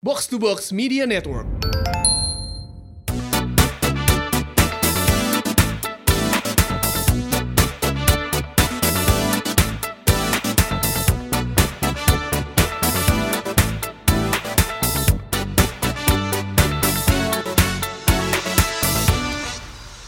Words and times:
Box 0.00 0.32
to 0.32 0.40
Box 0.40 0.72
Media 0.72 1.04
Network. 1.04 1.44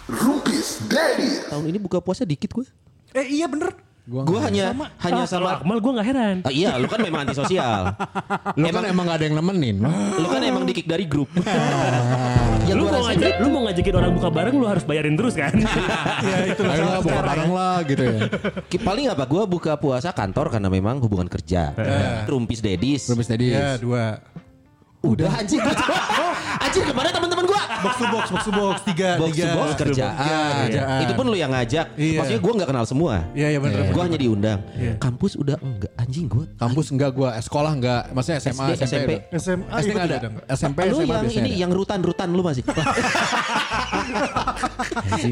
Rupis 0.08 0.80
Daddy 0.88 1.44
Tahun 1.52 1.68
ini 1.68 1.76
buka 1.76 2.00
puasa 2.00 2.24
dikit 2.24 2.48
gue. 2.56 2.64
Eh 3.12 3.28
iya 3.28 3.44
bener. 3.44 3.91
Gue 4.02 4.40
hanya 4.42 4.74
hanya 4.74 4.90
Ah, 4.98 4.98
kalau 4.98 5.30
sama 5.30 5.48
Akmal 5.62 5.78
gue 5.78 5.92
gak 5.94 6.06
heran. 6.10 6.36
Ah, 6.42 6.50
iya, 6.50 6.74
lu 6.74 6.90
kan 6.90 6.98
memang 6.98 7.22
antisosial. 7.22 7.94
Lu 8.58 8.66
kan 8.74 8.82
emang 8.82 9.06
gak 9.06 9.22
ada 9.22 9.24
yang 9.30 9.36
nemenin. 9.38 9.78
lu 10.18 10.26
kan 10.26 10.42
emang 10.42 10.66
dikick 10.66 10.90
dari 10.90 11.06
grup. 11.06 11.30
ya 12.68 12.74
lu 12.74 12.90
gua 12.90 12.98
mau 12.98 13.04
ngajak, 13.06 13.32
lu 13.38 13.48
mau 13.54 13.62
ngajakin 13.70 13.94
orang 13.94 14.12
buka 14.18 14.28
bareng 14.34 14.54
lu 14.58 14.66
harus 14.66 14.82
bayarin 14.82 15.14
terus 15.14 15.38
kan? 15.38 15.54
Iya 15.54 16.36
itu 16.50 16.62
Ayo 16.66 16.82
lah 16.82 16.98
buka 16.98 17.20
bareng 17.22 17.50
lah 17.54 17.76
gitu 17.86 18.02
ya. 18.02 18.18
Paling 18.82 19.06
apa? 19.06 19.22
Gue 19.30 19.42
buka 19.46 19.78
puasa 19.78 20.10
kantor 20.10 20.50
karena 20.50 20.66
memang 20.66 20.98
hubungan 20.98 21.30
kerja. 21.30 21.70
Rumpis 22.26 22.58
dedis. 22.58 23.06
Rubis 23.06 23.30
tadi. 23.30 23.54
Ya 23.54 23.78
dua. 23.78 24.18
Udah 25.02 25.34
anjing. 25.34 25.58
anjing 26.64 26.86
ke 26.86 26.94
mana 26.94 27.10
teman-teman 27.10 27.42
gue? 27.42 27.58
Box 27.82 27.98
to 27.98 28.06
box, 28.06 28.30
box 28.30 28.46
to 28.46 28.54
box, 28.54 28.86
tiga, 28.86 29.18
Box 29.18 29.34
tiga. 29.34 29.42
to 29.42 29.58
box 29.58 29.74
kerjaan. 29.74 30.14
Tiga, 30.14 30.38
kerjaan. 30.62 31.02
Itu 31.02 31.12
pun 31.18 31.26
lu 31.26 31.34
yang 31.34 31.50
ngajak. 31.50 31.98
Iya. 31.98 32.22
Maksudnya 32.22 32.38
gue 32.38 32.52
gak 32.62 32.70
kenal 32.70 32.86
semua. 32.86 33.26
Iya 33.34 33.50
iya 33.50 33.58
bener. 33.58 33.90
Gue 33.90 34.02
hanya 34.06 34.18
diundang. 34.22 34.62
Iya. 34.78 34.94
Kampus 35.02 35.34
udah 35.34 35.58
enggak 35.58 35.90
anjing 35.98 36.30
gue. 36.30 36.46
Kampus 36.54 36.94
enggak 36.94 37.10
gua, 37.18 37.34
eh, 37.34 37.42
sekolah 37.42 37.74
enggak. 37.74 38.14
Maksudnya 38.14 38.38
SMA, 38.38 38.78
SD, 38.78 38.86
SMP. 38.86 39.10
SMA 39.34 39.66
SD 39.74 39.90
iya, 39.90 39.90
enggak 39.90 40.06
ada. 40.06 40.18
SMP, 40.54 40.78
Lu 40.86 41.02
SMA 41.02 41.10
yang 41.10 41.26
ini 41.26 41.50
ada. 41.50 41.58
yang 41.66 41.74
rutan-rutan 41.74 42.30
lu 42.30 42.46
masih. 42.46 42.62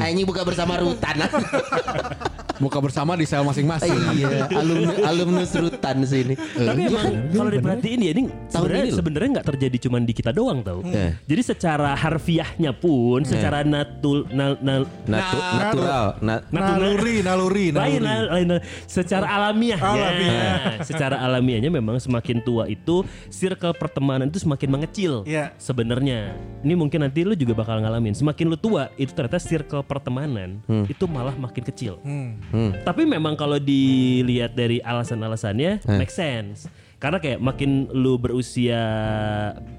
Anjing 0.03 0.27
buka 0.27 0.43
bersama 0.43 0.83
rutan. 0.83 1.15
Buka 2.61 2.77
bersama 2.77 3.17
di 3.17 3.25
sel 3.25 3.41
masing-masing. 3.41 3.89
iya, 4.13 4.45
alumni 4.53 4.93
alumnus 5.03 5.49
rutan 5.51 6.05
sini. 6.05 6.37
Tapi 6.37 6.81
emang 6.85 7.33
kalau 7.33 7.49
diperhatiin 7.49 7.99
ya 7.99 8.11
ini 8.13 8.21
sebenarnya 8.45 8.81
ini 8.85 8.91
sebenarnya 8.93 9.29
nggak 9.39 9.47
terjadi 9.49 9.77
cuma 9.81 9.97
di 9.97 10.13
kita 10.13 10.29
doang 10.29 10.61
tau. 10.61 10.85
Eh. 10.85 11.17
Jadi 11.25 11.41
secara 11.41 11.97
harfiahnya 11.97 12.71
pun, 12.71 13.25
secara 13.25 13.65
natul 13.65 14.29
nal, 14.29 14.61
nal, 14.61 14.85
Natu- 15.09 15.41
natural. 15.57 16.05
Na- 16.21 16.43
Naluri, 16.51 17.25
naluri, 17.25 17.65
lain, 17.73 17.99
naluri. 17.99 18.29
lain, 18.29 18.47
lain. 18.53 18.61
secara 18.85 19.25
alamiahnya, 19.25 19.89
Alamiah. 19.89 20.55
secara 20.85 21.15
alamiahnya 21.17 21.73
memang 21.73 21.97
semakin 21.97 22.37
tua 22.39 22.67
itu 22.67 23.01
circle 23.27 23.73
pertemanan 23.73 24.29
itu 24.29 24.37
semakin 24.37 24.69
mengecil. 24.69 25.25
Iya. 25.25 25.49
Sebenarnya, 25.57 26.37
ini 26.61 26.73
mungkin 26.77 27.01
nanti 27.01 27.25
lu 27.25 27.33
juga 27.33 27.57
bakal 27.57 27.81
ngalamin. 27.81 28.13
Semakin 28.13 28.45
lu 28.45 28.57
tua, 28.59 28.93
itu 28.95 29.09
ternyata 29.11 29.41
circle 29.41 29.81
pertemanan 29.81 30.61
itu 30.85 31.09
malah 31.09 31.33
makin 31.33 31.63
kecil. 31.63 31.97
Hmm. 32.03 32.37
Tapi 32.83 33.07
memang 33.07 33.33
kalau 33.33 33.57
dilihat 33.57 34.53
dari 34.53 34.77
alasan-alasannya, 34.79 35.87
make 35.97 36.11
sense. 36.11 36.67
Karena 37.01 37.17
kayak 37.17 37.41
makin 37.41 37.89
lu 37.97 38.21
berusia 38.21 38.77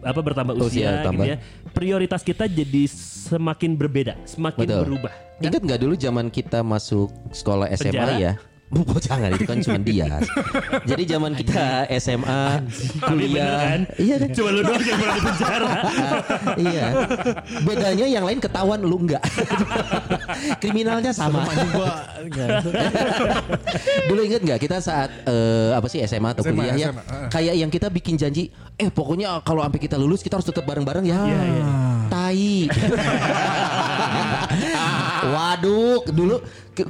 apa 0.02 0.18
bertambah 0.18 0.58
Usia 0.58 0.66
usia, 0.66 0.90
tambah. 1.06 1.22
gitu 1.22 1.30
ya, 1.30 1.36
prioritas 1.70 2.26
kita 2.26 2.50
jadi 2.50 2.82
semakin 3.30 3.78
berbeda, 3.78 4.18
semakin 4.26 4.66
Betul. 4.66 4.82
berubah. 4.90 5.14
Ingat 5.38 5.62
nggak 5.62 5.80
dulu 5.86 5.94
zaman 5.94 6.26
kita 6.34 6.66
masuk 6.66 7.14
sekolah 7.30 7.70
SMA 7.78 7.94
Penjara? 7.94 8.14
ya? 8.18 8.32
Oh, 8.72 8.96
jangan 8.96 9.36
itu 9.36 9.44
kan 9.44 9.60
cuma 9.60 9.76
dia. 9.84 10.16
Jadi 10.88 11.04
zaman 11.04 11.36
kita 11.36 11.92
SMA, 12.00 12.64
kuliah, 13.04 13.60
kan? 13.60 13.84
iya 14.00 14.16
kan? 14.16 14.32
Cuma 14.32 14.48
lu 14.48 14.64
doang 14.64 14.80
yang 14.80 14.96
pernah 14.96 15.12
di 15.12 15.20
penjara. 15.20 15.72
iya. 16.72 16.86
Bedanya 17.68 18.08
yang 18.08 18.24
lain 18.24 18.40
ketahuan 18.40 18.80
lu 18.80 18.96
enggak. 19.04 19.20
Kriminalnya 20.56 21.12
sama. 21.12 21.44
gua 21.68 22.00
Dulu 24.08 24.20
inget 24.24 24.40
nggak 24.40 24.64
kita 24.64 24.80
saat 24.80 25.12
eh, 25.28 25.76
apa 25.76 25.84
sih 25.92 26.00
SMA 26.08 26.32
atau 26.32 26.40
SMA, 26.40 26.56
kuliah 26.56 26.72
ya? 26.72 26.96
SMA, 26.96 27.04
eh. 27.04 27.28
Kayak 27.28 27.60
yang 27.60 27.68
kita 27.68 27.92
bikin 27.92 28.16
janji, 28.16 28.48
eh 28.80 28.88
pokoknya 28.88 29.44
kalau 29.44 29.60
sampai 29.60 29.84
kita 29.84 30.00
lulus 30.00 30.24
kita 30.24 30.40
harus 30.40 30.48
tetap 30.48 30.64
bareng-bareng 30.64 31.04
ya. 31.04 31.20
Iya, 31.28 31.44
iya. 31.44 31.64
Tai. 32.08 32.72
Waduh, 35.32 36.04
dulu 36.08 36.40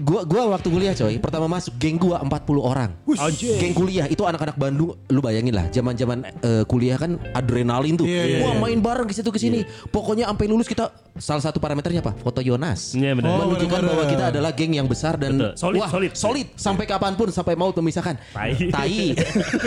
gua 0.03 0.23
gua 0.23 0.43
waktu 0.55 0.69
kuliah 0.71 0.95
coy, 0.95 1.19
pertama 1.19 1.47
masuk 1.51 1.75
geng 1.77 1.99
gua 1.99 2.23
40 2.23 2.63
orang. 2.63 2.91
Anjir. 3.19 3.59
Geng 3.59 3.75
kuliah 3.75 4.07
itu 4.07 4.23
anak-anak 4.23 4.55
Bandung, 4.55 4.95
lu 5.11 5.21
bayangin 5.21 5.55
lah, 5.55 5.67
zaman-zaman 5.69 6.23
eh, 6.41 6.63
kuliah 6.65 6.97
kan 6.97 7.19
adrenalin 7.35 7.99
tuh. 7.99 8.07
Iya, 8.07 8.23
iya, 8.23 8.39
Wah, 8.47 8.55
iya. 8.55 8.61
main 8.63 8.79
bareng 8.79 9.07
ke 9.11 9.15
situ 9.15 9.29
ke 9.29 9.41
sini. 9.43 9.67
Pokoknya 9.91 10.31
sampai 10.31 10.47
lulus 10.47 10.71
kita 10.71 10.95
salah 11.19 11.43
satu 11.43 11.59
parameternya 11.59 12.01
apa? 12.01 12.15
Foto 12.15 12.39
Yonas. 12.39 12.95
Iya, 12.95 13.19
benar. 13.19 13.29
Oh, 13.29 13.51
Menunjukkan 13.51 13.69
benar-benar. 13.83 13.91
bahwa 13.91 14.05
kita 14.07 14.25
adalah 14.31 14.51
geng 14.55 14.73
yang 14.79 14.87
besar 14.87 15.15
dan 15.19 15.35
Betul. 15.37 15.53
Solid, 15.59 15.81
wah, 15.83 15.91
solid. 15.91 16.13
solid 16.15 16.47
sampai 16.55 16.85
kapan 16.87 17.13
pun 17.19 17.29
sampai 17.35 17.55
mau 17.59 17.75
memisahkan. 17.75 18.15
Tai. 18.33 18.53
Tai. 18.71 18.99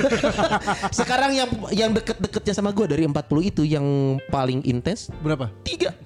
Sekarang 1.00 1.32
yang 1.36 1.50
yang 1.72 1.92
deket-deketnya 1.92 2.54
sama 2.56 2.72
gue 2.72 2.86
dari 2.88 3.04
40 3.06 3.16
itu 3.44 3.62
yang 3.66 3.86
paling 4.30 4.62
intens 4.66 5.12
Berapa? 5.22 5.52
tiga. 5.64 5.92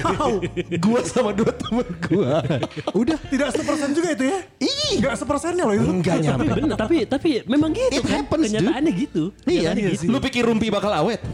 Wow, 0.00 0.42
gue 0.68 1.00
sama 1.06 1.30
dua 1.32 1.52
temen 1.54 1.86
gue. 2.04 2.32
Udah 3.00 3.18
tidak 3.40 3.52
sepersen 3.54 3.90
juga 3.90 4.08
itu 4.12 4.24
ya? 4.26 4.38
Ih, 4.60 4.92
Enggak 4.94 5.14
sepersennya 5.16 5.64
loh 5.64 5.72
itu. 5.72 5.88
enggak 5.88 6.14
tapi 6.14 6.24
nyampe. 6.28 6.44
bener, 6.52 6.76
tapi 6.76 6.96
tapi 7.06 7.30
memang 7.44 7.70
gitu 7.72 7.90
It 7.90 8.02
kan. 8.02 8.10
happens, 8.20 8.42
dude. 8.44 8.54
Kenyataannya 8.54 8.92
gitu. 8.94 9.22
Iya, 9.40 9.72
Kenyataannya 9.72 9.96
gitu. 9.96 10.06
lu 10.06 10.18
pikir 10.20 10.42
Rumpi 10.42 10.66
bakal 10.68 10.92
awet? 10.92 11.20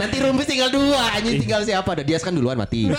Nanti 0.00 0.16
Rumpi 0.16 0.44
tinggal 0.48 0.72
dua, 0.72 1.12
anjing 1.12 1.36
tinggal 1.44 1.60
siapa? 1.60 1.92
Ada 1.92 2.04
Dias 2.08 2.24
kan 2.24 2.32
duluan 2.32 2.56
mati. 2.56 2.88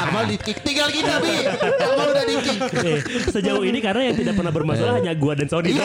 Amal 0.00 0.24
di 0.30 0.36
kick, 0.40 0.64
tinggal 0.64 0.88
kita 0.88 1.20
bi. 1.20 1.44
Amal 1.90 2.06
udah 2.08 2.24
di 2.24 2.36
kick. 2.40 2.60
Eh, 2.80 2.98
sejauh 3.28 3.60
ini 3.60 3.84
karena 3.84 4.08
yang 4.08 4.16
tidak 4.16 4.34
pernah 4.38 4.52
bermasalah 4.54 4.96
hanya 4.96 5.12
gua 5.12 5.36
dan 5.36 5.50
Sony 5.50 5.76
Iya. 5.76 5.84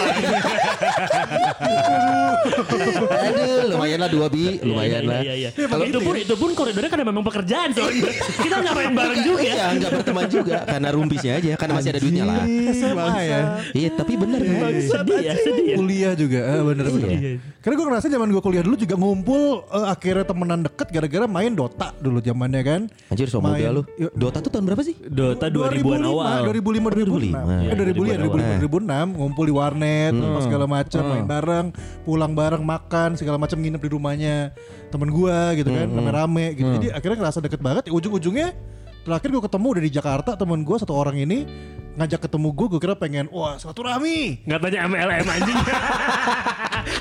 Aduh, 3.25 3.75
lumayan 3.75 3.99
lah 4.05 4.09
dua 4.09 4.27
bi, 4.29 4.61
lumayan 4.61 5.03
Iya, 5.03 5.09
lah. 5.09 5.19
Iya, 5.25 5.33
iya, 5.35 5.49
Kalau 5.51 5.83
itu 5.83 5.99
pun 5.99 6.15
itu 6.15 6.35
pun 6.37 6.49
koridornya 6.53 6.87
karena 6.87 7.05
memang 7.09 7.23
pekerjaan 7.25 7.69
Sony. 7.73 8.05
Kita 8.39 8.55
nggak 8.61 8.73
main 8.77 8.93
bareng 8.93 9.21
juga. 9.25 9.41
Iya, 9.41 9.65
enggak 9.75 9.91
berteman 9.99 10.25
juga 10.29 10.55
karena 10.63 10.87
rumpisnya 10.93 11.33
aja, 11.41 11.51
karena 11.57 11.73
masih 11.75 11.89
ada 11.91 11.99
duitnya 11.99 12.23
lah. 12.23 12.43
SMA 12.71 13.07
ya. 13.19 13.39
Iya, 13.73 13.89
tapi 13.97 14.13
bener 14.15 14.39
kan? 14.45 14.71
Sedih 14.79 15.19
ya, 15.19 15.33
sedih 15.35 15.65
ya. 15.65 15.75
Kuliah 15.75 16.13
juga, 16.13 16.39
eh, 16.45 16.61
bener-bener. 16.61 17.09
Iya. 17.09 17.19
Karena 17.65 17.75
gue 17.81 17.85
ngerasa 17.89 18.07
zaman 18.13 18.27
gue 18.29 18.41
kuliah 18.45 18.63
dulu 18.63 18.75
juga 18.77 18.95
ngumpul 18.95 19.24
eh, 19.33 19.87
akhirnya 19.87 20.21
temenan 20.21 20.61
deket 20.61 20.87
gara-gara 20.87 21.25
main 21.25 21.51
Dota 21.51 21.89
dulu 21.95 22.19
zamannya 22.19 22.61
kan. 22.61 22.81
Anjir, 23.09 23.25
so 23.25 23.39
muda 23.39 23.55
Main- 23.55 23.73
lu. 23.73 23.81
Dota 24.11 24.37
tuh 24.39 24.49
tahun 24.49 24.65
berapa 24.65 24.81
sih? 24.81 24.93
Dota 25.01 25.47
2000-an 25.47 26.03
awal. 26.03 26.45
2005 26.45 26.91
2006. 26.91 27.33
2005. 27.33 27.65
Eh 27.65 27.75
2005 27.75 28.05
ya 28.05 28.17
2005. 28.19 28.61
2005 28.61 28.61
2006 28.61 29.07
ngumpul 29.15 29.43
di 29.43 29.53
warnet 29.53 30.13
Hmm. 30.13 30.37
segala 30.39 30.65
macam 30.65 31.01
main 31.05 31.25
bareng, 31.25 31.65
pulang 32.03 32.33
bareng 32.33 32.63
makan 32.63 33.09
segala 33.15 33.37
macam 33.37 33.57
nginep 33.57 33.79
di 33.79 33.89
rumahnya 33.89 34.35
temen 34.87 35.09
gua 35.09 35.51
gitu 35.53 35.67
kan, 35.67 35.87
Hmm, 35.87 35.97
rame-rame 35.97 36.45
gitu. 36.53 36.69
Jadi 36.75 36.87
akhirnya 36.89 37.17
ngerasa 37.19 37.39
deket 37.39 37.59
banget. 37.59 37.83
Ya, 37.87 37.93
ujung-ujungnya 37.93 38.53
terakhir 39.05 39.29
gue 39.29 39.43
ketemu 39.43 39.67
udah 39.69 39.83
di 39.83 39.91
Jakarta 39.91 40.31
temen 40.33 40.59
gua 40.61 40.77
satu 40.77 40.91
orang 40.91 41.15
ini 41.15 41.45
ngajak 41.95 42.25
ketemu 42.25 42.47
gue 42.51 42.67
gue 42.67 42.79
kira 42.81 42.93
pengen 42.93 43.29
wah 43.29 43.55
silaturahmi 43.55 44.41
Nggak 44.43 44.59
tanya 44.59 44.79
MLM 44.83 45.25
anjing. 45.29 45.57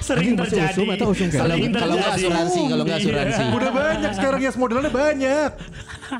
Sering 0.00 0.32
Anjing, 0.32 0.36
terjadi. 0.38 0.70
usum 0.70 0.88
atau 0.90 1.06
usum 1.10 1.28
Kalau 1.28 1.54
kalau 1.56 1.94
nggak 1.96 2.12
asuransi, 2.14 2.60
kalau 2.62 2.84
nggak 2.84 2.94
Iya. 2.94 3.04
asuransi. 3.04 3.42
udah 3.50 3.70
banyak 3.72 4.10
sekarang 4.12 4.40
ya 4.40 4.50
modelnya 4.54 4.92
banyak 4.92 5.50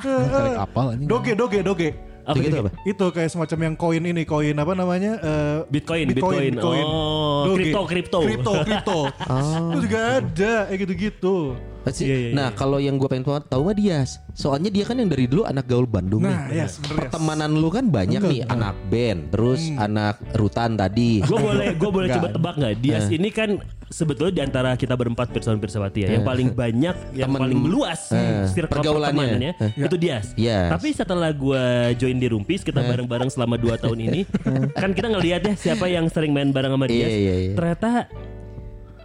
Karek 0.02 0.56
apal 0.58 0.86
anjing. 0.90 1.06
doge 1.06 1.32
doge 1.34 1.60
doge 1.60 1.88
Apa 2.24 2.34
Itu 2.34 2.42
gitu? 2.42 2.56
apa? 2.58 2.70
itu 2.82 3.04
kayak 3.12 3.30
semacam 3.30 3.58
yang 3.62 3.74
koin 3.76 4.00
ini 4.02 4.22
koin 4.24 4.56
apa 4.56 4.72
namanya 4.72 5.12
Eh, 5.20 5.58
Bitcoin, 5.68 6.08
Bitcoin. 6.08 6.56
Oh, 6.56 7.44
Doge. 7.46 7.56
kripto, 7.60 7.80
kripto. 7.84 8.18
kripto 8.22 8.52
kripto 8.64 8.98
itu 9.70 9.78
juga 9.82 10.00
ada 10.18 10.54
kayak 10.64 10.78
gitu-gitu 10.80 11.36
Pasti- 11.84 12.04
Iya, 12.04 12.16
iya, 12.18 12.30
Nah 12.32 12.48
kalau 12.50 12.80
yang 12.80 12.96
gue 12.96 13.04
pengen 13.06 13.22
tahu 13.44 13.62
mah 13.62 13.76
Dias 13.76 14.16
Soalnya 14.32 14.68
dia 14.68 14.82
kan 14.82 14.96
yang 14.96 15.06
dari 15.06 15.28
dulu 15.28 15.44
anak 15.44 15.64
gaul 15.64 15.84
Bandung 15.84 16.24
nah 16.24 16.48
nih 16.48 16.56
ya 16.56 16.66
sebenarnya 16.66 17.12
Pertemanan 17.12 17.50
lu 17.52 17.68
kan 17.68 17.84
banyak 17.86 18.20
nih 18.20 18.40
Anak 18.46 18.72
band 18.88 19.20
Terus 19.30 19.60
Hmm. 19.66 19.78
anak 19.78 20.16
rutan 20.32 20.74
tadi 20.74 21.20
Gue 21.20 21.36
boleh 21.36 21.68
gue 21.74 21.90
boleh 21.92 22.08
coba 22.10 22.28
tebak 22.30 22.54
nggak? 22.56 22.72
Dias 22.78 23.04
Eh. 23.06 23.14
ini 23.14 23.28
kan 23.28 23.50
sebetulnya 23.86 24.32
di 24.32 24.42
antara 24.42 24.74
kita 24.74 24.96
berempat 24.96 25.28
Pirsawan 25.28 25.56
Pirsawati 25.56 26.02
ya, 26.02 26.08
yang 26.10 26.24
paling 26.24 26.50
banyak, 26.50 26.96
yang 27.14 27.30
Temen- 27.30 27.38
paling 27.38 27.60
luas 27.62 28.10
eh, 28.10 28.48
circle 28.48 28.80
pergaulannya. 28.80 29.14
pertemanannya 29.14 29.52
Eh. 29.76 29.86
itu 29.86 29.96
Dias. 29.96 30.26
Yes. 30.34 30.66
Tapi 30.68 30.88
setelah 30.90 31.30
gue 31.30 31.62
join 31.94 32.16
di 32.16 32.26
Rumpis, 32.26 32.60
kita 32.60 32.80
bareng-bareng 32.80 33.28
selama 33.28 33.54
2 33.54 33.76
tahun 33.76 33.98
ini, 34.02 34.20
kan 34.74 34.90
kita 34.90 35.08
ngelihat 35.08 35.40
ya 35.44 35.54
siapa 35.54 35.86
yang 35.86 36.08
sering 36.08 36.32
main 36.32 36.50
bareng 36.50 36.72
sama 36.72 36.86
Iya, 36.86 36.90
Dias. 36.90 37.12
iya, 37.12 37.34
iya. 37.36 37.52
Ternyata 37.54 37.90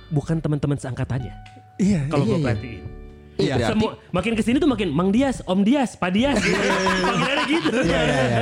bukan 0.09 0.35
teman-teman 0.39 0.75
seangkatannya. 0.75 1.33
Iya 1.79 1.99
Kalau 2.05 2.21
Iya, 2.21 2.27
gue 2.27 2.35
iya. 2.35 2.45
perhatiin. 2.45 2.81
Iya, 3.39 3.55
berarti- 3.55 3.71
Semua 3.71 3.89
makin 4.11 4.33
ke 4.33 4.43
sini 4.43 4.57
tuh 4.57 4.67
makin 4.67 4.89
Mang 4.91 5.09
Dias, 5.09 5.39
Om 5.41 5.63
Dias, 5.63 5.95
Pak 5.95 6.11
Dias. 6.11 6.35
Panggilannya 6.35 7.45
gitu. 7.47 7.69
Gak 7.71 7.87
ada 7.97 8.13
yang- 8.13 8.35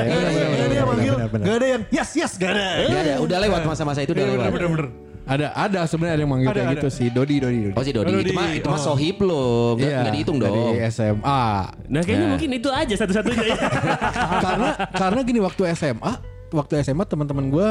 gak 0.49 0.65
ada 0.65 0.73
yang 0.73 0.87
manggil. 0.87 1.13
Gak 1.37 1.55
ada 1.55 1.67
yang 1.67 1.81
yes 1.87 2.09
yes 2.11 2.31
gak 2.35 2.51
ada 2.51 2.65
Gak 2.83 3.01
ada, 3.03 3.13
udah 3.19 3.37
lewat 3.39 3.61
masa-masa 3.63 3.99
itu 4.01 4.11
udah 4.11 4.19
Iya, 4.19 4.31
lewat. 4.33 4.45
bener, 4.47 4.57
bener, 4.57 4.71
bener. 4.75 4.89
Ada 5.27 5.51
ada 5.53 5.79
sebenarnya 5.83 6.13
ada 6.13 6.23
yang 6.23 6.31
manggil 6.31 6.47
Ada, 6.47 6.55
kayak 6.55 6.65
ada. 6.65 6.75
gitu 6.79 6.89
sih. 6.89 7.07
Dodi 7.11 7.35
Dodi 7.37 7.59
Dodi. 7.61 7.75
Oh 7.75 7.83
si 7.83 7.91
Dodi, 7.91 8.09
Dodi. 8.09 8.23
itu 8.23 8.33
mah 8.33 8.47
itu 8.49 8.63
mah 8.65 8.79
Oh. 8.79 8.85
sohib 8.87 9.17
lo, 9.19 9.45
nggak 9.75 9.85
Iya, 9.85 9.97
nggak 9.99 10.13
dihitung 10.15 10.37
dong. 10.39 10.55
Dari 10.71 10.87
SMA. 10.87 11.43
Nah 11.85 12.01
kayaknya 12.01 12.27
mungkin 12.31 12.49
itu 12.53 12.69
aja 12.71 12.93
satu-satunya 12.95 13.43
ya. 13.45 13.57
karena 14.47 14.69
karena 14.89 15.19
gini 15.21 15.39
waktu 15.41 15.61
SMA, 15.69 16.11
waktu 16.49 16.73
SMA 16.79 17.03
teman-teman 17.03 17.45
gue 17.45 17.67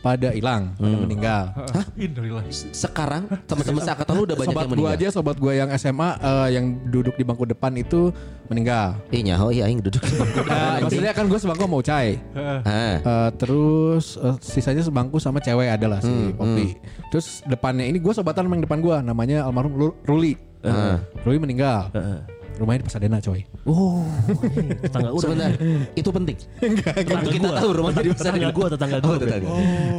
pada 0.00 0.32
hilang, 0.32 0.72
pada 0.74 0.96
Hmm. 0.96 1.04
meninggal. 1.04 1.42
Hah? 1.52 1.84
Innalillah. 1.94 2.44
Sekarang 2.72 3.28
teman-teman 3.44 3.80
seangkatan 3.84 4.12
lu 4.16 4.22
udah 4.24 4.36
banyak 4.36 4.48
sobat 4.48 4.64
yang 4.64 4.70
gue 4.70 4.76
meninggal. 4.80 4.96
aja, 4.96 5.06
sobat 5.12 5.36
gue 5.36 5.52
yang 5.52 5.68
SMA 5.76 6.08
eh, 6.16 6.48
yang 6.56 6.64
duduk 6.88 7.14
di 7.14 7.24
bangku 7.24 7.44
depan 7.44 7.72
itu 7.76 8.08
meninggal. 8.48 8.96
Ih 9.08 9.20
nyaho 9.20 9.52
iya 9.52 9.68
aing 9.68 9.84
duduk. 9.84 10.00
Nah, 10.48 10.80
maksudnya 10.84 11.12
kan 11.12 11.28
gue 11.28 11.36
sebangku 11.36 11.68
mau 11.68 11.84
Cai. 11.84 12.16
Ah. 12.32 12.64
Eh, 12.64 13.28
terus 13.36 14.16
eh, 14.16 14.36
sisanya 14.40 14.80
sebangku 14.80 15.20
sama 15.20 15.38
cewek 15.38 15.68
adalah 15.68 16.00
si 16.00 16.32
Poppy. 16.32 16.80
Terus 17.12 17.44
depannya 17.44 17.84
ini 17.84 18.00
gue 18.00 18.12
sobatan 18.12 18.48
sama 18.48 18.56
yang 18.56 18.64
depan 18.64 18.80
gue 18.80 18.96
namanya 19.04 19.44
almarhum 19.44 19.76
Ruli. 20.02 20.34
Ruli 21.22 21.38
meninggal. 21.38 21.92
Rumahnya 22.60 22.84
di 22.84 22.86
Pasadena 22.86 23.16
coy. 23.18 23.40
Oh, 23.64 24.04
tetangga 24.84 25.08
orang. 25.08 25.22
sebentar. 25.24 25.50
Itu 25.96 26.10
penting. 26.12 26.36
Tetangga 26.60 27.30
Kita 27.32 27.48
gua. 27.48 27.56
tahu 27.56 27.70
rumah 27.72 27.90
di 27.96 28.12
tetangga 28.12 28.48
gua, 28.52 28.66
tetangga 28.68 28.98
gua. 29.00 29.08
Oh, 29.08 29.16
tetangga. 29.16 29.50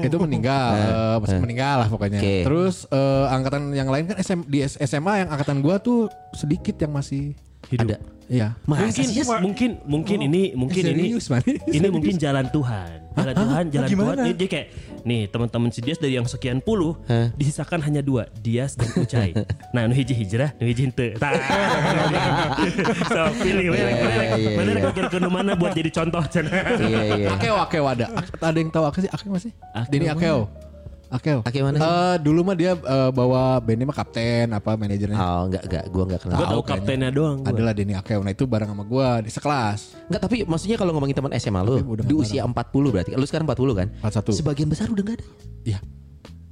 itu 0.05 0.15
meninggal, 0.21 0.69
eh, 0.77 1.15
pas 1.17 1.31
meninggal 1.41 1.75
lah 1.81 1.87
pokoknya. 1.89 2.19
Oke. 2.21 2.35
Terus 2.45 2.75
eh, 2.85 3.25
angkatan 3.33 3.73
yang 3.73 3.89
lain 3.89 4.05
kan 4.05 4.17
SM, 4.21 4.45
di 4.45 4.61
SMA 4.61 5.25
yang 5.25 5.29
angkatan 5.33 5.57
gua 5.65 5.81
tuh 5.81 6.05
sedikit 6.37 6.77
yang 6.77 6.93
masih 6.93 7.33
Ada. 7.71 7.97
Iya. 8.31 8.47
Masa 8.63 8.87
Mungkin 8.87 9.05
sih? 9.05 9.21
mungkin 9.43 9.69
mungkin 9.85 10.17
ini 10.23 10.41
mungkin 10.55 10.83
ini 10.87 11.13
man. 11.29 11.43
ini 11.67 11.87
mungkin 11.91 12.15
jalan 12.15 12.45
Tuhan. 12.47 12.97
Jalan 13.11 13.35
Tuhan, 13.35 13.63
jalan 13.69 13.87
Tuhan. 13.91 14.15
Ini 14.23 14.31
Dia 14.39 14.47
kayak 14.47 14.67
nih 15.03 15.29
teman-teman 15.29 15.69
si 15.73 15.79
Dias 15.81 15.97
dari 15.97 16.17
yang 16.17 16.27
sekian 16.27 16.59
puluh 16.61 16.97
Hah? 17.09 17.33
disisakan 17.35 17.81
hanya 17.85 18.01
dua, 18.01 18.27
Dias 18.39 18.77
dan 18.77 18.89
Ucai. 18.97 19.31
nah, 19.75 19.85
nu 19.89 19.93
hiji 19.93 20.13
hijrah, 20.15 20.53
nu 20.57 20.65
hiji 20.69 20.89
henteu. 20.89 21.17
Tah. 21.17 21.31
so, 23.13 23.21
pilih 23.41 23.73
mana 23.73 23.89
Iya, 23.91 23.95
mana 24.07 24.23
iya, 24.37 24.49
mana 24.57 24.79
pikir 24.91 25.05
ke 25.09 25.17
mana 25.27 25.51
buat 25.57 25.71
jadi 25.75 25.89
contoh 25.91 26.23
cenah. 26.27 26.51
Iya 26.79 27.01
iya. 27.17 27.27
Akeo, 27.35 27.55
Akeo 27.57 27.85
ada. 27.85 28.05
Ada 28.39 28.57
yang 28.57 28.69
tahu 28.69 28.85
Akeo 28.87 29.01
sih? 29.03 29.11
Akeo 29.11 29.29
masih? 29.33 29.51
Akeo 29.73 29.91
Dini 29.91 30.07
Akeo. 30.07 30.70
Akeo. 31.11 31.39
Akeo 31.43 31.63
mana 31.67 31.77
sih? 31.77 31.83
Eh, 31.83 32.15
dulu 32.23 32.39
mah 32.47 32.55
dia 32.55 32.71
eh, 32.73 33.09
bawa 33.11 33.59
bandnya 33.59 33.83
mah 33.83 33.97
kapten 33.99 34.47
apa 34.55 34.79
manajernya. 34.79 35.17
Oh 35.19 35.43
enggak 35.51 35.63
enggak 35.67 35.83
gua 35.91 36.03
enggak 36.07 36.21
kenal. 36.23 36.37
Gua 36.39 36.47
tahu 36.47 36.61
kayaknya. 36.63 36.71
kaptennya 36.79 37.09
doang. 37.11 37.37
gua. 37.43 37.51
Adalah 37.51 37.73
Denny 37.75 37.93
Akeo. 37.99 38.19
Nah 38.23 38.31
itu 38.31 38.43
bareng 38.47 38.69
sama 38.71 38.83
gua 38.87 39.19
di 39.19 39.27
sekelas. 39.27 39.79
Enggak 40.07 40.21
tapi 40.23 40.35
maksudnya 40.47 40.77
kalau 40.79 40.91
ngomongin 40.95 41.15
teman 41.19 41.31
SMA 41.35 41.61
lu 41.67 41.75
udah 41.83 42.03
di 42.07 42.15
usia 42.15 42.47
40 42.47 42.55
berarti. 42.95 43.11
Lu 43.19 43.27
sekarang 43.27 43.43
40 43.43 43.75
kan? 43.75 43.87
41. 43.99 44.39
Sebagian 44.39 44.67
besar 44.71 44.87
udah 44.87 45.03
enggak 45.03 45.19
ada. 45.19 45.25
Iya. 45.67 45.79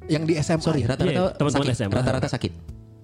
Yang 0.09 0.23
di 0.27 0.33
SMA. 0.43 0.59
Sorry, 0.61 0.81
ya? 0.83 0.87
rata-rata 0.91 1.13
Iya, 1.15 1.23
teman-teman 1.39 1.65
sakit. 1.71 1.79
SMA. 1.79 1.93
Rata-rata 1.95 2.27
sakit. 2.27 2.51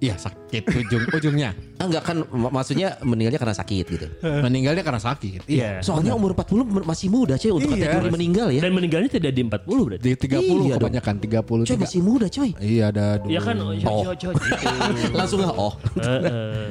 Iya 0.06 0.16
sakit 0.16 0.64
ujung 0.70 1.04
ujungnya. 1.10 1.50
Ah, 1.76 1.86
Enggak 1.90 2.04
kan 2.06 2.18
mak- 2.30 2.54
maksudnya 2.54 2.94
meninggalnya 3.02 3.38
karena 3.38 3.56
sakit 3.56 3.86
gitu. 3.88 4.06
Meninggalnya 4.22 4.82
karena 4.82 5.02
sakit. 5.02 5.42
Iya. 5.46 5.82
Soalnya 5.82 6.14
umur 6.14 6.32
40 6.32 6.62
men- 6.64 6.86
masih 6.86 7.10
muda 7.10 7.36
cuy 7.36 7.52
untuk 7.52 7.74
Iya. 7.74 7.90
kategori 7.90 8.10
meninggal 8.14 8.48
ya. 8.50 8.62
Dan 8.62 8.72
meninggalnya 8.72 9.10
tidak 9.10 9.32
di 9.32 9.42
40 9.42 9.82
berarti. 9.84 10.04
Di 10.04 10.12
30 10.16 10.38
Iya 10.38 10.76
dong. 10.78 10.80
kebanyakan 10.80 11.16
30 11.18 11.64
Coy 11.66 11.78
masih 11.80 12.00
muda 12.00 12.28
coy. 12.28 12.50
Iya 12.56 12.84
ada 12.90 13.06
dulu. 13.18 13.30
Ya 13.30 13.42
kan, 13.42 13.56
oh, 13.58 13.74
yo, 13.74 13.90
yo, 14.04 14.12
yo, 14.14 14.30
gitu. 14.32 14.66
Langsung 15.12 15.40
lah 15.42 15.52
oh. 15.52 15.74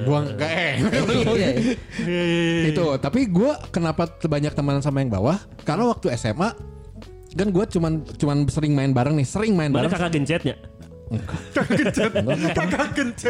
Gua 0.04 0.18
enggak 0.22 0.50
eh. 0.50 0.74
Iya. 1.34 1.50
itu 2.66 2.84
tapi 2.98 3.26
gua 3.26 3.58
kenapa 3.68 4.06
banyak 4.20 4.52
teman 4.52 4.78
sama 4.78 5.00
yang 5.00 5.10
bawah 5.10 5.36
karena 5.62 5.84
waktu 5.86 6.12
SMA 6.14 6.52
kan 7.34 7.50
gua 7.50 7.66
cuman 7.66 7.92
cuman 8.14 8.46
sering 8.46 8.72
main 8.72 8.90
bareng 8.90 9.14
nih 9.14 9.26
sering 9.26 9.52
main 9.52 9.66
Mana 9.68 9.84
bareng 9.84 9.92
kakak 9.92 10.10
gencetnya? 10.12 10.54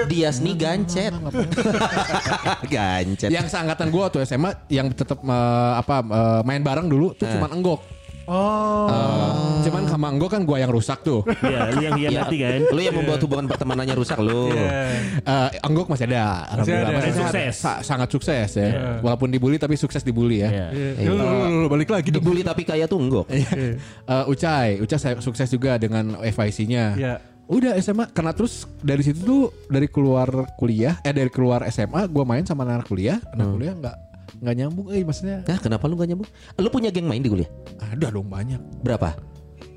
Dias 0.07 0.37
nih 0.39 0.55
gancet. 0.55 1.13
gancet. 2.75 3.31
yang 3.31 3.47
seangkatan 3.47 3.89
gua 3.89 4.09
waktu 4.09 4.25
SMA 4.25 4.51
yang 4.69 4.91
tetap 4.91 5.19
eh, 5.19 5.33
apa 5.75 5.97
eh, 6.01 6.41
main 6.43 6.61
bareng 6.61 6.87
dulu 6.87 7.13
tuh 7.13 7.27
cuman 7.29 7.53
enggok 7.53 7.81
Oh. 8.25 8.89
Eh, 8.89 9.69
cuman 9.69 9.85
sama 9.85 10.09
enggok 10.09 10.33
kan 10.33 10.49
gua 10.49 10.57
yang 10.57 10.73
rusak 10.73 11.05
tuh 11.05 11.29
Iya, 11.45 11.69
lu 11.69 11.81
yang 11.83 11.93
Ya, 12.01 12.25
hianati 12.25 12.37
kan. 12.41 12.73
Lu 12.73 12.81
yang 12.81 12.97
membuat 12.97 13.21
hubungan 13.21 13.45
pertemanannya 13.45 13.93
rusak 13.93 14.17
lu. 14.17 14.49
Eh, 14.49 15.49
enggok 15.61 15.93
masih 15.93 16.09
ada 16.09 16.49
Alhamdulillah 16.49 16.89
ada. 16.89 16.97
masih 16.97 17.13
sukses. 17.15 17.53
Sa- 17.53 17.85
sangat 17.85 18.09
sukses 18.09 18.49
ya 18.57 18.69
walaupun 19.05 19.29
dibully 19.29 19.61
tapi 19.61 19.77
sukses 19.77 20.01
dibully 20.01 20.41
ya 20.41 20.49
Iya. 20.49 20.67
Ya, 21.05 21.13
lu, 21.13 21.21
lu, 21.21 21.69
balik 21.69 21.93
lagi. 21.93 22.09
Dibully 22.09 22.41
tapi 22.41 22.65
kaya 22.65 22.89
tuh 22.89 22.97
enggak. 22.97 23.29
Eh, 23.29 23.77
Ucai, 24.25 24.81
Ucai 24.81 25.21
sukses 25.21 25.53
juga 25.53 25.77
dengan 25.77 26.17
FIC-nya. 26.17 26.97
Iya. 26.97 27.15
Udah 27.45 27.77
SMA 27.81 28.09
karena 28.13 28.33
terus 28.33 28.65
dari 28.81 29.05
situ 29.05 29.21
tuh 29.21 29.43
dari 29.69 29.85
keluar 29.85 30.49
kuliah 30.57 30.97
eh 31.05 31.13
dari 31.13 31.29
keluar 31.29 31.65
SMA 31.69 32.09
gua 32.09 32.25
main 32.25 32.45
sama 32.49 32.65
anak 32.65 32.89
kuliah, 32.89 33.21
anak 33.37 33.49
kuliah 33.53 33.75
nggak 33.77 33.97
nggak 34.41 34.55
nyambung 34.57 34.87
eh 34.91 35.03
maksudnya. 35.05 35.45
Nah, 35.47 35.59
kenapa 35.61 35.85
lu 35.87 35.95
gak 35.95 36.09
nyambung? 36.11 36.29
Lu 36.59 36.69
punya 36.73 36.91
geng 36.91 37.07
main 37.07 37.23
di 37.23 37.31
kuliah? 37.31 37.51
Ada 37.79 38.11
dong 38.11 38.27
banyak. 38.27 38.59
Berapa? 38.83 39.15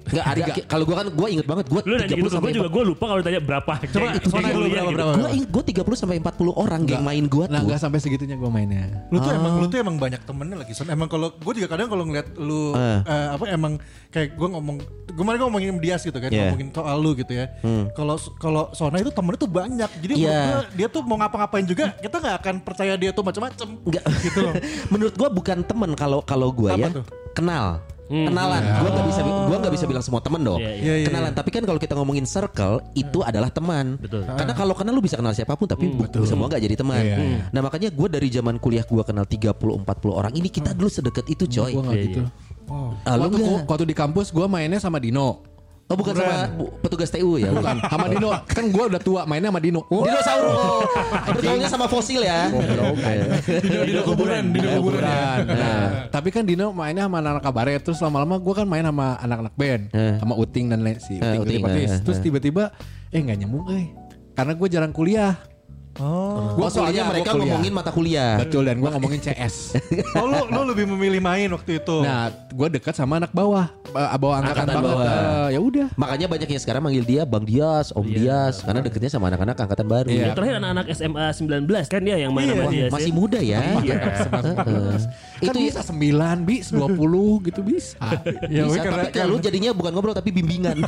Enggak 0.07 0.25
ada. 0.25 0.43
Kalau 0.65 0.83
gua 0.83 0.95
kan 0.97 1.07
gua 1.11 1.27
inget 1.27 1.45
banget 1.45 1.65
gua 1.67 1.81
Lu 1.83 1.93
nanya 1.93 2.09
30 2.09 2.17
gitu 2.17 2.37
gue 2.37 2.51
juga 2.53 2.69
gue 2.69 2.83
lupa 2.85 3.03
kalau 3.05 3.19
ditanya 3.19 3.41
berapa. 3.41 3.71
Coba 3.87 4.07
Sona 4.23 4.47
dulu 4.49 4.67
berapa, 4.67 4.89
berapa? 4.89 5.11
Gua 5.13 5.29
inget 5.29 5.49
gua 5.49 5.63
30 5.63 5.93
sampai 5.95 6.15
40 6.17 6.51
orang 6.53 6.81
geng 6.83 7.03
main 7.03 7.25
gua 7.25 7.45
Nah 7.45 7.59
tuh. 7.59 7.67
nggak 7.67 7.79
sampai 7.79 7.99
segitunya 7.99 8.35
gua 8.35 8.47
mainnya. 8.47 9.07
Lu 9.09 9.17
tuh 9.17 9.31
emang 9.31 9.53
lu 9.57 9.65
tuh 9.67 9.77
emang 9.77 9.95
banyak 9.95 10.21
temennya 10.23 10.57
lagi 10.57 10.71
Son. 10.71 10.87
Emang 10.87 11.07
kalau 11.07 11.29
gue 11.29 11.53
juga 11.53 11.67
kadang 11.69 11.87
kalau 11.87 12.03
ngeliat 12.03 12.27
lu 12.35 12.71
Eh. 12.73 12.99
eh, 13.03 13.27
apa 13.31 13.43
emang 13.47 13.73
kayak 14.07 14.33
gue 14.33 14.47
ngomong 14.47 14.77
kemarin 15.09 15.37
gue 15.37 15.47
ngomongin 15.47 15.75
Dias 15.77 16.01
gitu 16.01 16.15
kan 16.15 16.29
Yeah. 16.29 16.49
ngomongin 16.49 16.69
soal 16.69 16.97
lu 16.97 17.11
gitu 17.13 17.33
ya. 17.33 17.45
Kalau 17.91 18.15
kalau 18.37 18.63
Sona 18.71 18.97
itu 18.97 19.09
temennya 19.09 19.39
tuh 19.39 19.49
banyak. 19.49 19.89
Jadi 19.97 20.13
menurut 20.15 20.27
Yeah. 20.29 20.47
gua, 20.47 20.61
dia 20.73 20.87
tuh 20.87 21.01
mau 21.01 21.17
ngapa-ngapain 21.17 21.65
juga 21.65 21.91
kita 21.97 22.15
nggak 22.17 22.35
akan 22.37 22.55
percaya 22.61 22.93
dia 22.95 23.09
tuh 23.09 23.21
macam-macam. 23.21 23.67
Enggak. 23.81 24.03
Gitu 24.19 24.39
loh. 24.39 24.53
Menurut 24.91 25.13
gua 25.13 25.29
bukan 25.29 25.61
temen 25.61 25.91
kalau 25.93 26.19
kalau 26.21 26.49
gua 26.49 26.73
Apa 26.73 26.79
ya. 26.83 26.97
tuh? 27.01 27.05
Kenal. 27.33 27.81
Kenalan. 28.07 28.61
Gua 28.79 28.89
nggak 28.89 29.05
bisa 29.05 29.21
gua 29.21 29.57
nggak 29.57 29.73
bisa 29.73 29.85
bilang 29.85 29.99
semua 29.99 30.19
temen 30.19 30.39
dong. 30.39 30.57
Iya, 30.57 30.71
iya. 30.71 30.81
Iya, 30.81 30.93
iya, 30.97 31.05
Kenalan. 31.07 31.31
Tapi 31.31 31.49
kan 31.49 31.63
kalau 31.63 31.75
kita 31.77 31.93
ngomongin 31.93 32.23
circle 32.23 32.79
itu 32.93 33.19
adalah 33.21 33.49
teman. 33.49 33.95
Betul. 33.97 34.23
Karena 34.23 34.53
kalau 34.53 34.73
kenal 34.73 34.91
lu 34.91 34.99
bisa 34.99 35.15
kenal 35.15 35.31
siapa 35.31 35.53
pun 35.53 35.65
tapi 35.65 35.87
bu- 35.87 36.07
semua 36.23 36.47
nggak 36.47 36.61
jadi 36.61 36.75
teman. 36.75 36.99
Iya, 36.99 37.15
iya. 37.17 37.39
Nah 37.49 37.61
makanya 37.61 37.89
gua 37.89 38.07
dari 38.07 38.27
zaman 38.27 38.55
kuliah 38.57 38.83
gua 38.83 39.03
kenal 39.03 39.23
30 39.23 39.51
40 39.77 39.83
orang 40.09 40.31
ini 40.31 40.47
kita 40.47 40.71
dulu 40.71 40.87
sedekat 40.87 41.27
itu 41.27 41.43
coy. 41.45 41.71
Gua 41.71 41.83
nggak 41.83 41.95
Iya, 41.95 42.05
gitu. 42.07 42.21
Ah, 43.03 43.15
lu 43.15 43.27
waktu, 43.27 43.39
nggak? 43.39 43.63
waktu 43.65 43.85
di 43.85 43.95
kampus 43.95 44.27
gua 44.29 44.45
mainnya 44.45 44.77
sama 44.77 44.97
Dino. 44.97 45.56
Oh 45.87 45.95
bukan 45.95 46.13
sama 46.13 46.51
bu- 46.51 46.71
petugas 46.79 47.07
TU 47.07 47.35
ya? 47.35 47.47
Bukan 47.47 47.79
sama 47.81 48.05
Dino. 48.07 48.29
Kan 48.45 48.67
gua 48.69 48.91
udah 48.91 48.99
tua 48.99 49.21
mainnya 49.23 49.47
sama 49.47 49.59
Dino. 49.59 49.87
Dinosaurus. 49.87 50.51
Oh, 50.51 50.83
bergaulnya 51.29 51.69
sama 51.69 51.87
fosil 51.87 52.21
ya. 52.21 52.51
Dino, 52.51 52.91
Dino 53.85 54.01
kuburan, 54.03 54.51
Dino 54.51 54.67
kuburan. 54.75 55.07
ya. 55.07 55.47
Nah, 55.47 55.83
tapi 56.09 56.27
kan 56.29 56.43
Dino 56.43 56.71
mainnya 56.71 57.07
sama 57.07 57.19
anak-anak 57.19 57.39
kabaret 57.41 57.81
terus 57.81 57.99
lama-lama 57.99 58.35
gue 58.35 58.53
kan 58.53 58.65
main 58.65 58.83
sama 58.83 59.15
anak-anak 59.17 59.53
band 59.55 59.83
Eh. 59.89 60.15
sama 60.19 60.33
Uting 60.35 60.65
dan 60.67 60.79
lain 60.81 60.99
si 60.99 61.15
Eh, 61.15 61.39
Uting, 61.39 61.39
Uting, 61.39 61.61
Uting 61.63 61.87
eh, 61.87 61.99
terus 62.01 62.17
eh. 62.17 62.21
tiba-tiba 62.21 62.63
eh 63.07 63.19
nggak 63.19 63.37
nyambung 63.37 63.65
eh 63.71 63.87
karena 64.33 64.53
gue 64.53 64.67
jarang 64.67 64.91
kuliah 64.91 65.39
Oh. 65.97 66.53
Oh, 66.55 66.69
soalnya 66.69 67.01
kuliah, 67.01 67.09
mereka 67.09 67.25
gua 67.25 67.33
kuliah. 67.33 67.45
ngomongin 67.49 67.71
mata 67.71 67.91
kuliah. 67.91 68.33
betul 68.37 68.61
dan 68.61 68.77
gue 68.77 68.85
ngomongin 68.87 69.19
CS 69.19 69.55
Oh 70.17 70.25
lu, 70.25 70.39
lu 70.47 70.61
lebih 70.69 70.85
memilih 70.87 71.17
main 71.17 71.49
waktu 71.49 71.77
itu. 71.77 71.97
nah 72.01 72.29
gue 72.29 72.67
dekat 72.71 72.93
sama 72.93 73.17
anak 73.17 73.31
bawah 73.31 73.65
eh, 73.87 74.07
bawah 74.15 74.35
angkatan, 74.37 74.65
Angkatan 74.65 74.75
banget 74.77 74.93
bawah. 74.93 75.09
Eh, 75.09 75.47
ya 75.53 75.59
udah 75.59 75.87
Makanya 75.93 76.27
banyak 76.27 76.49
yang 76.49 76.61
sekarang 76.61 76.81
manggil 76.83 77.01
dia 77.01 77.21
Bang 77.23 77.43
Dias, 77.43 77.89
Om 77.91 78.05
Dias, 78.05 78.61
karena 78.61 78.79
deketnya 78.79 79.09
sama 79.09 79.25
anak-anak 79.27 79.57
angkatan 79.57 79.87
baru. 79.87 80.07
Iya. 80.07 80.21
Yang 80.21 80.33
terakhir 80.37 80.55
anak-anak 80.59 80.85
SMA 80.91 81.25
19 81.33 81.65
kan 81.89 82.01
dia 82.01 82.15
yang 82.17 82.31
main 82.31 82.47
sama 82.47 82.61
Wah, 82.61 82.71
dia. 82.71 82.87
masih 82.93 83.11
muda 83.11 83.39
ya. 83.39 83.59
Heeh. 84.67 84.97
Kan 85.37 85.53
Itu 85.53 85.59
bisa 85.69 85.81
9 85.85 86.47
bi 86.47 86.55
20 86.65 87.45
gitu 87.47 87.61
bisa. 87.61 87.97
Ya, 88.49 88.65
bisa, 88.65 88.81
karena, 88.81 89.05
tapi 89.05 89.13
kalau 89.13 89.37
jadinya 89.37 89.71
bukan 89.73 89.91
ngobrol 89.93 90.15
tapi 90.17 90.33
bimbingan. 90.33 90.81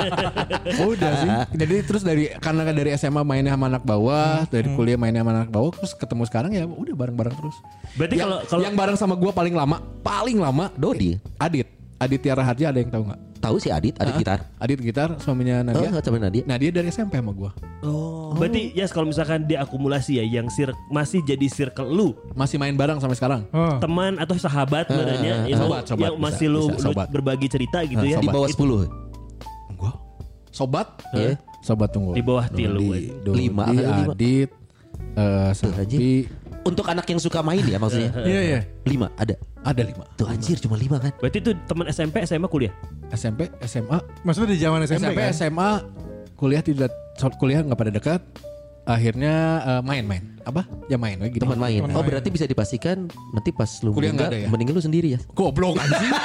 udah 0.92 1.12
sih. 1.20 1.30
Jadi 1.64 1.74
terus 1.84 2.02
dari 2.04 2.32
karena 2.36 2.68
dari 2.68 2.92
SMA 2.96 3.22
mainnya 3.24 3.56
sama 3.56 3.72
anak 3.72 3.84
bawah 3.84 4.44
dari 4.48 4.68
kuliah 4.76 4.98
mainnya 5.00 5.24
sama 5.24 5.32
anak 5.44 5.50
bawah 5.52 5.70
terus 5.72 5.92
ketemu 5.96 6.22
sekarang 6.28 6.50
ya 6.52 6.64
udah 6.68 6.94
bareng-bareng 6.94 7.34
terus. 7.36 7.56
Berarti 7.96 8.16
kalau 8.20 8.38
kalau 8.44 8.62
yang 8.64 8.76
bareng 8.76 8.96
sama 8.98 9.14
gue 9.16 9.32
paling 9.32 9.54
lama 9.56 9.76
paling 10.04 10.38
lama 10.40 10.68
Dodi, 10.76 11.16
Adit 11.40 11.75
Adit 11.96 12.20
Tiara 12.20 12.42
Harja 12.42 12.68
ada 12.68 12.76
yang 12.76 12.88
tahu 12.88 13.02
nggak 13.04 13.20
tahu 13.38 13.56
sih 13.56 13.70
Adit, 13.70 13.96
Adit 13.96 14.12
Hah? 14.12 14.20
gitar. 14.20 14.40
Adit 14.58 14.78
gitar 14.78 15.08
suaminya 15.16 15.60
Oh, 15.60 15.66
Nadia 15.66 15.88
nggak 15.88 16.04
sama 16.04 16.18
Nadia. 16.18 16.42
nah 16.44 16.56
dia 16.56 16.70
dari 16.70 16.88
SMP 16.88 17.14
sama 17.14 17.32
gue 17.32 17.50
Oh. 17.80 18.34
Berarti 18.34 18.74
ya 18.74 18.84
kalau 18.86 19.06
misalkan 19.06 19.44
dia 19.44 19.62
akumulasi 19.62 20.18
ya 20.18 20.24
yang 20.26 20.48
sir 20.48 20.68
masih 20.88 21.22
jadi 21.22 21.46
circle 21.46 21.86
lu, 21.86 22.12
masih 22.32 22.56
main 22.56 22.74
bareng 22.74 22.98
sampai 22.98 23.14
sekarang 23.14 23.42
Oh. 23.48 23.78
teman 23.78 24.18
atau 24.18 24.34
sahabat 24.34 24.86
sebenarnya 24.86 25.46
yang, 25.46 25.56
sobat, 25.58 25.82
sobat, 25.86 26.02
yang 26.02 26.14
bisa, 26.14 26.24
masih 26.26 26.46
lu, 26.48 26.62
bisa, 26.66 26.74
lu 26.74 26.84
sobat. 26.90 27.06
berbagi 27.08 27.48
cerita 27.48 27.78
gitu 27.80 28.02
Ah, 28.02 28.10
ya. 28.10 28.18
Di 28.18 28.28
bawah 28.28 28.48
10. 28.48 28.84
gue 29.72 29.92
sobat 30.50 30.86
Iya. 31.12 31.36
sobat 31.60 31.88
tunggu 31.90 32.12
Di 32.12 32.20
bawah 32.20 32.44
tilu, 32.48 32.76
Dodi, 32.76 32.88
woy. 32.88 33.04
Dodi, 33.22 33.36
Lima, 33.38 33.62
ada 33.64 33.72
lima. 33.94 34.12
Adit 34.12 34.50
eh 35.14 35.50
Sapi 35.52 36.12
Untuk 36.62 36.82
anak 36.84 37.06
yang 37.06 37.22
suka 37.22 37.40
main 37.40 37.62
ya 37.62 37.78
maksudnya. 37.78 38.10
Iya 38.20 38.40
iya. 38.42 38.60
Lima 38.84 39.06
ada. 39.14 39.38
Ada 39.66 39.82
lima. 39.82 40.04
Tuh 40.14 40.30
anjir 40.30 40.62
cuma 40.62 40.78
lima 40.78 41.02
kan. 41.02 41.10
Berarti 41.18 41.42
itu 41.42 41.50
teman 41.66 41.90
SMP, 41.90 42.22
SMA 42.22 42.46
kuliah. 42.46 42.70
SMP, 43.10 43.50
SMA, 43.66 43.98
Maksudnya 44.22 44.54
di 44.54 44.58
zaman 44.62 44.78
SMP, 44.86 45.10
SMP, 45.10 45.18
kan? 45.18 45.34
SMA, 45.34 45.70
kuliah 46.38 46.62
tidak 46.62 46.94
kuliah 47.42 47.66
nggak 47.66 47.78
pada 47.78 47.90
dekat. 47.90 48.22
Akhirnya 48.86 49.34
eh, 49.66 49.82
main-main. 49.82 50.38
Apa? 50.46 50.62
Ya 50.86 50.94
main 50.94 51.18
gitu. 51.18 51.42
Teman 51.42 51.58
main. 51.58 51.82
Oh 51.90 52.06
berarti 52.06 52.30
bisa 52.30 52.46
dipastikan 52.46 53.10
nanti 53.34 53.50
pas 53.50 53.66
lu 53.82 53.90
Kuliah 53.90 54.14
meninggal, 54.14 54.30
nggak 54.30 54.38
ada 54.38 54.46
ya? 54.46 54.48
meninggal 54.54 54.74
lu 54.78 54.82
sendiri 54.86 55.08
ya. 55.18 55.20
Goblok 55.34 55.82
anjing. 55.82 56.12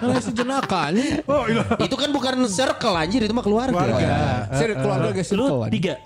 Nah, 0.00 0.16
sejenaka 0.24 0.88
anjing. 0.88 1.20
Oh 1.28 1.44
iya. 1.44 1.60
itu 1.76 1.96
kan 2.00 2.08
bukan 2.08 2.48
circle 2.48 2.96
anjir 2.96 3.20
itu 3.20 3.36
mah 3.36 3.44
keluarga. 3.44 3.76
Keluarga. 3.76 4.08
Saya 4.56 4.72
keluarga 4.80 5.08
guys 5.12 5.30
Lu 5.36 5.68
tiga, 5.68 6.00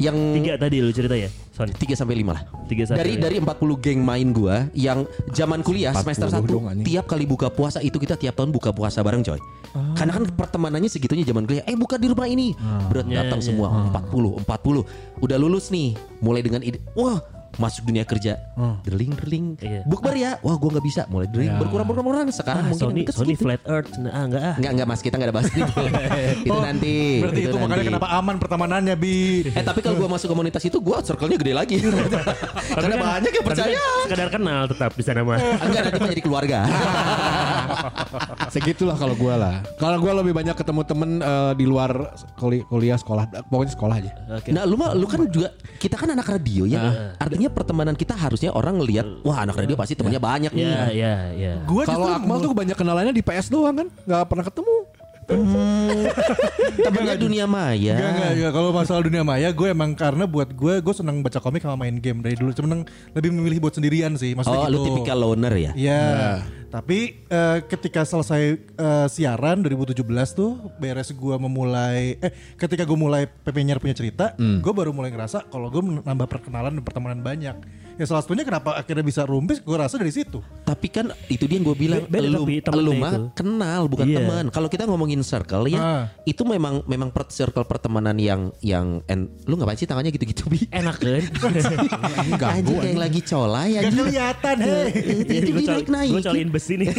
Yang 0.00 0.16
tiga 0.40 0.52
tadi 0.56 0.76
lu 0.80 0.90
cerita 0.96 1.12
ya, 1.20 1.28
Son. 1.58 1.66
3 1.66 1.98
sampai 1.98 2.22
5 2.22 2.30
lah. 2.30 2.42
Tiga 2.70 2.86
sampai 2.86 3.02
dari 3.02 3.12
lima. 3.18 3.22
dari 3.26 3.36
40 3.42 3.82
geng 3.82 4.00
main 4.00 4.30
gua 4.30 4.70
yang 4.72 5.02
zaman 5.34 5.66
kuliah 5.66 5.90
40 5.90 6.02
semester 6.06 6.28
1 6.30 6.46
dong, 6.46 6.64
anjing. 6.70 6.86
tiap 6.86 7.10
kali 7.10 7.26
buka 7.26 7.50
puasa 7.50 7.82
itu 7.82 7.98
kita 7.98 8.14
tiap 8.14 8.38
tahun 8.38 8.54
buka 8.54 8.70
puasa 8.70 9.02
bareng 9.02 9.26
coy. 9.26 9.42
Karena 9.98 10.14
kan 10.14 10.24
pertemanannya 10.30 10.86
segitunya 10.86 11.26
zaman 11.26 11.44
kuliah. 11.44 11.66
Eh 11.66 11.74
buka 11.74 11.98
di 11.98 12.06
rumah 12.06 12.24
ini. 12.24 12.54
Berat 12.86 13.10
Ya, 13.10 13.26
datang 13.26 13.42
ya. 13.42 13.50
semua 13.50 13.90
40 13.90 14.38
40. 14.46 14.86
Udah 15.18 15.36
lulus 15.36 15.68
nih, 15.68 15.92
mulai 16.22 16.40
dengan 16.40 16.62
ide. 16.62 16.78
Wah, 16.94 17.18
masuk 17.58 17.82
dunia 17.84 18.02
kerja. 18.02 18.38
Derling 18.80 19.12
derling. 19.14 19.46
Iya. 19.58 19.82
Bukber 19.84 20.14
ya. 20.14 20.38
Wah, 20.40 20.54
gua 20.54 20.70
nggak 20.72 20.86
bisa. 20.86 21.02
Mulai 21.06 21.26
derling 21.26 21.52
berkurang 21.56 21.84
berkurang 21.84 22.06
berkurang. 22.06 22.28
Sekarang 22.30 22.64
Ah, 22.64 22.70
mungkin 22.70 22.86
Sony, 22.86 23.00
deket 23.02 23.14
Sony. 23.14 23.34
Flat 23.34 23.62
Earth. 23.64 23.92
Nah, 23.98 24.10
ah, 24.10 24.22
enggak 24.24 24.42
ah. 24.42 24.54
Enggak 24.56 24.72
enggak 24.72 24.86
Mas, 24.88 25.00
kita 25.00 25.14
enggak 25.14 25.28
ada 25.28 25.36
bahas 25.36 25.48
itu. 25.50 25.62
itu 26.46 26.50
Oh, 26.50 26.62
nanti. 26.62 26.94
Berarti 27.20 27.40
itu, 27.42 27.56
makanya 27.56 27.74
nanti. 27.74 27.88
kenapa 27.88 28.08
aman 28.12 28.34
pertemanannya 28.38 28.94
bi. 28.94 29.16
Eh 29.48 29.62
tapi 29.62 29.80
kalau 29.80 29.96
gua 29.96 30.08
masuk 30.10 30.28
komunitas 30.28 30.62
itu 30.62 30.78
gua 30.78 30.98
circle-nya 31.00 31.36
gede 31.36 31.52
lagi. 31.52 31.76
Karena 32.74 32.86
kan- 32.88 33.02
banyak 33.18 33.30
yang 33.30 33.42
kan 33.42 33.48
percaya. 33.48 33.82
Sekadar 34.04 34.28
kenal 34.30 34.62
tetap 34.66 34.90
di 34.92 35.02
sana 35.02 35.20
mah. 35.20 35.38
Enggak 35.60 35.82
nanti 35.84 35.98
mah 35.98 36.08
jadi 36.08 36.22
keluarga. 36.22 36.58
Segitulah 38.54 38.96
kalau 38.96 39.14
gue 39.14 39.34
lah. 39.34 39.60
Kalau 39.76 39.98
gue 39.98 40.12
lebih 40.14 40.32
banyak 40.32 40.54
ketemu 40.54 40.80
temen 40.84 41.10
eh, 41.18 41.52
di 41.54 41.64
luar 41.64 41.90
kuli- 42.34 42.64
kuliah 42.64 42.96
sekolah, 42.96 43.28
pokoknya 43.44 43.72
sekolah 43.72 43.94
aja. 43.96 44.12
Oke. 44.34 44.50
Nah, 44.50 44.64
lu 44.64 44.74
mah 44.74 44.92
lu 44.92 45.04
kan 45.04 45.26
juga 45.26 45.50
kita 45.76 45.94
kan 45.94 46.08
anak 46.10 46.26
radio 46.28 46.64
ya. 46.64 47.12
Artinya 47.18 47.47
pertemanan 47.50 47.94
kita 47.94 48.14
harusnya 48.14 48.52
orang 48.52 48.78
ngelihat 48.78 49.24
wah 49.24 49.42
anak 49.42 49.58
radio 49.58 49.74
pasti 49.74 49.96
temennya 49.96 50.20
banyak 50.20 50.52
nih. 50.54 50.64
Ya, 50.64 50.84
ya, 50.92 51.14
ya. 51.34 51.52
Gue 51.64 51.82
Kalau 51.84 52.08
Akmal 52.08 52.38
tuh 52.40 52.52
banyak 52.54 52.76
kenalannya 52.76 53.12
di 53.12 53.24
PS 53.24 53.50
doang 53.50 53.74
kan, 53.74 53.88
nggak 54.06 54.22
pernah 54.28 54.44
ketemu. 54.46 54.76
Temennya 56.88 57.16
dunia 57.20 57.44
maya. 57.44 58.00
Enggak, 58.00 58.10
enggak, 58.16 58.30
enggak. 58.32 58.52
Kalau 58.56 58.70
masalah 58.72 59.02
dunia 59.04 59.20
maya, 59.20 59.48
gue 59.52 59.68
emang 59.68 59.92
karena 59.92 60.24
buat 60.24 60.48
gue, 60.56 60.80
gue 60.80 60.94
seneng 60.96 61.20
baca 61.20 61.36
komik 61.36 61.60
sama 61.60 61.76
main 61.84 62.00
game 62.00 62.24
dari 62.24 62.32
dulu. 62.32 62.48
Cuman 62.56 62.88
lebih 63.12 63.30
memilih 63.36 63.60
buat 63.60 63.76
sendirian 63.76 64.16
sih. 64.16 64.32
Maksudnya 64.32 64.56
Oh, 64.64 64.66
gitu. 64.72 64.80
lu 64.80 64.86
tipikal 64.88 65.20
loner 65.20 65.52
ya? 65.52 65.72
Iya. 65.76 66.00
Tapi 66.68 67.24
eh, 67.32 67.58
ketika 67.64 68.04
selesai 68.04 68.42
eh, 68.60 69.06
siaran 69.08 69.64
2017 69.64 70.04
tuh 70.36 70.68
beres 70.76 71.08
gue 71.16 71.36
memulai 71.40 72.20
eh 72.20 72.32
ketika 72.60 72.84
gue 72.84 72.98
mulai 72.98 73.24
PPNR 73.24 73.80
punya 73.80 73.96
cerita, 73.96 74.36
gue 74.36 74.72
baru 74.76 74.92
mulai 74.92 75.08
ngerasa 75.08 75.48
kalau 75.48 75.72
gue 75.72 75.80
nambah 75.80 76.28
perkenalan 76.28 76.76
dan 76.76 76.84
pertemanan 76.84 77.20
banyak. 77.24 77.56
Ya 77.98 78.06
salah 78.06 78.22
satunya 78.22 78.42
kenapa 78.42 78.72
akhirnya 78.72 79.02
bisa 79.02 79.22
rumpis, 79.22 79.58
gue 79.58 79.74
rasa 79.74 79.98
dari 79.98 80.08
situ. 80.08 80.38
Tapi 80.62 80.86
kan 80.86 81.10
itu 81.26 81.44
dia 81.44 81.58
yang 81.58 81.66
gue 81.66 81.76
bilang 81.76 82.06
Be- 82.06 82.22
lu, 82.22 82.46
lu 82.72 82.92
mah 82.94 83.10
itu. 83.10 83.34
kenal 83.34 83.84
bukan 83.84 84.06
Iya. 84.06 84.22
teman. 84.22 84.44
Kalau 84.48 84.68
kita 84.68 84.86
ngomongin 84.86 85.18
circle 85.20 85.66
ya, 85.66 85.76
Ah. 85.76 86.02
itu 86.22 86.38
memang 86.42 86.86
memang 86.86 87.10
per- 87.10 87.26
circle 87.28 87.66
pertemanan 87.66 88.14
yang 88.14 88.54
yang 88.60 89.02
en, 89.04 89.26
lu 89.44 89.58
ngapain 89.58 89.74
sih 89.74 89.84
tangannya 89.84 90.08
gitu-gitu 90.08 90.46
bi? 90.46 90.62
Enak 90.70 90.94
kan? 90.96 91.22
Anjing 92.54 92.78
kayak 92.78 92.96
lagi 92.96 93.20
colai 93.20 93.68
Gak 93.68 93.82
anjing. 93.84 93.98
kelihatan, 94.00 94.56
hei. 94.60 94.88
Itu 95.18 95.50
Gue 95.50 95.60
dinaik 95.60 95.88
naik. 95.88 96.10
gue 96.12 96.22
coliin 96.22 96.48
besi 96.48 96.74
nih. 96.76 96.88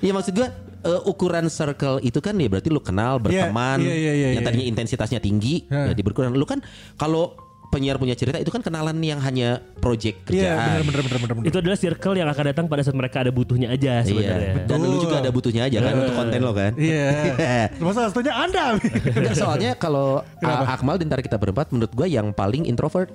ya 0.00 0.12
maksud 0.12 0.32
gue 0.34 0.48
eh, 0.84 1.00
ukuran 1.04 1.48
circle 1.48 2.00
itu 2.00 2.18
kan 2.18 2.34
ya 2.34 2.46
berarti 2.46 2.68
lu 2.68 2.80
kenal 2.80 3.16
berteman 3.18 3.80
iya, 3.80 3.94
iya, 3.94 4.12
iya, 4.12 4.28
yang 4.34 4.42
iya. 4.42 4.46
tadinya 4.46 4.66
intensitasnya 4.68 5.18
tinggi 5.18 5.64
Hah. 5.66 5.88
jadi 5.88 6.00
berkurang. 6.02 6.34
Lu 6.34 6.44
kan 6.44 6.60
kalau 6.94 7.32
penyiar 7.74 7.98
punya 7.98 8.14
cerita 8.14 8.38
itu 8.38 8.46
kan 8.46 8.62
kenalan 8.62 8.94
yang 8.96 9.18
hanya 9.18 9.58
project 9.76 10.22
Iya, 10.24 10.54
kerjaan. 10.54 10.62
bener 10.62 10.82
bener 10.86 11.02
bener 11.02 11.18
bener. 11.18 11.34
bener. 11.34 11.48
Itu 11.50 11.56
adalah 11.58 11.74
circle 11.74 12.14
yang 12.14 12.28
akan 12.28 12.44
datang 12.46 12.64
pada 12.64 12.80
saat 12.80 12.94
mereka 12.94 13.20
ada 13.20 13.28
butuhnya 13.28 13.68
aja 13.68 13.98
Iya. 13.98 14.06
sebenarnya. 14.06 14.52
Dan 14.64 14.78
lu 14.80 14.96
juga 14.96 15.18
ada 15.18 15.28
butuhnya 15.28 15.62
aja 15.64 15.78
kan 15.80 15.92
untuk 15.98 16.14
konten 16.14 16.38
lo 16.38 16.52
kan. 16.52 16.72
Iya. 16.78 17.06
Salah 17.90 18.08
satunya 18.08 18.32
Anda. 18.32 18.78
Enggak, 19.10 19.34
soalnya 19.34 19.70
kalau 19.74 20.22
A- 20.38 20.70
Akmal 20.70 20.94
di 20.96 21.04
antara 21.04 21.18
kita 21.18 21.34
berempat 21.34 21.68
menurut 21.68 21.90
gue 21.90 22.06
yang 22.06 22.30
paling 22.30 22.62
introvert. 22.64 23.10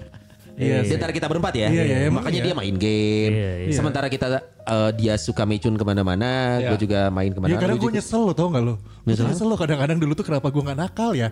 Iya 0.53 0.83
Di 0.83 0.91
sih. 0.91 0.95
antara 0.99 1.15
kita 1.15 1.23
berempat 1.25 1.55
ya. 1.55 1.71
Iya, 1.71 1.83
iya, 1.85 1.97
Makanya 2.11 2.35
iya. 2.35 2.45
dia 2.45 2.53
main 2.53 2.75
game. 2.75 3.31
Iya, 3.31 3.51
iya. 3.63 3.71
Sementara 3.71 4.07
kita 4.07 4.27
eh, 4.43 4.91
dia 4.93 5.15
suka 5.15 5.47
mecun 5.47 5.71
ke 5.71 5.83
mana-mana, 5.83 6.59
gue 6.59 6.77
juga 6.77 7.07
main 7.07 7.31
ke 7.31 7.39
mana-mana. 7.39 7.63
kadang 7.63 7.79
Lu 7.79 7.83
gue 7.87 7.91
nyesel 7.95 8.19
lo 8.19 8.35
tau 8.35 8.51
gak 8.51 8.59
lo 8.61 8.75
Nyesel, 9.01 9.25
nyesel 9.25 9.47
lo 9.47 9.55
kadang-kadang 9.55 9.95
dulu 9.97 10.11
tuh 10.13 10.21
kenapa 10.21 10.51
gue 10.51 10.59
gak 10.61 10.75
nakal 10.77 11.15
ya 11.15 11.31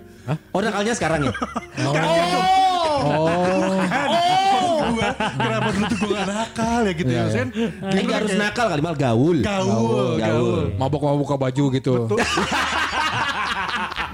Oh 0.49 0.63
nakalnya 0.63 0.95
sekarang 0.95 1.27
ya? 1.27 1.33
Oh, 1.83 1.91
gua, 2.99 3.77
Kenapa 5.17 5.67
dulu 5.69 5.83
tuh 5.85 5.97
gue 5.97 6.09
gak 6.11 6.27
nakal 6.27 6.81
ya 6.81 6.93
gitu 6.93 7.11
ya 7.11 7.23
Sen 7.27 7.47
Ini 7.83 7.99
nggak 8.01 8.17
harus 8.19 8.33
nakal 8.35 8.65
kali 8.67 8.81
mal 8.81 8.95
gaul. 8.95 9.37
Gaul, 9.39 10.17
gaul. 10.17 10.59
Mabok-mabok 10.75 11.19
buka 11.19 11.35
baju 11.37 11.63
gitu. 11.71 11.93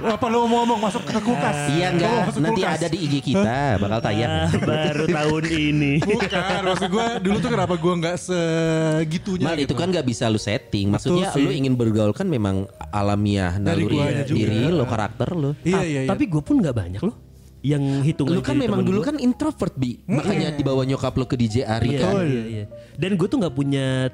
Apa 0.04 0.28
lo 0.28 0.44
mau 0.44 0.62
ngomong 0.62 0.84
masuk 0.84 1.08
ke 1.08 1.16
kulkas 1.16 1.72
Iya 1.72 1.88
Lo 1.88 1.94
enggak, 1.96 2.12
nanti 2.36 2.60
kulkas? 2.60 2.76
ada 2.76 2.88
di 2.92 2.98
IG 3.00 3.14
kita 3.24 3.80
bakal 3.80 3.92
Ah, 3.94 4.04
tayang. 4.04 4.32
baru 4.60 5.06
tahun 5.08 5.44
ini. 5.48 5.92
Bukan 6.04 6.62
maksud 6.66 6.90
gue 6.92 7.06
dulu 7.24 7.38
tuh 7.40 7.50
kenapa 7.50 7.74
gue 7.78 7.94
gak 8.02 8.18
segitunya 8.20 9.46
Mal 9.48 9.56
gitu 9.56 9.64
itu 9.64 9.74
kan 9.74 9.88
nggak 9.88 10.04
bisa 10.04 10.28
lu 10.28 10.36
setting. 10.36 10.92
Maksudnya 10.92 11.32
Betul 11.32 11.40
sih. 11.40 11.44
lu 11.48 11.52
ingin 11.56 11.74
bergaul 11.74 12.12
kan 12.12 12.28
memang 12.28 12.68
alamiah 12.92 13.56
naluri 13.56 14.28
diri 14.28 14.68
lo, 14.68 14.84
karakter 14.84 15.32
lo. 15.32 15.56
Iya 15.64 15.82
iya 15.82 16.02
iya 16.04 16.10
Tapi 16.12 16.28
gue 16.28 16.42
pun 16.42 16.60
nggak 16.60 16.76
banyak 16.76 17.00
loh 17.00 17.16
yang 17.64 17.80
hitungan 18.04 18.36
Lu 18.36 18.44
kan 18.44 18.60
memang 18.60 18.84
dulu 18.84 19.00
gua. 19.00 19.08
kan 19.10 19.18
introvert 19.18 19.72
bi, 19.74 20.04
makanya 20.04 20.52
dibawa 20.52 20.84
nyokap 20.84 21.16
lu 21.16 21.24
ke 21.24 21.40
DJ 21.40 21.64
Ari 21.64 21.96
Iya, 21.96 22.00
kan. 22.04 22.14
iya, 22.22 22.44
iya. 22.44 22.66
Dan 22.94 23.16
gue 23.16 23.24
tuh 23.24 23.40
nggak 23.40 23.56
punya 23.56 24.12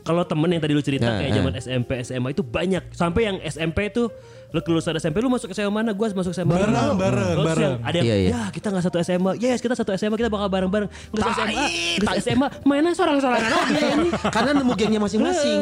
kalau 0.00 0.22
temen 0.22 0.46
yang 0.46 0.62
tadi 0.62 0.70
lu 0.70 0.78
cerita 0.78 1.10
Nah, 1.10 1.18
kayak 1.18 1.30
nah. 1.30 1.38
zaman 1.42 1.52
SMP 1.58 1.90
SMA 2.00 2.28
itu 2.30 2.42
banyak 2.46 2.94
sampai 2.94 3.20
yang 3.26 3.36
SMP 3.42 3.90
itu 3.90 4.06
lu 4.48 4.60
kelulusan 4.60 4.94
SMP 4.94 5.18
lu 5.18 5.26
masuk 5.26 5.50
SMA 5.50 5.68
mana 5.68 5.90
gue 5.90 6.06
masuk 6.08 6.30
SMA 6.30 6.48
Bareng, 6.48 6.70
mana. 6.70 6.94
bareng, 6.94 7.34
Terus 7.34 7.46
bareng. 7.46 7.74
ada 7.82 7.96
yang 7.96 8.06
Iya, 8.06 8.16
iya. 8.16 8.28
ya 8.30 8.42
kita 8.48 8.66
nggak 8.68 8.84
satu 8.84 8.96
SMA 9.00 9.32
yes 9.36 9.58
kita 9.58 9.74
satu 9.74 9.90
SMA 9.92 10.14
kita 10.14 10.26
bakal 10.26 10.46
bareng 10.46 10.68
bareng 10.68 10.88
nggak 11.10 11.22
satu 11.24 11.34
SMA 11.36 11.66
nggak 11.98 12.06
satu 12.06 12.18
SMA 12.22 12.46
mainnya 12.62 12.92
sorang 12.92 13.18
sorangan 13.18 13.42
aja 13.48 13.86
ini 13.92 14.08
Karena 14.36 14.50
nemu 14.52 14.72
gengnya 14.74 15.00
masing-masing. 15.00 15.58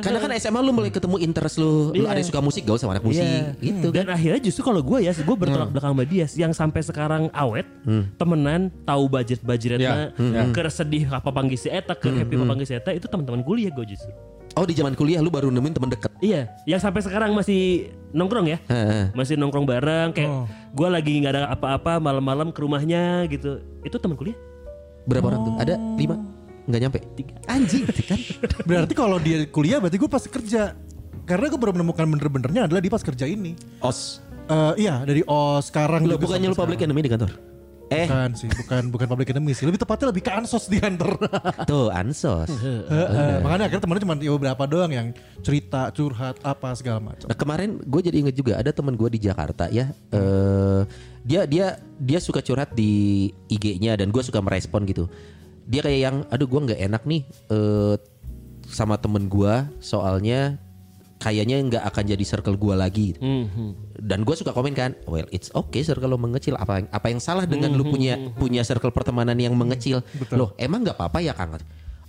Karena 0.00 0.18
kan 0.18 0.30
SMA 0.36 0.60
lu 0.60 0.70
mulai 0.70 0.90
ketemu 0.90 1.16
interest 1.18 1.56
lu, 1.56 1.90
lu 1.90 2.04
Iya. 2.04 2.08
ada 2.08 2.18
yang 2.18 2.28
suka 2.28 2.40
musik 2.40 2.62
gaul 2.62 2.76
sama 2.76 2.94
anak 2.94 3.04
musik 3.04 3.22
Iya. 3.22 3.56
gitu 3.58 3.88
Dan 3.90 4.06
kan. 4.06 4.14
akhirnya 4.14 4.40
justru 4.40 4.62
kalau 4.62 4.80
gue 4.80 4.98
ya, 5.00 5.12
gue 5.12 5.36
bertolak 5.36 5.68
belakang 5.68 5.92
sama 5.92 6.04
dia 6.04 6.26
yang 6.34 6.52
sampai 6.52 6.80
sekarang 6.80 7.22
awet, 7.32 7.66
temenan, 8.14 8.68
tahu 8.82 9.08
budget 9.08 9.40
budgetnya, 9.40 10.12
ke 10.50 10.60
sedih 10.66 11.08
apa 11.08 11.28
panggil 11.28 11.56
si 11.56 11.68
eta, 11.68 11.94
ke 11.94 12.08
happy 12.08 12.34
apa 12.34 12.46
panggil 12.46 12.66
si 12.66 12.74
eta 12.74 12.90
itu 12.90 13.06
teman-teman 13.06 13.40
kuliah 13.40 13.70
gue 13.70 13.86
justru. 13.86 14.12
Oh 14.56 14.64
di 14.64 14.72
zaman 14.72 14.96
kuliah 14.96 15.20
lu 15.20 15.28
baru 15.28 15.52
nemuin 15.52 15.76
temen 15.76 15.92
deket. 15.92 16.08
Iya, 16.24 16.48
yang 16.64 16.80
sampai 16.80 17.04
sekarang 17.04 17.36
masih 17.36 17.92
nongkrong 18.16 18.48
ya, 18.48 18.58
Heeh. 18.72 19.12
masih 19.12 19.36
nongkrong 19.36 19.68
bareng. 19.68 20.16
Kayak 20.16 20.48
gue 20.72 20.88
lagi 20.88 21.12
nggak 21.20 21.32
ada 21.36 21.42
apa-apa 21.52 22.00
malam-malam 22.00 22.48
ke 22.56 22.64
rumahnya 22.64 23.28
gitu. 23.28 23.60
Itu 23.84 24.00
teman 24.00 24.16
kuliah. 24.16 24.36
Berapa 25.04 25.28
orang 25.28 25.40
tuh? 25.44 25.54
Ada 25.60 25.76
lima? 26.00 26.16
Nggak 26.66 26.80
nyampe? 26.82 26.98
Tiga. 27.14 27.34
Anjing 27.46 27.84
kan? 28.10 28.20
Berarti 28.66 28.92
kalau 28.96 29.20
dia 29.20 29.44
kuliah 29.46 29.78
berarti 29.78 30.00
gue 30.00 30.10
pasti 30.10 30.28
kerja 30.32 30.74
Karena 31.22 31.46
gue 31.46 31.58
baru 31.58 31.74
menemukan 31.74 32.06
bener-benernya 32.06 32.66
adalah 32.66 32.82
di 32.82 32.90
pas 32.90 33.02
kerja 33.02 33.22
ini 33.26 33.54
Os. 33.78 34.18
Eh, 34.50 34.86
Iya 34.86 35.02
dari 35.06 35.22
OS 35.26 35.70
sekarang 35.70 36.06
Lo 36.06 36.18
juga 36.18 36.26
bukannya 36.34 36.50
lu 36.50 36.54
sampai 36.54 36.66
public 36.74 36.80
enemy 36.86 37.06
di 37.06 37.10
kantor? 37.10 37.30
Eh, 37.86 38.02
Bukan 38.10 38.30
sih, 38.34 38.50
bukan 38.50 38.82
bukan 38.90 39.06
public 39.06 39.30
enemy 39.30 39.54
sih. 39.54 39.62
Lebih 39.62 39.78
tepatnya 39.78 40.10
lebih 40.10 40.26
ke 40.26 40.32
ansos 40.34 40.66
di 40.66 40.82
kantor. 40.82 41.22
tuh 41.70 41.86
ansos. 41.94 42.50
Heeh, 42.50 43.38
Makanya 43.46 43.70
akhirnya 43.70 43.82
temennya 43.82 44.02
cuma 44.02 44.14
ya 44.18 44.32
beberapa 44.34 44.62
doang 44.66 44.90
yang 44.90 45.08
cerita, 45.46 45.94
curhat, 45.94 46.42
apa 46.42 46.74
segala 46.74 46.98
macam. 46.98 47.30
Nah, 47.30 47.38
kemarin 47.38 47.78
gue 47.78 48.00
jadi 48.02 48.16
inget 48.26 48.34
juga 48.34 48.58
ada 48.58 48.74
teman 48.74 48.98
gue 48.98 49.06
di 49.14 49.20
Jakarta 49.22 49.70
ya. 49.70 49.94
eh 50.10 50.82
dia 51.26 51.42
dia 51.46 51.78
dia 51.98 52.18
suka 52.22 52.38
curhat 52.42 52.74
di 52.74 53.30
IG-nya 53.50 53.94
dan 53.94 54.10
gue 54.10 54.22
suka 54.22 54.42
merespon 54.42 54.82
gitu. 54.86 55.06
Dia 55.66 55.82
kayak 55.82 56.00
yang, 56.02 56.16
aduh 56.30 56.46
gue 56.46 56.60
nggak 56.70 56.80
enak 56.90 57.02
nih 57.06 57.22
eh 57.50 57.94
sama 58.66 58.98
temen 58.98 59.30
gue 59.30 59.54
soalnya 59.78 60.58
kayaknya 61.26 61.58
nggak 61.58 61.82
akan 61.90 62.04
jadi 62.06 62.22
circle 62.22 62.54
gue 62.54 62.74
lagi. 62.78 63.18
gitu. 63.18 63.18
Dan 63.98 64.22
gue 64.22 64.34
suka 64.38 64.54
komen 64.54 64.78
kan, 64.78 64.94
well 65.10 65.26
it's 65.34 65.50
okay 65.50 65.82
circle 65.82 66.14
lo 66.14 66.18
mengecil. 66.22 66.54
Apa 66.54 66.78
yang 66.78 66.88
apa 66.94 67.06
yang 67.10 67.18
salah 67.18 67.42
dengan 67.50 67.74
lu 67.74 67.82
punya 67.82 68.14
punya 68.38 68.62
circle 68.62 68.94
pertemanan 68.94 69.34
yang 69.34 69.58
mengecil? 69.58 70.06
Loh 70.30 70.54
emang 70.54 70.86
nggak 70.86 70.94
apa-apa 70.94 71.18
ya 71.18 71.34
Kang? 71.34 71.58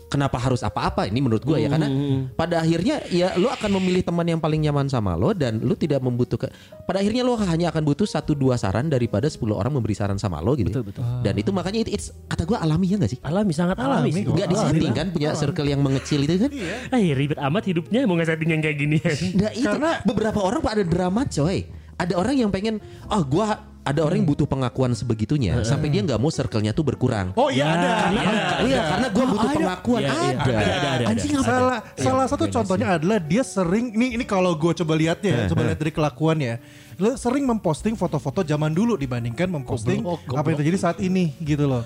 Kenapa 0.10 0.40
harus 0.42 0.66
apa-apa 0.66 1.06
ini 1.06 1.22
menurut 1.22 1.46
gue 1.46 1.62
ya 1.62 1.70
karena 1.70 1.88
pada 2.34 2.64
akhirnya 2.64 3.04
ya 3.14 3.38
lu 3.38 3.48
akan 3.52 3.78
memilih 3.80 4.02
teman 4.02 4.26
yang 4.26 4.42
paling 4.42 4.64
nyaman 4.66 4.88
sama 4.90 5.14
lo 5.14 5.32
dan 5.38 5.62
lu 5.62 5.76
tidak 5.78 6.02
membutuhkan 6.02 6.50
pada 6.90 7.04
akhirnya 7.04 7.22
lo 7.28 7.38
hanya 7.38 7.70
akan 7.70 7.84
butuh 7.86 8.08
satu 8.08 8.34
dua 8.34 8.56
saran 8.58 8.88
daripada 8.90 9.28
10 9.30 9.44
orang 9.52 9.70
memberi 9.70 9.94
saran 9.94 10.18
sama 10.18 10.40
lo 10.42 10.56
gitu 10.58 10.72
Betul, 10.72 10.90
betul. 10.90 11.04
dan 11.22 11.34
itu 11.36 11.52
makanya 11.52 11.80
itu 11.84 11.92
it's, 11.94 12.16
kata 12.32 12.48
gue 12.48 12.58
alami 12.58 12.88
ya 12.88 12.98
gak 12.98 13.12
sih 13.14 13.20
Alami 13.28 13.52
sangat 13.52 13.76
alami. 13.78 14.10
Alami. 14.16 14.22
Nggak 14.24 14.48
disetting 14.48 14.94
kan 14.96 15.08
punya 15.12 15.30
circle 15.36 15.68
yang 15.68 15.84
mengecil 15.84 16.24
itu 16.24 16.48
kan 16.48 16.52
Eh 16.96 17.12
ribet 17.12 17.36
amat 17.36 17.64
hidupnya 17.68 18.08
mau 18.08 18.16
nggak 18.16 18.30
setting 18.32 18.50
yang 18.56 18.62
kayak 18.64 18.78
gini. 18.80 18.98
Nah 19.36 19.52
itu 19.52 19.78
beberapa 20.08 20.40
orang 20.40 20.64
pak 20.64 20.72
ada 20.80 20.86
drama 20.88 21.28
coy. 21.28 21.68
Ada 21.98 22.14
orang 22.14 22.36
yang 22.38 22.54
pengen, 22.54 22.78
oh 23.10 23.22
gua 23.26 23.58
ada 23.88 24.00
orang 24.04 24.20
yang 24.20 24.28
butuh 24.28 24.44
pengakuan 24.44 24.92
sebegitunya 24.92 25.64
sampai 25.64 25.88
dia 25.88 26.04
nggak 26.04 26.20
mau 26.20 26.28
circle-nya 26.28 26.76
tuh 26.76 26.84
berkurang. 26.84 27.32
Oh 27.40 27.48
iya 27.48 27.72
ada. 27.72 27.90
Iya, 28.12 28.32
Iya, 28.68 28.82
karena 28.84 29.08
gua 29.16 29.26
butuh 29.32 29.50
pengakuan 29.56 30.02
Iya, 30.04 30.12
iya. 30.12 30.20
ada. 30.20 30.44
Ada, 30.44 30.52
ada, 30.60 30.90
ada. 30.92 31.06
Anjing 31.08 31.34
apa? 31.40 31.46
Salah 31.48 31.80
salah 31.96 32.26
satu 32.28 32.44
contohnya 32.52 32.88
adalah 33.00 33.18
dia 33.24 33.44
sering 33.48 33.96
ini 33.96 34.20
ini 34.20 34.26
kalau 34.28 34.52
gue 34.60 34.72
coba 34.84 34.94
lihatnya 35.00 35.32
ya, 35.32 35.44
coba 35.48 35.72
lihat 35.72 35.80
dari 35.80 35.92
kelakuannya. 35.96 36.54
Dia 36.98 37.14
sering 37.16 37.46
memposting 37.46 37.94
foto-foto 37.94 38.42
zaman 38.42 38.74
dulu 38.74 38.98
dibandingkan 38.98 39.48
memposting 39.48 40.02
apa 40.34 40.46
yang 40.52 40.58
terjadi 40.60 40.78
saat 40.78 40.98
ini 41.00 41.32
gitu 41.40 41.70
loh. 41.70 41.86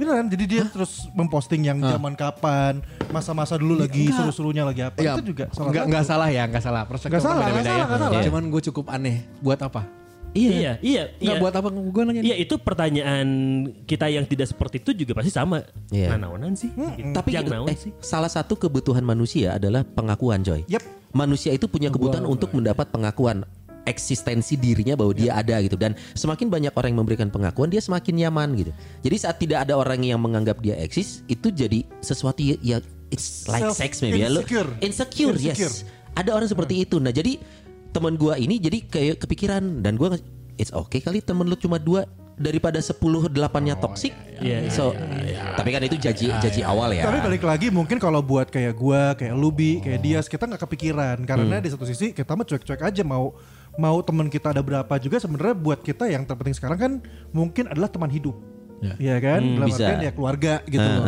Beneran, 0.00 0.32
jadi 0.32 0.44
dia 0.48 0.64
terus 0.64 1.12
memposting 1.12 1.60
yang 1.60 1.76
zaman 1.76 2.16
kapan, 2.16 2.80
masa-masa 3.12 3.60
dulu 3.60 3.76
lagi 3.76 4.08
seru-serunya 4.08 4.64
lagi 4.64 4.80
apa. 4.80 4.96
Ya, 4.96 5.12
itu 5.12 5.36
juga 5.36 5.52
salah 5.52 5.68
nggak 5.68 5.84
satu. 5.84 5.90
nggak 5.92 6.04
salah 6.08 6.28
ya, 6.32 6.42
nggak 6.48 6.62
salah. 6.64 6.82
Perspektif 6.88 7.12
Nggak 7.12 7.20
salah, 7.20 7.36
orang 7.36 7.44
nggak 7.44 7.52
beda-beda 7.60 7.68
salah, 7.76 7.84
nggak 7.84 8.00
salah. 8.00 8.24
Cuman 8.24 8.42
gue 8.48 8.62
cukup 8.72 8.84
aneh. 8.88 9.16
Buat 9.44 9.60
apa? 9.60 9.82
Iya. 10.30 10.50
Iya, 10.50 10.72
iya, 10.78 11.02
Nggak 11.18 11.36
iya. 11.36 11.42
buat 11.42 11.54
apa 11.58 11.68
gue 11.74 12.02
nanya? 12.06 12.22
Iya 12.22 12.36
itu 12.38 12.54
pertanyaan 12.62 13.26
kita 13.82 14.06
yang 14.06 14.22
tidak 14.30 14.46
seperti 14.46 14.78
itu 14.78 14.94
juga 14.94 15.18
pasti 15.18 15.34
sama. 15.34 15.66
Iya. 15.90 16.14
Nah, 16.14 16.30
naonan 16.30 16.54
sih. 16.54 16.70
Gitu. 16.70 17.10
Tapi 17.10 17.34
yang 17.34 17.50
naon 17.50 17.66
eh, 17.66 17.74
sih. 17.74 17.90
salah 17.98 18.30
satu 18.30 18.54
kebutuhan 18.54 19.02
manusia 19.02 19.58
adalah 19.58 19.82
pengakuan 19.82 20.46
coy. 20.46 20.62
Yep. 20.70 20.82
Manusia 21.10 21.50
itu 21.50 21.66
punya 21.66 21.90
kebutuhan 21.90 22.22
untuk 22.22 22.54
mendapat 22.54 22.86
pengakuan 22.94 23.42
eksistensi 23.88 24.54
dirinya 24.54 24.94
bahwa 24.94 25.10
dia 25.16 25.34
ada 25.34 25.58
gitu 25.58 25.74
dan 25.74 25.96
semakin 26.14 26.46
banyak 26.52 26.70
orang 26.76 26.94
yang 26.94 27.00
memberikan 27.02 27.28
pengakuan 27.32 27.66
dia 27.72 27.82
semakin 27.82 28.14
nyaman 28.26 28.54
gitu. 28.54 28.70
Jadi 29.02 29.16
saat 29.18 29.36
tidak 29.42 29.66
ada 29.66 29.74
orang 29.74 29.98
yang 30.06 30.20
menganggap 30.22 30.62
dia 30.62 30.78
eksis 30.78 31.26
itu 31.26 31.50
jadi 31.50 31.82
sesuatu 31.98 32.38
ya 32.44 32.78
it's 33.10 33.50
like 33.50 33.66
Self- 33.66 33.78
sex 33.80 33.98
maybe 34.04 34.22
ya. 34.22 34.30
Lu- 34.30 34.44
insecure. 34.46 34.70
Insecure, 34.78 35.34
Insecure. 35.34 35.74
yes. 35.74 35.88
Ada 36.14 36.34
orang 36.34 36.48
seperti 36.50 36.82
itu. 36.82 36.98
Nah, 36.98 37.14
jadi 37.14 37.38
teman 37.90 38.14
gua 38.14 38.38
ini 38.38 38.56
jadi 38.56 38.78
kayak 38.86 39.22
kepikiran 39.26 39.82
dan 39.82 39.98
gua 39.98 40.14
nge- 40.14 40.26
it's 40.56 40.72
okay 40.74 41.02
kali 41.02 41.20
temen 41.20 41.46
lu 41.46 41.56
cuma 41.58 41.76
dua 41.76 42.06
daripada 42.40 42.80
10 42.80 43.28
delapannya 43.28 43.76
toksik. 43.76 44.16
Iya, 44.40 44.64
iya, 44.64 44.72
so, 44.72 44.96
tapi 45.60 45.76
kan 45.76 45.84
itu 45.84 46.00
jaji 46.00 46.32
jaji 46.40 46.64
awal 46.64 46.88
ya. 46.96 47.04
Tapi 47.04 47.20
balik 47.20 47.44
lagi 47.44 47.68
mungkin 47.68 48.00
kalau 48.00 48.24
buat 48.24 48.48
kayak 48.48 48.80
gua, 48.80 49.12
kayak 49.12 49.36
Lubi, 49.36 49.84
kayak 49.84 50.00
Dias 50.00 50.24
kita 50.24 50.48
nggak 50.48 50.64
kepikiran 50.64 51.20
karena 51.28 51.60
di 51.60 51.68
satu 51.68 51.84
sisi 51.84 52.16
kita 52.16 52.32
mah 52.32 52.48
cuek-cuek 52.48 52.80
aja 52.80 53.04
mau 53.04 53.36
mau 53.76 54.00
teman 54.00 54.32
kita 54.32 54.56
ada 54.56 54.64
berapa 54.64 54.94
juga 54.96 55.20
sebenarnya 55.20 55.52
buat 55.52 55.84
kita 55.84 56.08
yang 56.08 56.24
terpenting 56.24 56.56
sekarang 56.56 56.78
kan 56.80 56.92
mungkin 57.30 57.68
adalah 57.68 57.92
teman 57.92 58.08
hidup. 58.08 58.34
Iya 58.80 59.16
kan, 59.20 59.40
Dalam 59.44 59.68
bisa. 59.68 59.84
artian 59.84 60.00
ya 60.00 60.12
keluarga 60.16 60.52
gitu 60.64 60.80
loh. 60.80 61.04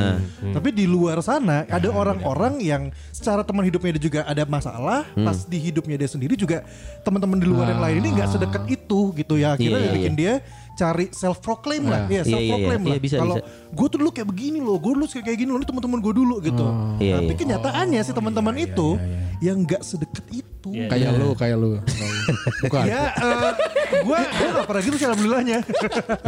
Tapi 0.52 0.68
di 0.76 0.84
luar 0.84 1.18
sana 1.24 1.64
ada 1.66 1.88
orang-orang 1.88 2.60
yang 2.60 2.82
secara 3.08 3.40
teman 3.40 3.64
hidupnya 3.64 3.96
dia 3.96 4.04
juga 4.12 4.20
ada 4.28 4.44
masalah, 4.44 5.08
pas 5.16 5.48
di 5.48 5.56
hidupnya 5.56 5.96
dia 5.96 6.10
sendiri 6.10 6.36
juga 6.36 6.60
teman-teman 7.00 7.40
di 7.40 7.48
luar 7.48 7.72
yang 7.72 7.80
lain 7.80 7.96
ini 8.04 8.08
nggak 8.12 8.28
sedekat 8.28 8.62
itu 8.68 9.16
gitu 9.16 9.34
ya. 9.40 9.56
Akhirnya 9.56 9.80
Iya, 9.80 9.88
iya, 9.88 9.94
bikin 9.96 10.14
dia 10.14 10.34
cari 10.72 11.06
self 11.12 11.38
proclaim 11.40 11.84
lah, 11.84 12.08
ya 12.08 12.20
Iya, 12.20 12.22
iya, 12.22 12.32
self 12.32 12.42
proclaim 12.48 12.80
iya. 12.80 12.88
lah. 12.88 12.96
Iya, 12.96 13.02
bisa, 13.02 13.16
Kalau 13.20 13.36
bisa. 13.36 13.46
gue 13.72 13.86
tuh 13.88 13.98
dulu 14.00 14.10
kayak 14.10 14.28
begini 14.28 14.58
loh, 14.58 14.76
gue 14.80 14.92
dulu 14.96 15.06
kayak 15.06 15.38
gini 15.38 15.50
loh, 15.52 15.58
ini 15.60 15.66
teman-teman 15.68 15.98
gue 16.00 16.14
dulu 16.16 16.34
gitu. 16.40 16.66
Iya, 16.98 17.14
Tapi 17.20 17.32
iya. 17.32 17.38
kenyataannya 17.38 18.00
si 18.00 18.12
teman-teman 18.12 18.54
itu 18.56 18.88
yang 19.42 19.56
nggak 19.62 19.82
sedekat 19.84 20.24
itu. 20.32 20.70
Kayak 20.86 21.18
lu, 21.18 21.34
kayak 21.34 21.56
lu. 21.58 21.70
Bukan. 22.62 22.84
Ya, 22.86 23.10
gue 23.90 24.18
gue 24.22 24.48
gak 24.54 24.66
pernah 24.70 24.82
gitu 24.86 24.94
sih 24.94 25.06
alhamdulillahnya. 25.10 25.58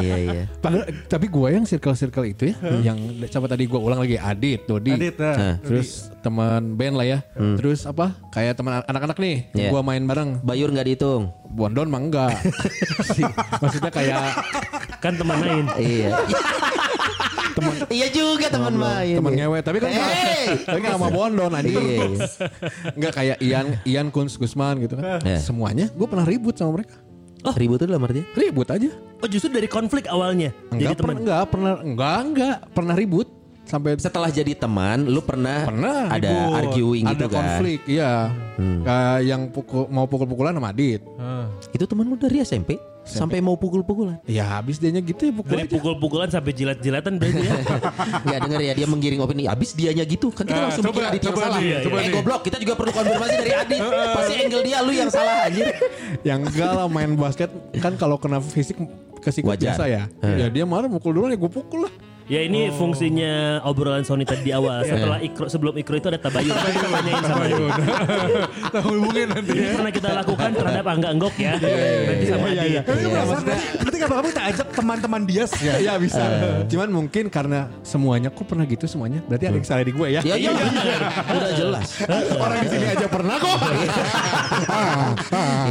Iya, 0.03 0.17
iya. 0.19 0.43
Padahal, 0.59 0.85
tapi 1.07 1.27
gue 1.31 1.49
yang 1.55 1.65
circle-circle 1.65 2.27
itu 2.27 2.43
ya, 2.51 2.57
yang 2.83 2.99
sama 3.31 3.47
tadi 3.47 3.71
gue 3.71 3.79
ulang 3.79 4.03
lagi 4.03 4.19
Adit, 4.19 4.67
Dodi, 4.67 4.91
Adit, 4.99 5.15
nah. 5.23 5.35
Nah, 5.39 5.55
terus 5.63 6.11
teman 6.19 6.75
band 6.75 6.95
lah 6.99 7.07
ya, 7.07 7.19
terus 7.57 7.87
apa? 7.87 8.19
Kayak 8.35 8.59
teman 8.59 8.83
anak-anak 8.83 9.19
nih, 9.23 9.37
Iya. 9.55 9.71
gue 9.71 9.81
main 9.87 10.03
bareng. 10.03 10.43
Bayur 10.43 10.75
nggak 10.75 10.87
dihitung. 10.91 11.31
Bondon 11.55 11.87
mah 11.87 12.01
enggak. 12.01 12.35
Si- 13.09 13.23
Maksudnya 13.57 13.89
kayak 13.89 14.27
Kan 14.99 15.15
teman 15.15 15.39
lain. 15.39 15.65
Iya. 15.77 16.11
teman 17.55 17.75
Iya 17.87 18.07
juga 18.11 18.47
teman 18.49 18.75
main. 18.75 19.15
teman 19.15 19.33
ngewe, 19.33 19.59
tapi 19.61 19.79
kan 19.79 19.89
Hey! 19.89 20.59
tapi 20.61 20.79
kan 20.81 20.91
sama 20.95 21.09
Bondon 21.09 21.51
anjing. 21.51 21.79
Iya. 21.79 22.07
Enggak 22.91 23.13
kayak 23.15 23.37
Ian 23.41 23.67
Ian 23.85 24.07
Kunz 24.11 24.35
Gusman 24.35 24.83
gitu 24.83 24.99
kan. 24.99 25.23
Iya. 25.23 25.39
Semuanya 25.39 25.87
gue 25.89 26.05
pernah 26.05 26.25
ribut 26.25 26.53
sama 26.53 26.75
mereka. 26.75 26.99
Oh, 27.45 27.53
ribut 27.53 27.77
itu 27.77 27.87
dalam 27.87 28.01
artinya? 28.01 28.25
Ribut 28.35 28.67
aja. 28.67 28.89
Oh 29.21 29.29
justru 29.29 29.49
dari 29.49 29.69
konflik 29.69 30.05
awalnya. 30.07 30.51
Jadi 30.69 30.81
Enggak 30.81 30.93
teman. 30.95 30.99
pernah 30.99 31.17
enggak 31.21 31.43
pernah 31.47 31.73
enggak 31.79 32.17
enggak 32.25 32.55
pernah 32.73 32.95
ribut 32.95 33.29
sampai 33.65 33.97
Setelah 33.97 34.31
jadi 34.31 34.53
teman, 34.55 35.09
lu 35.09 35.21
pernah, 35.21 35.65
Pernah 35.69 36.13
ada 36.13 36.29
ribut. 36.29 36.55
arguing 36.61 37.05
ada 37.05 37.13
gitu 37.17 37.27
kan? 37.27 37.37
konflik, 37.37 37.81
iya. 37.89 38.13
Kayak 38.57 39.19
yang 39.27 39.43
pukul, 39.51 39.91
mau 39.91 40.07
pukul-pukulan 40.07 40.55
sama 40.55 40.71
Adit. 40.71 41.03
Itu 41.75 41.85
teman 41.91 42.07
lu 42.07 42.15
dari 42.15 42.39
SMP, 42.41 42.79
sampai 43.05 43.43
mau 43.45 43.59
pukul-pukulan. 43.59 44.17
Ya 44.25 44.47
habis 44.57 44.81
dianya 44.81 45.05
gitu 45.05 45.29
ya 45.29 45.33
pukul 45.35 45.51
Dari 45.59 45.69
pukul-pukulan 45.69 46.29
sampai 46.33 46.57
jilat-jilatan 46.57 47.21
berarti 47.21 47.43
ya. 47.45 47.55
Nggak 48.25 48.39
denger 48.49 48.61
ya 48.65 48.73
dia 48.73 48.87
menggiring 48.89 49.21
opini. 49.21 49.45
Abis 49.45 49.77
dianya 49.77 50.07
gitu 50.09 50.33
kan 50.33 50.49
kita 50.49 50.61
langsung 50.71 50.87
mikir 50.89 51.05
Adit 51.05 51.21
yang 51.21 51.37
salah. 51.37 51.59
nih, 51.61 51.85
coba 51.85 51.97
eh 52.01 52.11
goblok, 52.15 52.41
kita 52.49 52.57
juga 52.63 52.73
perlu 52.81 52.93
konfirmasi 52.97 53.35
dari 53.37 53.53
Adit. 53.53 53.81
Pasti 54.17 54.35
angle 54.41 54.63
dia 54.65 54.79
lu 54.81 54.93
yang 54.97 55.11
salah 55.13 55.37
anjir. 55.45 55.67
yang 56.29 56.41
enggak 56.47 56.71
lah 56.73 56.87
main 56.89 57.13
basket 57.13 57.51
kan 57.83 57.93
kalau 58.01 58.17
kena 58.17 58.41
fisik 58.41 58.81
kesikut 59.21 59.57
biasa 59.59 59.85
ya. 59.85 60.03
Ya 60.25 60.47
dia 60.49 60.65
marah 60.65 60.89
mukul 60.89 61.13
duluan 61.13 61.35
ya 61.35 61.39
gue 61.39 61.51
pukul 61.53 61.91
lah. 61.91 61.93
Ya 62.25 62.41
ini 62.41 62.73
fungsinya 62.73 63.61
obrolan 63.69 64.01
Sony 64.01 64.25
tadi 64.25 64.49
di 64.49 64.53
awal. 64.57 64.81
Setelah 64.81 65.21
ikro 65.21 65.45
sebelum 65.45 65.77
ikro 65.77 66.01
itu 66.01 66.09
ada 66.09 66.17
tabayun. 66.17 66.57
Kita 66.57 66.89
tanyain 66.89 67.25
sama 67.29 67.45
dia. 67.45 67.69
Tahu 68.81 68.89
hubungin 68.97 69.29
nanti. 69.29 69.53
Ini 69.53 69.77
pernah 69.77 69.93
kita 69.93 70.09
lakukan 70.25 70.51
terhadap 70.57 70.85
Angga 70.89 71.09
Enggok 71.13 71.37
ya. 71.37 71.53
Nanti 71.61 72.25
sama 72.25 72.49
dia. 72.57 72.81
Tapi 72.81 73.01
ya, 73.05 73.23
maksudnya 73.29 73.59
nanti 73.77 73.97
kalau 74.01 74.15
kamu 74.17 74.29
kita 74.33 74.43
ajak 74.49 74.67
teman-teman 74.73 75.23
Dias 75.29 75.53
ya. 75.61 75.73
Ya 75.77 75.93
bisa. 76.01 76.23
Cuman 76.65 76.89
mungkin 76.97 77.29
karena 77.29 77.69
semuanya 77.85 78.33
kok 78.33 78.49
pernah 78.49 78.65
gitu 78.65 78.89
semuanya. 78.89 79.21
Berarti 79.29 79.45
ada 79.45 79.57
yang 79.61 79.69
salah 79.69 79.85
di 79.85 79.93
gue 79.93 80.07
ya. 80.09 80.21
Ya 80.25 80.35
iya 80.41 80.51
bener. 80.57 81.01
Udah 81.29 81.51
jelas. 81.53 81.89
Orang 82.45 82.57
di 82.65 82.69
sini 82.73 82.87
aja 82.89 83.05
pernah 83.05 83.37
kok. 83.37 83.59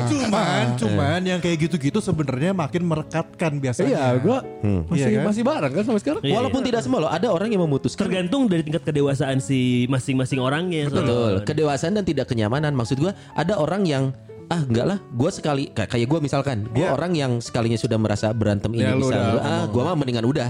Cuman, 0.05 0.65
cuman 0.77 1.19
yang 1.25 1.39
kayak 1.41 1.65
gitu-gitu 1.65 1.97
sebenarnya 1.97 2.53
makin 2.53 2.85
merekatkan 2.85 3.57
biasanya. 3.57 3.89
Iya, 3.89 4.05
gue 4.21 4.37
masih 4.85 5.01
Iya 5.03 5.17
kan? 5.17 5.25
masih 5.33 5.43
bareng 5.43 5.73
kan 5.73 5.83
sampai 5.89 6.01
sekarang. 6.05 6.21
Iya. 6.43 6.51
Walaupun 6.51 6.63
tidak 6.67 6.81
semua 6.83 6.99
loh, 7.07 7.11
ada 7.11 7.27
orang 7.31 7.47
yang 7.47 7.63
memutuskan 7.63 8.03
Tergantung 8.03 8.51
dari 8.51 8.67
tingkat 8.67 8.83
kedewasaan 8.83 9.39
si 9.39 9.87
masing-masing 9.87 10.43
orangnya. 10.43 10.91
Betul, 10.91 11.39
kedewasaan 11.47 11.95
dan 11.95 12.03
tidak 12.03 12.27
kenyamanan. 12.27 12.75
Maksud 12.75 12.99
gua 12.99 13.15
ada 13.31 13.55
orang 13.55 13.87
yang 13.87 14.11
ah 14.51 14.59
enggak 14.59 14.85
lah, 14.85 14.97
gua 15.15 15.31
sekali 15.31 15.71
kayak 15.71 15.87
kayak 15.87 16.07
gua 16.11 16.19
misalkan, 16.19 16.67
gua 16.75 16.91
Iya. 16.91 16.93
orang 16.93 17.11
yang 17.15 17.31
sekalinya 17.39 17.79
sudah 17.79 17.95
merasa 17.95 18.29
berantem 18.35 18.75
ini 18.75 18.83
Ya, 18.83 18.91
bisa, 18.93 19.07
udah 19.07 19.23
gua, 19.23 19.41
ah 19.41 19.63
gua 19.71 19.81
mah 19.87 19.95
mendingan 20.03 20.25
udah, 20.27 20.47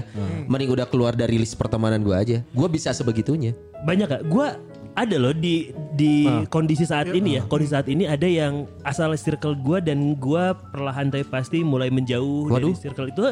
mending 0.50 0.70
udah 0.74 0.86
keluar 0.90 1.14
dari 1.14 1.38
list 1.38 1.54
pertemanan 1.54 2.02
gua 2.02 2.20
aja. 2.20 2.42
Gua 2.50 2.66
bisa 2.66 2.90
sebegitunya. 2.90 3.54
Banyak 3.86 4.06
gak? 4.10 4.22
Gue 4.26 4.50
ada 4.94 5.16
loh 5.18 5.34
di 5.34 5.74
di 5.94 6.26
kondisi 6.50 6.86
saat 6.86 7.10
ini 7.10 7.38
ya. 7.38 7.42
Kondisi 7.46 7.74
saat 7.74 7.86
ini 7.90 8.06
ada 8.06 8.26
yang 8.30 8.66
asal 8.86 9.10
circle 9.18 9.58
gue 9.58 9.82
dan 9.82 10.14
gue 10.14 10.44
perlahan 10.70 11.10
tapi 11.10 11.26
pasti 11.26 11.66
mulai 11.66 11.90
menjauh 11.90 12.46
Waduh. 12.50 12.70
dari 12.70 12.78
circle 12.78 13.10
itu 13.10 13.22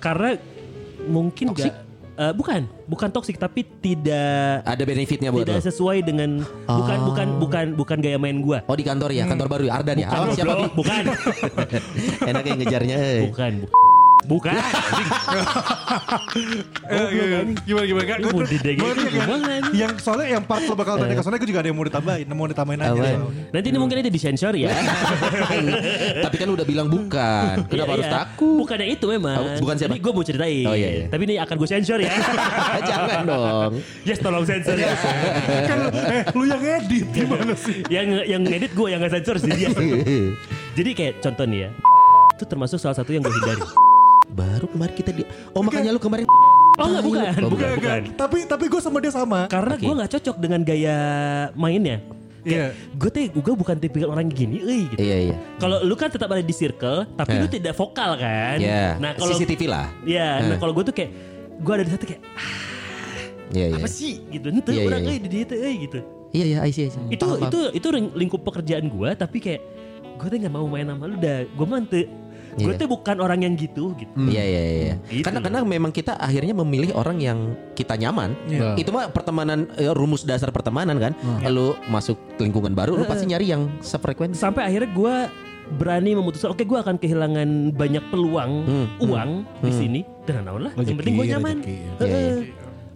karena 0.00 0.40
mungkin 1.04 1.52
Toxic? 1.52 1.72
gak 1.72 1.89
eh, 2.16 2.32
bukan, 2.32 2.60
bukan 2.86 3.08
toksik 3.10 3.36
tapi 3.36 3.62
tidak 3.78 4.64
Ada 4.64 4.82
benefitnya 4.82 5.30
buat 5.30 5.44
tidak 5.44 5.60
lo. 5.60 5.66
sesuai 5.66 5.98
dengan 6.02 6.30
bukan 6.64 6.98
bukan 7.04 7.28
bukan 7.38 7.66
bukan 7.74 7.98
gaya 7.98 8.16
main 8.16 8.40
gue. 8.40 8.58
Oh 8.64 8.74
di 8.74 8.82
kantor 8.82 9.10
ya, 9.12 9.26
kantor 9.26 9.48
baru 9.48 9.64
ya, 9.66 9.72
Ardan 9.76 9.96
ya. 9.98 10.06
Bukan, 10.08 10.18
Awas 10.18 10.34
siapa 10.34 10.52
goblok. 10.52 10.70
Bi? 10.70 10.78
bukan. 10.80 11.02
Enak 12.30 12.42
yang 12.44 12.58
ngejarnya. 12.58 12.96
eh. 12.96 13.20
bukan. 13.28 13.52
Bu- 14.22 14.40
Bukan. 14.40 14.54
Eh, 16.90 17.06
gimana 17.64 17.84
gimana 17.86 18.04
kan? 18.06 18.18
Yang, 18.20 19.10
gimana 19.10 19.50
yang 19.72 19.92
soalnya 19.98 20.28
yang 20.30 20.42
part 20.42 20.62
lo 20.62 20.74
bakal 20.74 20.98
tanya 20.98 21.14
ke 21.14 21.22
soalnya 21.22 21.38
gue 21.38 21.50
juga 21.50 21.60
ada 21.62 21.68
yang 21.70 21.78
mau 21.78 21.86
ditambahin, 21.86 22.26
mau 22.28 22.46
ditambahin 22.46 22.80
aja. 22.80 23.02
Nanti 23.50 23.66
ini 23.68 23.78
mungkin 23.78 23.96
itu 24.00 24.10
disensor 24.10 24.54
ya. 24.54 24.70
Tapi 26.26 26.36
kan 26.36 26.48
udah 26.50 26.64
bilang 26.64 26.86
bukan. 26.86 27.66
Kenapa 27.66 27.74
Iya, 27.90 27.94
harus 27.94 28.06
iya. 28.06 28.14
takut? 28.22 28.58
Bukannya 28.60 28.86
itu 28.88 29.06
memang. 29.06 29.38
Bukan 29.58 29.74
siapa? 29.76 29.94
Gue 29.96 30.12
mau 30.12 30.24
ceritain. 30.24 30.66
Oh, 30.66 30.74
iya, 30.74 30.88
iya. 30.90 31.06
Tapi 31.06 31.22
ini 31.26 31.34
akan 31.38 31.54
gue 31.56 31.68
sensor 31.68 31.98
ya. 31.98 32.10
Jangan 32.90 33.22
dong. 33.26 33.72
yes 34.02 34.18
tolong 34.18 34.44
sensor 34.44 34.76
ya. 34.76 34.94
kan 35.66 35.78
eh 35.94 36.22
lu 36.32 36.44
yang 36.46 36.62
edit 36.62 37.06
gimana 37.10 37.54
sih? 37.54 37.82
yang 37.86 38.06
yang 38.24 38.42
edit 38.46 38.72
gue 38.74 38.86
yang 38.90 38.98
nggak 38.98 39.14
sensor 39.20 39.38
sih 39.38 39.50
dia. 39.50 39.70
Jadi 40.74 40.90
kayak 40.94 41.14
contoh 41.22 41.46
nih 41.46 41.58
ya. 41.66 41.70
Itu 42.34 42.44
termasuk 42.46 42.78
salah 42.78 42.96
satu 42.96 43.10
yang 43.10 43.22
gue 43.22 43.32
hindari. 43.32 43.89
Baru 44.30 44.66
kemarin 44.70 44.94
kita 44.94 45.10
di 45.10 45.22
Oh 45.52 45.62
makanya 45.62 45.90
lu 45.90 46.00
kemarin 46.00 46.26
Oh 46.80 46.86
enggak 46.88 47.04
bukan, 47.04 47.20
Oh, 47.44 47.50
bukan, 47.50 47.50
bukan. 47.52 47.70
bukan. 47.76 48.00
Tapi 48.16 48.38
tapi 48.48 48.64
gue 48.72 48.80
sama 48.80 48.98
dia 49.02 49.12
sama. 49.12 49.44
Karena 49.52 49.74
Oke. 49.76 49.84
gue 49.84 49.94
nggak 50.00 50.10
cocok 50.16 50.36
dengan 50.40 50.60
gaya 50.64 50.98
mainnya. 51.52 52.00
Iya. 52.40 52.72
Gue 52.96 53.10
tuh 53.12 53.20
gue 53.28 53.54
bukan 53.54 53.76
tipikal 53.76 54.16
orang 54.16 54.32
gini, 54.32 54.64
euy 54.64 54.88
gitu. 54.88 55.00
Iya 55.02 55.16
iya. 55.28 55.36
Kalau 55.60 55.84
lu 55.84 55.92
kan 55.92 56.08
tetap 56.08 56.32
ada 56.32 56.40
di 56.40 56.54
circle, 56.56 57.04
tapi 57.12 57.36
Eh. 57.36 57.40
lu 57.44 57.48
tidak 57.52 57.76
vokal 57.76 58.16
kan. 58.16 58.56
Iya. 58.56 58.96
Nah 58.96 59.12
kalau 59.12 59.36
CCTV 59.36 59.68
lah. 59.68 59.92
Iya, 60.08 60.48
nah 60.48 60.56
Eh. 60.56 60.58
kalau 60.58 60.72
gue 60.72 60.84
tuh 60.88 60.94
kayak 60.96 61.10
gue 61.60 61.72
ada 61.76 61.84
di 61.84 61.92
satu 61.92 62.04
kayak 62.08 62.22
ah, 62.24 62.52
Iya 63.50 63.66
iya. 63.66 63.76
apa 63.76 63.88
sih 63.90 64.14
gitu, 64.30 64.46
Iya, 64.48 64.62
iya, 64.72 64.86
orang 64.88 65.02
iya. 65.04 65.10
euy 65.12 65.18
di 65.20 65.28
dia 65.28 65.42
tuh 65.44 65.58
euy 65.60 65.74
gitu. 65.84 65.98
Iya 66.30 66.44
iya, 66.46 66.58
I 66.64 66.70
see, 66.72 66.86
I 66.86 66.90
see. 66.94 67.02
Itu 67.12 67.26
Paham, 67.26 67.44
itu 67.50 67.58
itu 67.76 67.86
lingkup 68.14 68.40
pekerjaan 68.40 68.86
gue, 68.88 69.08
tapi 69.18 69.36
kayak 69.36 69.60
gue 70.16 70.26
tuh 70.30 70.36
nggak 70.38 70.54
mau 70.54 70.64
main 70.64 70.86
sama 70.88 71.04
lu 71.10 71.18
dah. 71.20 71.44
Gue 71.44 71.66
Gue 72.52 72.72
Iya. 72.72 72.78
tuh 72.78 72.88
bukan 72.88 73.16
orang 73.16 73.40
yang 73.40 73.54
gitu 73.54 73.94
gitu. 73.94 74.10
paham. 74.10 74.26
Iya 74.26 74.42
iya 74.42 74.60
iya. 74.62 74.94
Gitu 75.04 75.22
Karena 75.22 75.38
karena 75.38 75.58
memang 75.62 75.90
kita 75.90 76.14
akhirnya 76.14 76.50
memilih 76.52 76.90
orang 76.92 77.18
yang 77.18 77.38
kita 77.72 77.94
nyaman. 77.94 78.34
Iya. 78.44 78.74
Itu 78.74 78.90
mah 78.90 79.08
pertemanan 79.08 79.70
eh, 79.74 79.90
rumus 79.90 80.22
dasar 80.22 80.48
pertemanan 80.48 80.96
kan. 80.96 81.12
Lu 81.46 81.78
masuk 81.86 82.18
lingkungan 82.36 82.72
baru, 82.72 82.94
lu 82.94 83.04
pasti 83.04 83.24
nyari 83.24 83.46
yang 83.48 83.70
sefrekuensi. 83.78 84.34
Sampai 84.34 84.64
akhirnya 84.64 84.90
gue 84.90 85.14
berani 85.72 86.10
memutuskan, 86.12 86.50
oke 86.50 86.62
gue 86.62 86.74
akan 86.76 86.96
kehilangan 86.96 87.48
banyak 87.72 88.02
peluang 88.08 88.52
Hmm, 88.60 88.86
uang 89.00 89.30
di 89.62 89.70
sini. 89.70 90.00
Dan 90.24 90.42
naon 90.42 90.66
lah, 90.66 90.72
yang 90.74 90.96
penting 90.96 91.14
gue 91.14 91.26
nyaman. 91.28 91.56
ya. 91.62 92.02
Iya, 92.02 92.34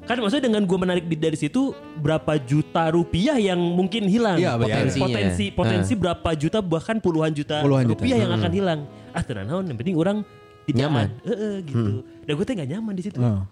Kan 0.05 0.21
maksudnya 0.21 0.45
dengan 0.45 0.69
gue 0.69 0.77
menarik 0.77 1.05
dari 1.09 1.33
situ 1.33 1.73
berapa 1.97 2.37
juta 2.37 2.93
rupiah 2.93 3.40
yang 3.40 3.57
mungkin 3.57 4.05
hilang. 4.05 4.37
Iya, 4.37 4.61
betul. 4.61 4.69
potensi 4.69 4.99
potensi 5.01 5.45
potensi 5.51 5.93
berapa 5.95 6.31
juta 6.35 6.59
bahkan 6.61 7.01
puluhan 7.01 7.33
juta 7.33 7.64
Puluhan 7.64 7.87
juta. 7.87 7.93
rupiah 7.97 8.17
yang 8.19 8.33
akan 8.35 8.53
hilang. 8.53 8.81
Ah 9.14 9.22
tenang 9.22 9.46
naon, 9.46 9.64
yang 9.64 9.79
penting 9.79 9.94
orang 9.94 10.27
tidak 10.64 10.79
Nyaman. 10.83 11.09
Heeh, 11.22 11.55
gitu. 11.62 11.92
Dan 12.24 12.33
gue 12.35 12.44
tuh 12.44 12.55
gak 12.55 12.68
nyaman 12.68 12.92
di 12.92 13.03
situ. 13.05 13.18
Oh. 13.18 13.44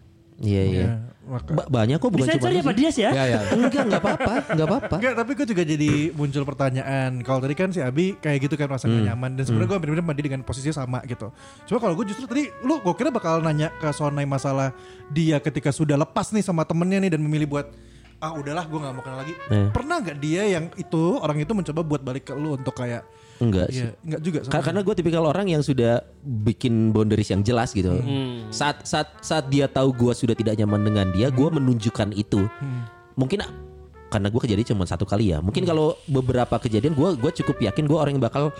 Iya 0.43 0.63
iya. 0.65 0.87
Maka- 1.23 1.55
Ba- 1.55 1.71
banyak 1.71 2.01
kok 2.01 2.09
bukan 2.09 2.25
Bisa 2.25 2.35
cuma 2.35 2.51
apa 2.51 2.73
dia 2.73 2.91
sih 2.91 3.05
ya? 3.05 3.13
Ya 3.13 3.25
ya. 3.29 3.41
Enggak, 3.55 3.85
enggak 3.85 4.03
apa-apa, 4.03 4.33
enggak 4.49 4.67
apa-apa. 4.67 4.95
Enggak, 4.99 5.15
tapi 5.15 5.31
gue 5.37 5.47
juga 5.47 5.63
jadi 5.63 5.91
muncul 6.11 6.43
pertanyaan. 6.43 7.11
Kalau 7.21 7.39
tadi 7.39 7.55
kan 7.55 7.69
si 7.69 7.79
Abi 7.79 8.17
kayak 8.17 8.39
gitu 8.43 8.55
kan 8.57 8.67
merasa 8.67 8.89
Hmm. 8.89 9.07
nyaman 9.07 9.37
dan 9.37 9.45
sebenarnya 9.45 9.71
gue 9.71 9.79
bener-bener 9.79 10.03
mandi 10.03 10.23
dengan 10.25 10.41
posisinya 10.43 10.75
sama 10.75 10.99
gitu. 11.05 11.31
Cuma 11.65 11.79
kalau 11.79 11.95
gue 11.95 12.11
justru 12.11 12.27
tadi 12.27 12.49
lu 12.61 12.81
gue 12.81 12.95
kira 12.97 13.09
bakal 13.09 13.39
nanya 13.39 13.71
ke 13.73 13.87
Sonai 13.91 14.25
masalah 14.25 14.75
dia 15.07 15.39
ketika 15.39 15.71
sudah 15.71 15.95
lepas 15.95 16.33
nih 16.33 16.43
sama 16.43 16.65
temennya 16.65 16.99
nih 16.99 17.13
dan 17.13 17.21
memilih 17.21 17.47
buat 17.47 17.67
ah 18.19 18.33
udahlah 18.33 18.65
gue 18.65 18.79
nggak 18.79 18.95
mau 18.97 19.05
kenal 19.05 19.19
lagi. 19.21 19.35
Eh. 19.47 19.69
Pernah 19.71 20.01
nggak 20.01 20.17
dia 20.17 20.43
yang 20.49 20.73
itu 20.75 21.03
orang 21.15 21.39
itu 21.39 21.53
mencoba 21.53 21.81
buat 21.85 22.01
balik 22.01 22.25
ke 22.25 22.35
lu 22.35 22.57
untuk 22.57 22.73
kayak 22.73 23.05
Enggak 23.43 23.69
sih. 23.69 23.83
Iya, 23.83 23.91
enggak 24.01 24.21
juga. 24.23 24.39
sama 24.41 24.53
Ka- 24.53 24.63
Karena 24.63 24.81
gue 24.81 24.95
tipikal 24.95 25.25
orang 25.25 25.47
yang 25.49 25.61
sudah 25.61 25.99
bikin 26.23 26.73
boundaries 26.89 27.27
yang 27.27 27.43
jelas 27.43 27.75
gitu. 27.75 27.91
Saat 28.49 28.87
saat 28.87 29.19
saat 29.19 29.51
dia 29.51 29.67
tahu 29.67 29.91
gue 29.93 30.13
sudah 30.13 30.33
tidak 30.33 30.55
nyaman 30.55 30.81
dengan 30.85 31.07
dia, 31.11 31.27
gue 31.29 31.49
menunjukkan 31.49 32.15
itu. 32.15 32.47
Mungkin 33.13 33.43
a- 33.43 33.55
karena 34.09 34.29
gue 34.29 34.41
kejadian 34.41 34.69
cuma 34.69 34.85
satu 34.85 35.03
kali 35.03 35.29
ya. 35.29 35.41
Mungkin 35.41 35.65
kalau 35.65 35.99
beberapa 36.07 36.57
kejadian 36.57 36.93
gue 36.93 37.09
gue 37.17 37.31
cukup 37.35 37.59
yakin 37.61 37.83
gue 37.83 37.99
orang 37.99 38.15
yang 38.15 38.23
bakal 38.23 38.55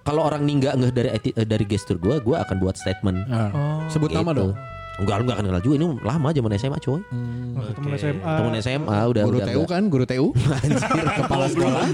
kalau 0.00 0.22
orang 0.22 0.42
nih 0.42 0.54
nggak 0.58 0.74
ngeh 0.76 0.92
dari 0.92 1.08
eh, 1.10 1.46
dari 1.46 1.64
gestur 1.64 1.96
gue, 1.96 2.16
gue 2.18 2.36
akan 2.36 2.56
buat 2.58 2.74
statement. 2.74 3.18
Nah, 3.24 3.48
Sebut 3.88 4.10
nama 4.10 4.30
Gitu. 4.30 4.40
dong. 4.44 4.52
Enggak, 4.98 5.14
lu 5.16 5.30
gak 5.30 5.38
kenal 5.38 5.62
juga. 5.62 5.74
Ini 5.78 5.86
lama 6.02 6.28
zaman 6.28 6.50
SMA 6.58 6.78
coy. 6.82 6.98
Oh, 6.98 7.70
temen 7.70 7.90
SMA. 7.94 8.32
Temen 8.34 8.52
SMA 8.58 8.98
udah 9.06 9.22
Guru 9.22 9.36
udah 9.38 9.46
TU 9.46 9.62
kan, 9.64 9.82
guru 9.86 10.04
TU. 10.04 10.26
Anjir, 10.58 11.06
kepala 11.16 11.46
sekolah. 11.46 11.86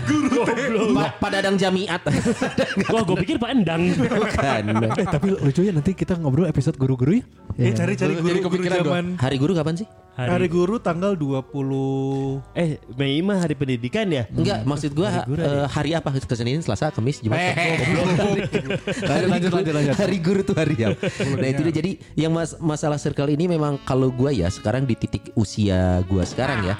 Pa- 0.96 1.12
Pak 1.20 1.30
Dadang 1.30 1.56
Jamiat. 1.60 2.00
Wah 2.92 3.02
gue 3.04 3.16
pikir 3.20 3.36
Pak 3.36 3.50
Endang. 3.52 3.92
Bukan. 3.92 4.62
Eh 4.96 5.06
tapi 5.06 5.36
lucu 5.36 5.60
ya 5.60 5.72
nanti 5.76 5.92
kita 5.92 6.16
ngobrol 6.16 6.48
episode 6.48 6.80
guru-guru 6.80 7.20
ya. 7.20 7.24
Eh 7.60 7.70
cari-cari 7.70 8.16
Jadi 8.16 8.40
guru, 8.40 8.50
guru 8.50 8.64
zaman 8.66 9.14
Hari 9.14 9.36
guru 9.36 9.52
kapan 9.52 9.76
sih? 9.76 9.88
Hari 10.14 10.46
Guru 10.46 10.78
tanggal 10.78 11.18
20 11.18 11.50
Eh 12.54 12.78
Mei 12.94 13.18
mah 13.18 13.42
hari 13.42 13.58
pendidikan 13.58 14.06
ya? 14.06 14.30
Enggak, 14.30 14.62
maksud 14.62 14.94
gua 14.94 15.26
eh, 15.26 15.66
hari 15.66 15.90
apa? 15.90 16.14
Ke 16.14 16.38
Senin, 16.38 16.62
Selasa, 16.62 16.94
Kamis, 16.94 17.18
Jumat. 17.18 17.34
Lanjut, 17.34 19.26
lanjut, 19.26 19.50
lanjut, 19.50 19.74
lanjut. 19.74 19.94
Hari 19.98 20.16
guru 20.22 20.40
tuh 20.46 20.54
hari 20.54 20.78
apa? 20.78 20.94
Nah 21.34 21.48
itu 21.50 21.60
dia 21.66 21.74
jadi 21.74 21.90
yang 22.14 22.30
mas- 22.30 22.54
masalah 22.58 22.93
circle 22.96 23.28
ini 23.28 23.46
memang 23.46 23.78
kalau 23.82 24.08
gua 24.08 24.30
ya 24.30 24.46
sekarang 24.46 24.84
di 24.84 24.94
titik 24.94 25.34
usia 25.34 26.02
gua 26.06 26.22
sekarang 26.22 26.64
ya, 26.64 26.74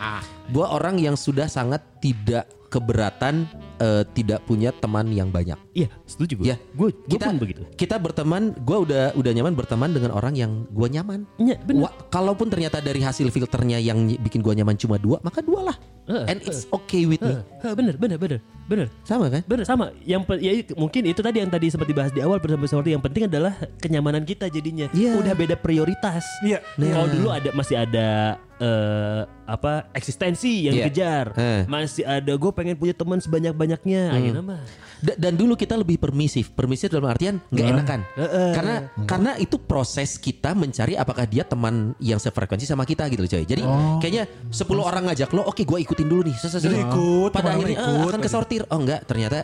gua 0.49 0.71
orang 0.71 0.97
yang 0.97 1.15
sudah 1.15 1.47
sangat 1.47 1.81
tidak 1.99 2.45
keberatan 2.69 3.47
eh, 3.79 4.03
tidak 4.13 4.43
punya 4.45 4.75
teman 4.75 5.07
yang 5.09 5.31
banyak. 5.31 5.55
Iya 5.73 5.87
setuju 6.05 6.43
gue. 6.43 6.47
Ya, 6.51 6.57
Gue 6.75 6.91
gue 6.91 7.15
kita 7.15 7.31
pun 7.31 7.39
begitu. 7.39 7.63
kita 7.79 7.97
berteman, 7.97 8.51
gua 8.61 8.83
udah 8.83 9.05
udah 9.15 9.31
nyaman 9.31 9.55
berteman 9.55 9.95
dengan 9.95 10.11
orang 10.11 10.35
yang 10.35 10.67
gua 10.75 10.91
nyaman. 10.91 11.23
Iya 11.39 11.63
benar. 11.63 11.87
Wa- 11.87 11.95
kalaupun 12.11 12.51
ternyata 12.51 12.83
dari 12.83 12.99
hasil 12.99 13.31
filternya 13.31 13.79
yang 13.79 14.03
bikin 14.19 14.43
gua 14.43 14.59
nyaman 14.59 14.75
cuma 14.75 14.99
dua, 14.99 15.23
maka 15.23 15.39
dua 15.39 15.71
lah. 15.71 15.77
Eh, 16.11 16.35
And 16.35 16.39
it's 16.43 16.67
okay 16.69 17.07
with 17.07 17.23
me. 17.23 17.39
Hah, 17.63 17.73
bener 17.73 17.95
bener 17.95 18.19
bener 18.19 18.43
bener. 18.65 18.87
Sama 19.03 19.29
kan? 19.29 19.43
Bener 19.45 19.65
sama. 19.65 19.93
Yang 20.03 20.23
ya 20.39 20.53
mungkin 20.75 21.03
itu 21.05 21.21
tadi 21.21 21.41
yang 21.41 21.51
tadi 21.51 21.69
sempat 21.69 21.85
dibahas 21.85 22.11
di 22.11 22.21
awal 22.21 22.39
bersama 22.39 22.65
seperti 22.65 22.93
yang 22.93 23.03
penting 23.03 23.27
adalah 23.27 23.53
kenyamanan 23.79 24.23
kita 24.23 24.49
jadinya. 24.49 24.89
Iya. 24.91 25.17
Udah 25.17 25.33
beda 25.33 25.55
prioritas. 25.55 26.25
Iya. 26.41 26.65
Kalau 26.75 27.09
dulu 27.09 27.29
ada 27.29 27.51
masih 27.53 27.77
ada 27.77 28.09
eh, 28.55 29.21
apa 29.45 29.91
eksistensi 29.93 30.65
yang 30.65 30.75
Iya. 30.75 30.85
dikejar. 30.87 31.27
Eh. 31.35 31.63
Masih 31.67 32.07
ada 32.07 32.33
gue 32.33 32.53
pengen 32.55 32.79
punya 32.79 32.95
teman 32.95 33.19
sebanyak 33.19 33.53
banyaknya. 33.53 34.15
Akhirnya 34.15 34.41
mah. 34.41 34.63
Da- 35.05 35.19
dan 35.21 35.37
dulu 35.37 35.53
kita 35.53 35.77
lebih 35.77 36.01
permisif, 36.01 36.49
permisif 36.49 36.89
dalam 36.89 37.05
artian 37.05 37.37
nggak 37.53 37.67
enakan, 37.69 38.01
karena 38.57 38.75
karena 39.05 39.31
itu 39.37 39.61
proses 39.61 40.17
kita 40.17 40.57
mencari 40.57 40.97
apakah 40.97 41.29
dia 41.29 41.45
teman 41.45 41.93
yang 42.01 42.17
sefrekuensi 42.17 42.65
sama 42.65 42.89
kita 42.89 43.05
gitu 43.13 43.21
loh 43.21 43.29
coy. 43.29 43.45
Jadi 43.45 43.63
kayaknya 44.01 44.25
10 44.49 44.81
orang 44.81 45.13
ngajak 45.13 45.29
lo, 45.37 45.45
oke 45.45 45.61
gue 45.61 45.79
ikutin 45.85 46.09
dulu 46.09 46.25
nih. 46.25 46.37
Ses- 46.41 46.57
ses- 46.57 46.65
Jadi 46.65 46.81
ikut, 46.81 47.31
Pada 47.37 47.53
akhirnya 47.53 47.77
eh, 47.77 47.85
ikut, 47.85 48.09
akan 48.09 48.21
aja. 48.23 48.25
Kesortir. 48.57 48.63
Oh 48.71 48.79
enggak, 48.79 49.01
ternyata 49.05 49.39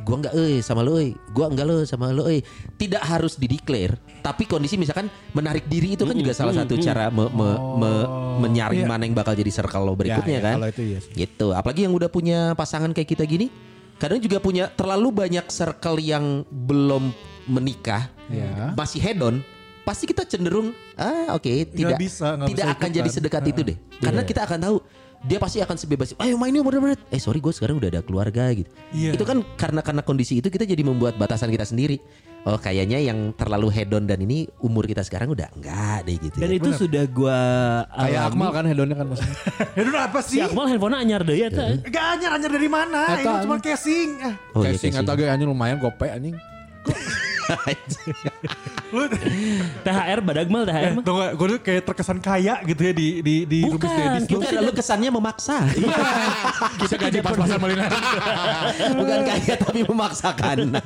gua 0.00 0.16
enggak 0.24 0.34
eh 0.36 0.60
sama 0.64 0.80
lo 0.80 0.96
eh, 0.96 1.12
gua 1.32 1.52
enggak 1.52 1.66
lo 1.68 1.76
sama 1.84 2.12
lo 2.12 2.24
eh. 2.28 2.40
Tidak 2.76 3.00
harus 3.00 3.36
dideklar, 3.36 3.96
tapi 4.20 4.44
kondisi 4.44 4.76
misalkan 4.76 5.08
menarik 5.32 5.68
diri 5.68 5.96
itu 5.96 6.04
kan 6.04 6.16
juga 6.16 6.32
salah 6.32 6.52
satu 6.52 6.76
cara 6.76 7.08
me- 7.08 7.28
me- 7.28 7.60
me- 7.78 8.08
menyaring 8.42 8.88
mana 8.88 9.04
yang 9.04 9.16
bakal 9.16 9.36
jadi 9.36 9.48
circle 9.52 9.84
lo 9.84 9.94
berikutnya 9.94 10.38
ya, 10.40 10.44
kan. 10.44 10.54
kalau 10.60 10.68
itu 10.72 10.82
iya 10.82 10.98
sih. 11.00 11.12
Gitu. 11.14 11.52
Apalagi 11.52 11.84
yang 11.84 11.94
udah 11.94 12.08
punya 12.08 12.52
pasangan 12.52 12.90
kayak 12.90 13.08
kita 13.12 13.24
gini, 13.28 13.52
kadang 14.00 14.18
juga 14.18 14.40
punya 14.40 14.68
terlalu 14.72 15.12
banyak 15.12 15.46
circle 15.48 16.00
yang 16.00 16.42
belum 16.48 17.12
menikah, 17.46 18.08
Ya. 18.32 18.72
masih 18.72 19.00
hedon. 19.02 19.44
Pasti 19.82 20.06
kita 20.06 20.22
cenderung 20.22 20.70
ah 20.94 21.34
oke 21.34 21.50
tidak 21.74 21.98
bisa, 21.98 22.38
tidak 22.38 22.54
bisa 22.54 22.64
akan 22.70 22.78
ikutan. 22.86 22.98
jadi 23.02 23.08
sedekat 23.10 23.42
itu 23.50 23.60
deh. 23.66 23.76
Karena 23.98 24.22
kita 24.22 24.46
akan 24.46 24.58
tahu 24.62 24.76
dia 25.22 25.38
pasti 25.38 25.58
akan 25.58 25.76
sebebas 25.76 26.12
ayo 26.16 26.34
main 26.34 26.50
yuk 26.50 26.62
bener-bener 26.62 26.98
eh 27.06 27.16
sorry 27.16 27.38
gue 27.38 27.50
sekarang 27.50 27.78
udah 27.78 27.88
ada 27.88 28.00
keluarga 28.00 28.50
gitu 28.50 28.66
Iya. 28.90 29.14
itu 29.14 29.22
kan 29.22 29.46
karena 29.54 29.80
karena 29.80 30.02
kondisi 30.02 30.36
itu 30.36 30.46
kita 30.46 30.64
jadi 30.64 30.82
membuat 30.82 31.14
batasan 31.14 31.48
kita 31.48 31.62
sendiri 31.62 32.02
oh 32.42 32.56
kayaknya 32.56 32.98
yang 32.98 33.30
terlalu 33.32 33.70
hedon 33.70 34.02
dan 34.02 34.18
ini 34.18 34.50
umur 34.58 34.82
kita 34.82 35.00
sekarang 35.00 35.30
udah 35.30 35.46
enggak 35.52 36.02
deh 36.02 36.18
gitu 36.18 36.36
Dan 36.36 36.50
ya. 36.50 36.58
itu 36.58 36.70
sudah 36.76 37.04
gue 37.06 37.38
Kayak 37.86 38.22
Akmal 38.24 38.50
kan 38.50 38.64
hedonnya 38.64 38.96
kan 38.96 39.06
maksudnya. 39.06 39.36
Ya 39.78 39.82
dulu 39.82 39.96
apa 39.96 40.18
Si 40.20 40.28
sih? 40.28 40.40
Akmal 40.42 40.66
handphone 40.66 40.96
anyar 40.96 41.22
deh 41.22 41.32
ya. 41.32 41.46
Iya. 41.46 41.48
tuh. 41.48 41.70
Gak 41.86 42.06
anyar 42.12 42.30
anyar 42.34 42.50
dari 42.50 42.66
mana? 42.66 43.00
Ini 43.14 43.34
cuma 43.46 43.56
casing. 43.56 44.08
Ah. 44.18 44.34
oh, 44.52 44.60
iya, 44.60 44.74
Casing 44.74 44.90
casing. 44.90 45.06
atau 45.06 45.14
gak 45.14 45.30
anjing 45.30 45.46
lumayan 45.46 45.78
gope 45.78 46.02
anjing. 46.04 46.34
Lu 48.92 49.08
THR 49.82 50.18
badagmal 50.20 50.62
THR 50.68 50.92
mah. 50.96 51.02
Tau 51.04 51.14
gak, 51.18 51.30
gue 51.36 51.46
tuh 51.56 51.60
kayak 51.64 51.82
terkesan 51.88 52.18
kaya 52.22 52.54
gitu 52.64 52.80
ya 52.82 52.92
di 52.92 53.08
di 53.24 53.34
di 53.48 53.60
Bukan, 53.66 53.88
Rubis. 53.88 54.24
Bukan, 54.28 54.52
lu 54.62 54.72
kesannya 54.72 55.10
memaksa. 55.10 55.64
Kita 56.80 56.94
gaji 57.00 57.18
pas-pasan 57.24 57.58
Malina. 57.60 57.86
Bukan 59.00 59.18
kaya 59.26 59.54
tapi 59.58 59.80
memaksakan. 59.86 60.76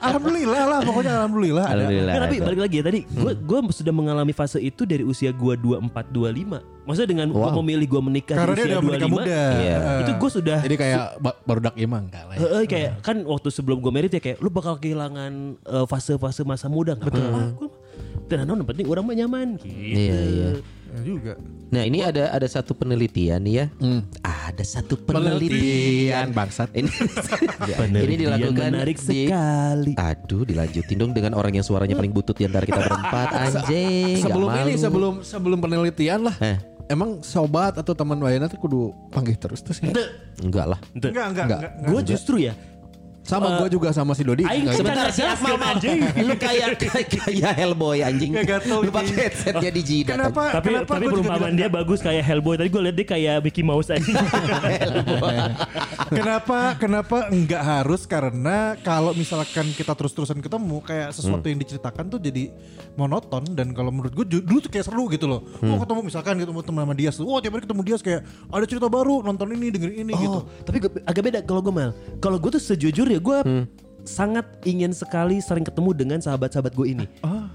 Alhamdulillah 0.00 0.62
lah, 0.68 0.78
pokoknya 0.82 1.12
alhamdulillah. 1.22 1.66
ada. 1.66 1.74
Alhamdulillah. 1.86 2.14
Tapi 2.18 2.36
balik 2.40 2.60
lagi 2.68 2.76
ya 2.80 2.84
tadi, 2.84 3.00
gue 3.06 3.32
gue 3.36 3.58
sudah 3.72 3.94
mengalami 3.94 4.32
fase 4.34 4.58
itu 4.58 4.82
dari 4.88 5.04
usia 5.04 5.30
gue 5.30 5.54
24 5.60 6.10
25. 6.10 6.81
Maksudnya 6.82 7.08
dengan 7.08 7.28
gue 7.28 7.38
Wow. 7.40 7.54
memilih 7.58 7.86
gue 7.88 8.02
menikah 8.02 8.34
Karena 8.34 8.52
di 8.52 8.56
dia 8.56 8.64
usia 8.64 8.72
udah 8.72 8.82
menikah 8.84 9.06
25. 9.06 9.14
muda. 9.16 9.42
Iya. 9.56 9.76
Itu 10.00 10.10
gue 10.12 10.30
sudah 10.32 10.58
Jadi 10.60 10.76
kayak 10.76 10.98
ba- 11.16 11.38
barudak 11.40 11.74
imang 11.76 12.02
enggak 12.06 12.24
lah. 12.24 12.34
ya. 12.34 12.40
Eh, 12.40 12.50
eh, 12.52 12.64
kayak 12.66 12.90
kan 13.00 13.16
waktu 13.22 13.48
sebelum 13.48 13.78
gue 13.78 13.92
merit 13.92 14.10
ya 14.10 14.18
kayak 14.18 14.38
lu 14.38 14.48
bakal 14.48 14.74
kehilangan 14.76 15.32
eh, 15.56 15.86
fase-fase 15.86 16.42
masa 16.42 16.66
muda 16.66 16.92
nggak 16.92 17.06
Betul. 17.06 17.22
Ah, 17.28 17.48
gua, 17.52 17.70
dan 18.26 18.44
yang 18.44 18.64
penting 18.64 18.86
orang 18.86 19.04
mah 19.04 19.14
nyaman 19.14 19.48
gitu. 19.56 19.68
Iya, 19.68 20.18
iya. 20.24 20.48
Ya 20.92 21.00
juga. 21.00 21.32
Nah 21.70 21.82
ini 21.82 21.98
ada 22.00 22.28
ada 22.28 22.44
satu 22.44 22.72
penelitian 22.72 23.40
nih 23.40 23.54
ya. 23.54 23.66
Ada 24.20 24.60
satu 24.60 24.98
penelitian. 24.98 25.48
Penelitian, 25.48 26.26
bangsat. 26.30 26.68
Ini, 26.70 26.84
ini 28.04 28.14
dilakukan 28.18 28.68
menarik 28.70 28.98
di- 28.98 29.24
sekali. 29.24 29.92
Aduh 29.94 30.44
dilanjutin 30.44 30.96
dong 30.98 31.12
dengan 31.12 31.32
orang 31.32 31.54
yang 31.54 31.64
suaranya 31.64 31.94
paling 31.94 32.10
butut 32.10 32.34
di 32.34 32.44
antara 32.44 32.62
kita 32.62 32.76
berempat 32.82 33.28
anjing. 33.30 34.20
sebelum 34.20 34.48
ini 34.58 34.72
sebelum 34.76 35.12
sebelum 35.22 35.58
penelitian 35.58 36.28
lah. 36.28 36.36
Eh. 36.38 36.60
Emang 36.90 37.22
sobat 37.22 37.78
atau 37.78 37.92
teman 37.94 38.18
Wayana 38.18 38.50
tuh 38.50 38.58
kudu 38.58 38.80
panggil 39.14 39.38
terus 39.38 39.62
terus 39.62 39.78
ya. 39.80 39.92
Enggak 40.42 40.66
lah. 40.76 40.80
Enggak, 40.92 41.10
enggak, 41.12 41.44
Enggak. 41.46 41.58
enggak. 41.58 41.72
Gue 41.88 42.00
justru 42.04 42.36
ya 42.42 42.52
Sama 43.22 43.62
gue 43.62 43.78
juga 43.78 43.94
sama 43.94 44.12
si 44.12 44.26
Dodi. 44.26 44.42
Aing 44.42 44.66
Sebentar 44.72 45.08
si 45.08 45.22
Akmal 45.22 45.54
anjing. 45.56 46.02
Lu 46.26 46.34
kayak 46.34 46.74
kayak 47.06 47.54
Hellboy 47.54 48.02
anjing. 48.02 48.34
Lu 48.66 48.90
pakai 48.90 49.14
headset 49.16 49.54
jadi 49.56 49.80
jidat. 49.80 50.18
Kenapa? 50.18 50.42
tapi 50.52 50.68
kenapa 50.74 50.92
tapi 50.92 51.04
perumpamaan 51.06 51.54
dia 51.54 51.68
bagus 51.70 52.02
kayak 52.02 52.22
Hellboy 52.22 52.58
tadi 52.58 52.68
gue 52.68 52.82
liat 52.82 52.96
dia 52.98 53.06
kayak 53.06 53.36
Mickey 53.40 53.62
Mouse 53.64 53.88
aja 53.88 54.02
kenapa 56.10 56.76
kenapa 56.76 57.18
enggak 57.32 57.62
harus 57.62 58.04
karena 58.04 58.76
kalau 58.80 59.16
misalkan 59.16 59.70
kita 59.72 59.92
terus-terusan 59.94 60.38
ketemu 60.40 60.76
kayak 60.82 61.08
sesuatu 61.14 61.46
yang 61.46 61.58
diceritakan 61.58 62.04
tuh 62.08 62.20
jadi 62.20 62.52
monoton 62.94 63.44
dan 63.56 63.72
kalau 63.72 63.88
menurut 63.88 64.12
gue 64.12 64.26
dulu 64.40 64.60
tuh 64.60 64.68
kayak 64.68 64.84
seru 64.84 65.08
gitu 65.08 65.24
loh. 65.24 65.40
Oh 65.64 65.80
ketemu 65.80 66.00
misalkan 66.04 66.34
ketemu 66.36 66.60
teman 66.60 66.82
sama 66.84 66.94
Dias 66.94 67.14
tuh. 67.16 67.26
Oh 67.26 67.38
tiap 67.40 67.56
hari 67.56 67.64
ketemu 67.64 67.82
Dias 67.84 68.02
kayak 68.04 68.20
ada 68.52 68.64
cerita 68.68 68.86
baru, 68.88 69.24
nonton 69.24 69.48
ini, 69.52 69.72
dengerin 69.72 69.96
ini 70.04 70.12
gitu. 70.12 70.38
Oh, 70.40 70.48
tapi 70.64 70.76
gua- 70.84 71.00
agak 71.08 71.22
beda 71.24 71.38
kalau 71.44 71.60
gue 71.64 71.72
mal. 71.72 71.90
Kalau 72.20 72.36
gue 72.36 72.50
tuh 72.52 72.62
sejujurnya 72.62 73.11
gue 73.18 73.38
sangat 74.02 74.46
ingin 74.66 74.90
sekali 74.90 75.38
sering 75.38 75.62
ketemu 75.62 75.90
dengan 75.94 76.18
sahabat-sahabat 76.18 76.72
gue 76.74 76.86
ini. 76.90 77.06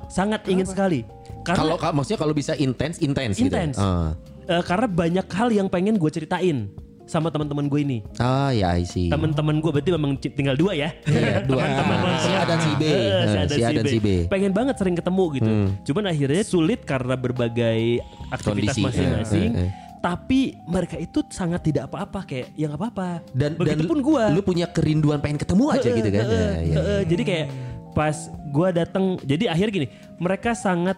sangat 0.07 0.47
ingin 0.47 0.67
sekali. 0.67 1.03
Kalau 1.43 1.79
maksudnya 1.79 2.19
kalau 2.19 2.33
bisa 2.35 2.55
intens 2.55 2.99
intens 2.99 3.39
gitu. 3.39 3.47
intens. 3.47 3.75
Ah. 3.79 4.15
Eh, 4.47 4.63
karena 4.63 4.87
banyak 4.87 5.27
hal 5.27 5.49
yang 5.51 5.67
pengen 5.67 5.99
gue 5.99 6.07
ceritain 6.07 6.71
sama 7.07 7.31
teman-teman 7.31 7.71
gue 7.71 7.79
ini. 7.83 7.97
Ah 8.19 8.51
ya 8.51 8.75
I 8.75 8.83
see. 8.83 9.07
Teman-teman 9.07 9.63
gue 9.63 9.71
berarti 9.71 9.91
memang 9.95 10.19
tinggal 10.19 10.59
dua 10.59 10.75
ya. 10.75 10.91
Iya, 11.07 11.43
dua. 11.47 11.63
Teman-teman 11.79 12.15
Si 12.19 12.31
A 12.31 12.43
dan 12.43 12.59
si 12.59 12.71
B. 12.75 12.83
Eh, 12.83 12.91
si 12.91 12.99
A 12.99 13.07
Eh, 13.07 13.31
dan 13.31 13.47
si 13.47 13.61
A 13.63 13.69
dan 13.71 13.85
si 13.87 13.99
B. 13.99 14.07
Hmm. 14.07 14.27
Pengen 14.27 14.51
banget 14.51 14.75
sering 14.75 14.95
ketemu 14.95 15.23
gitu. 15.39 15.51
Cuman 15.87 16.03
akhirnya 16.11 16.43
sulit 16.43 16.83
karena 16.83 17.15
berbagai 17.15 18.03
aktivitas 18.31 18.75
masing-masing. 18.75 19.51
eh, 19.55 19.63
eh. 19.67 19.86
Tapi 19.97 20.53
mereka 20.65 20.95
itu 20.95 21.25
sangat 21.27 21.63
tidak 21.63 21.89
apa-apa 21.89 22.23
kayak 22.23 22.53
yang 22.53 22.71
apa-apa. 22.71 23.25
Dan 23.33 23.57
begitupun 23.57 23.99
gue. 23.99 24.23
lu 24.31 24.41
punya 24.41 24.69
kerinduan 24.69 25.17
pengen 25.17 25.41
ketemu 25.41 25.63
aja 25.69 25.89
gitu 25.89 26.09
kan. 26.09 26.23
Ya, 26.23 26.47
ya. 26.61 26.75
Heeh, 26.77 27.01
Jadi 27.05 27.23
kayak 27.23 27.47
pas 27.91 28.15
gue 28.29 28.67
datang, 28.71 29.17
jadi 29.25 29.49
akhir 29.49 29.73
gini, 29.73 29.87
mereka 30.17 30.53
sangat 30.53 30.95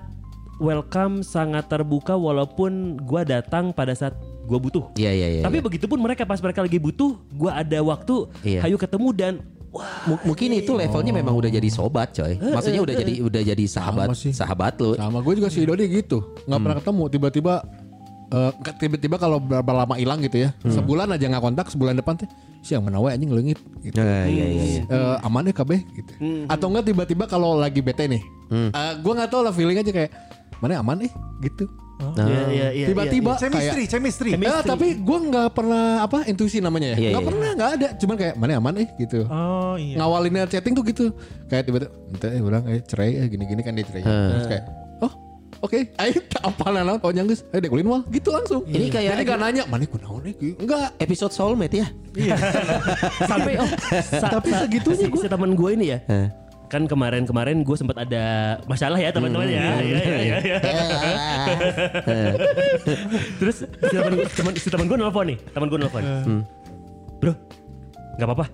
welcome, 0.59 1.23
sangat 1.23 1.71
terbuka 1.71 2.13
walaupun 2.13 2.99
gue 2.99 3.21
datang 3.23 3.71
pada 3.71 3.95
saat 3.95 4.13
gue 4.43 4.59
butuh. 4.59 4.91
Iya 4.99 5.11
iya 5.15 5.27
iya. 5.39 5.41
Tapi 5.41 5.61
iya. 5.61 5.65
begitupun 5.65 5.95
mereka 5.95 6.27
pas 6.27 6.37
mereka 6.37 6.59
lagi 6.59 6.75
butuh, 6.75 7.15
gue 7.31 7.51
ada 7.51 7.79
waktu, 7.79 8.27
Iya. 8.43 8.67
hayu 8.67 8.75
ketemu 8.75 9.07
dan 9.15 9.33
wah 9.69 9.85
M- 10.09 10.23
mungkin 10.25 10.49
itu 10.57 10.73
levelnya 10.73 11.13
memang 11.13 11.37
udah 11.37 11.47
jadi 11.47 11.69
sobat 11.69 12.11
coy. 12.11 12.35
Maksudnya 12.35 12.81
udah 12.83 12.95
jadi 12.97 13.13
udah 13.21 13.41
jadi 13.45 13.63
sahabat 13.63 14.11
Sama 14.11 14.15
sih. 14.17 14.33
sahabat 14.35 14.73
lu. 14.81 14.97
Sama 14.97 15.21
gue 15.21 15.33
juga 15.39 15.47
si 15.47 15.63
Dodi 15.63 15.85
gitu. 15.87 16.35
Nggak 16.43 16.59
pernah 16.59 16.77
ketemu. 16.81 17.03
Tiba-tiba 17.07 17.53
eh, 18.29 18.51
ke- 18.55 18.77
tiba-tiba 18.77 19.15
kalau 19.15 19.37
berapa 19.37 19.71
lama 19.75 19.95
hilang 19.95 20.19
gitu 20.19 20.37
ya. 20.39 20.49
Sebulan 20.63 21.09
aja 21.09 21.25
nggak 21.25 21.43
kontak, 21.43 21.67
sebulan 21.67 21.95
depan 21.95 22.15
teh 22.15 22.29
siang 22.59 22.81
menawa 22.81 23.11
anjing 23.11 23.29
leungit 23.29 23.59
gitu. 23.81 23.95
Iya 23.95 24.25
iya 24.25 24.45
iya. 24.47 24.63
iya. 24.65 24.81
Eh, 24.85 25.17
aman 25.21 25.43
ya 25.43 25.53
KB 25.53 25.71
gitu. 25.89 26.11
Atau 26.45 26.67
enggak 26.67 26.85
tiba-tiba 26.85 27.23
kalau 27.25 27.55
lagi 27.55 27.79
bete 27.79 28.05
nih. 28.05 28.21
eh, 28.51 28.93
gue 28.95 29.11
nggak 29.11 29.29
tahu 29.29 29.41
lah 29.41 29.51
feeling 29.51 29.77
aja 29.77 29.89
kayak 29.89 30.11
mana 30.59 30.77
aman 30.77 31.03
eh 31.03 31.11
gitu. 31.41 31.65
Iya, 31.99 32.43
iya, 32.47 32.67
iya, 32.71 32.85
Tiba-tiba 32.87 33.35
Chemistry, 33.35 33.83
kayak 33.83 33.91
chemistry. 33.91 34.29
Eh, 34.31 34.61
tapi 34.63 34.95
gue 34.97 35.17
nggak 35.21 35.51
pernah 35.51 35.99
apa 35.99 36.23
intuisi 36.23 36.63
namanya 36.63 36.95
ya. 36.95 36.97
Iya, 36.97 37.09
Nggak 37.11 37.19
iya. 37.19 37.27
pernah 37.27 37.49
nggak 37.53 37.71
ada. 37.75 37.87
Cuman 37.99 38.15
kayak 38.15 38.35
mana 38.39 38.51
aman 38.55 38.73
eh 38.79 38.87
gitu. 38.95 39.19
Oh 39.25 39.75
iya. 39.75 39.99
Ngawalinnya 39.99 40.47
chatting 40.47 40.71
tuh 40.73 40.83
gitu. 40.85 41.11
Kayak 41.51 41.67
tiba-tiba 41.67 41.91
ente 42.09 42.27
eh 42.29 42.39
ulang 42.39 42.63
eh 42.67 42.79
cerai 42.81 43.19
eh 43.19 43.27
gini-gini 43.27 43.59
kan 43.59 43.75
dia 43.75 43.83
cerai. 43.83 44.03
Terus 44.03 44.47
kayak 44.47 44.63
Oke, 45.59 45.91
ayo 45.93 46.15
tak 46.25 46.39
apa 46.41 46.71
nana 46.71 46.95
oh 46.97 47.11
nyanggus, 47.11 47.43
ayo 47.49 47.59
dek 47.59 47.67
ulin 47.69 47.83
wal, 47.85 48.01
gitu 48.07 48.29
langsung. 48.29 48.63
Ini 48.63 48.87
kayak- 48.87 49.11
jadi 49.11 49.23
gak 49.25 49.39
nanya, 49.39 49.63
mana 49.65 49.83
kunaon 49.83 50.23
nih? 50.23 50.55
Enggak, 50.55 50.95
Episode 50.97 51.31
soulmate 51.31 51.75
ya. 51.77 51.87
sampai 53.29 53.59
oh 53.59 53.67
sa- 54.01 54.31
Tapi 54.31 54.49
segitunya 54.55 55.11
si 55.11 55.27
teman 55.27 55.51
gue 55.53 55.69
ini 55.73 55.85
ya. 55.89 55.99
Kan 56.65 56.85
kemarin-kemarin 56.85 57.59
gue 57.59 57.75
sempat 57.75 57.97
ada 57.97 58.23
masalah 58.65 58.95
ya 58.95 59.09
teman-teman 59.09 59.45
ya. 59.45 59.59
Iya, 59.59 59.73
iya, 59.81 59.99
iya, 59.99 60.37
iya. 60.39 60.59
Terus 63.35 63.57
si 63.65 63.93
teman 63.93 64.13
teman 64.29 64.51
si 64.55 64.67
teman 64.69 64.85
gue 64.85 64.97
nelfon 64.97 65.25
nih, 65.27 65.37
teman 65.49 65.67
gue 65.67 65.75
nelfon. 65.77 66.03
Bro, 67.19 67.33
nggak 68.15 68.27
apa-apa. 68.27 68.45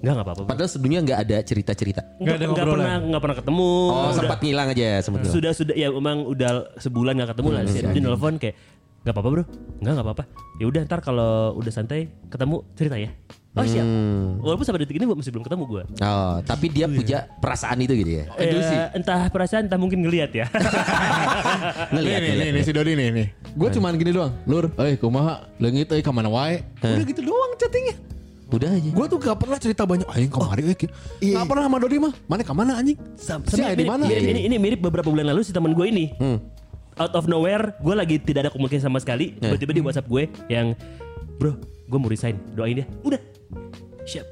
Nggak 0.00 0.12
nggak 0.16 0.26
apa-apa. 0.26 0.42
Padahal 0.48 0.70
sebelumnya 0.70 1.00
nggak 1.04 1.18
ada 1.20 1.36
cerita-cerita. 1.44 2.00
Nggak 2.16 2.34
ada 2.34 2.44
nggak 2.44 2.56
ngobrolan. 2.56 2.72
pernah 2.74 2.96
nggak 3.04 3.22
pernah 3.22 3.36
ketemu. 3.36 3.68
Oh, 3.68 3.92
Udah- 3.92 4.16
sempat 4.16 4.38
ngilang 4.40 4.68
aja, 4.72 4.88
sempat 5.00 5.18
ngilang. 5.20 5.34
sudah 5.36 5.52
sudah 5.52 5.74
ya 5.76 5.88
emang 5.92 6.18
udah 6.24 6.50
sebulan 6.80 7.12
nggak 7.20 7.30
ketemu 7.30 7.48
lah. 7.50 7.62
Dia 7.62 7.82
dia 7.86 8.02
nelfon 8.02 8.34
kayak 8.36 8.56
nggak 9.00 9.14
apa-apa 9.16 9.28
bro, 9.28 9.44
nggak 9.80 9.92
nggak 9.92 10.06
apa-apa. 10.06 10.24
Ya 10.56 10.64
udah 10.66 10.80
ntar 10.84 11.00
kalau 11.00 11.56
udah 11.56 11.72
santai 11.72 12.08
ketemu 12.28 12.56
cerita 12.72 12.96
ya. 12.96 13.12
Oh 13.50 13.66
siap. 13.66 13.82
Walaupun 14.38 14.62
sampai 14.62 14.86
detik 14.86 14.94
ini 14.94 15.10
gua 15.10 15.18
masih 15.18 15.34
belum 15.34 15.42
ketemu 15.42 15.64
gue. 15.66 15.82
Oh, 15.98 16.38
tapi 16.46 16.70
dia 16.70 16.86
punya 16.86 17.26
perasaan 17.42 17.82
itu 17.82 17.98
gitu 17.98 18.22
ya. 18.22 18.24
Eh, 18.38 18.54
entah 18.94 19.26
perasaan 19.26 19.66
entah 19.66 19.74
mungkin 19.74 20.06
ngelihat 20.06 20.30
ya. 20.30 20.46
Ngelihat, 21.90 22.20
nih, 22.22 22.32
nih, 22.32 22.48
nih, 22.54 22.62
si 22.62 22.70
Dodi 22.70 22.94
nih, 22.94 23.08
nih. 23.10 23.26
Gue 23.50 23.68
cuman 23.70 23.98
gini 23.98 24.14
doang, 24.14 24.30
lur, 24.46 24.70
eh 24.78 24.94
kumaha, 24.94 25.50
leungit, 25.58 25.90
eh 25.90 25.98
ke 25.98 26.10
mana 26.14 26.30
wae. 26.30 26.62
Udah 26.78 27.02
gitu 27.02 27.26
doang 27.26 27.50
chattingnya. 27.58 27.98
Udah 28.50 28.66
aja. 28.68 28.90
Gue 28.90 29.06
tuh 29.06 29.16
gak 29.16 29.36
pernah 29.36 29.56
cerita 29.56 29.82
banyak, 29.82 30.06
aing 30.06 30.26
kemari, 30.28 30.62
eh, 30.64 30.76
gitu. 30.76 30.92
Gak 31.22 31.46
pernah 31.46 31.64
sama 31.64 31.76
Dodi 31.78 31.96
mah, 31.96 32.12
mana 32.26 32.42
ke 32.42 32.50
mana 32.50 32.72
anjing? 32.76 32.98
Sam- 33.14 33.42
Si 33.44 33.54
sama 33.54 33.68
Aya 33.68 33.74
di 33.74 33.86
mana? 33.86 34.04
mirip- 34.04 34.26
Ini, 34.26 34.40
ini 34.44 34.56
mirip 34.56 34.80
beberapa 34.80 35.06
bulan 35.06 35.26
lalu 35.26 35.40
si 35.40 35.50
teman 35.50 35.70
gue 35.70 35.86
ini. 35.86 36.10
Out 36.96 37.14
of 37.14 37.24
nowhere, 37.26 37.78
gue 37.78 37.94
lagi 37.94 38.18
tidak 38.18 38.44
ada 38.44 38.50
komunikasi 38.50 38.82
sama 38.82 38.98
sekali. 38.98 39.38
Tiba-tiba 39.38 39.72
di 39.72 39.80
WhatsApp 39.80 40.06
gue 40.06 40.22
yang, 40.48 40.74
bro, 41.36 41.54
gue 41.86 41.98
mau 41.98 42.08
resign, 42.08 42.36
doain 42.50 42.74
dia. 42.74 42.86
Udah, 43.00 43.22
siap. 44.04 44.26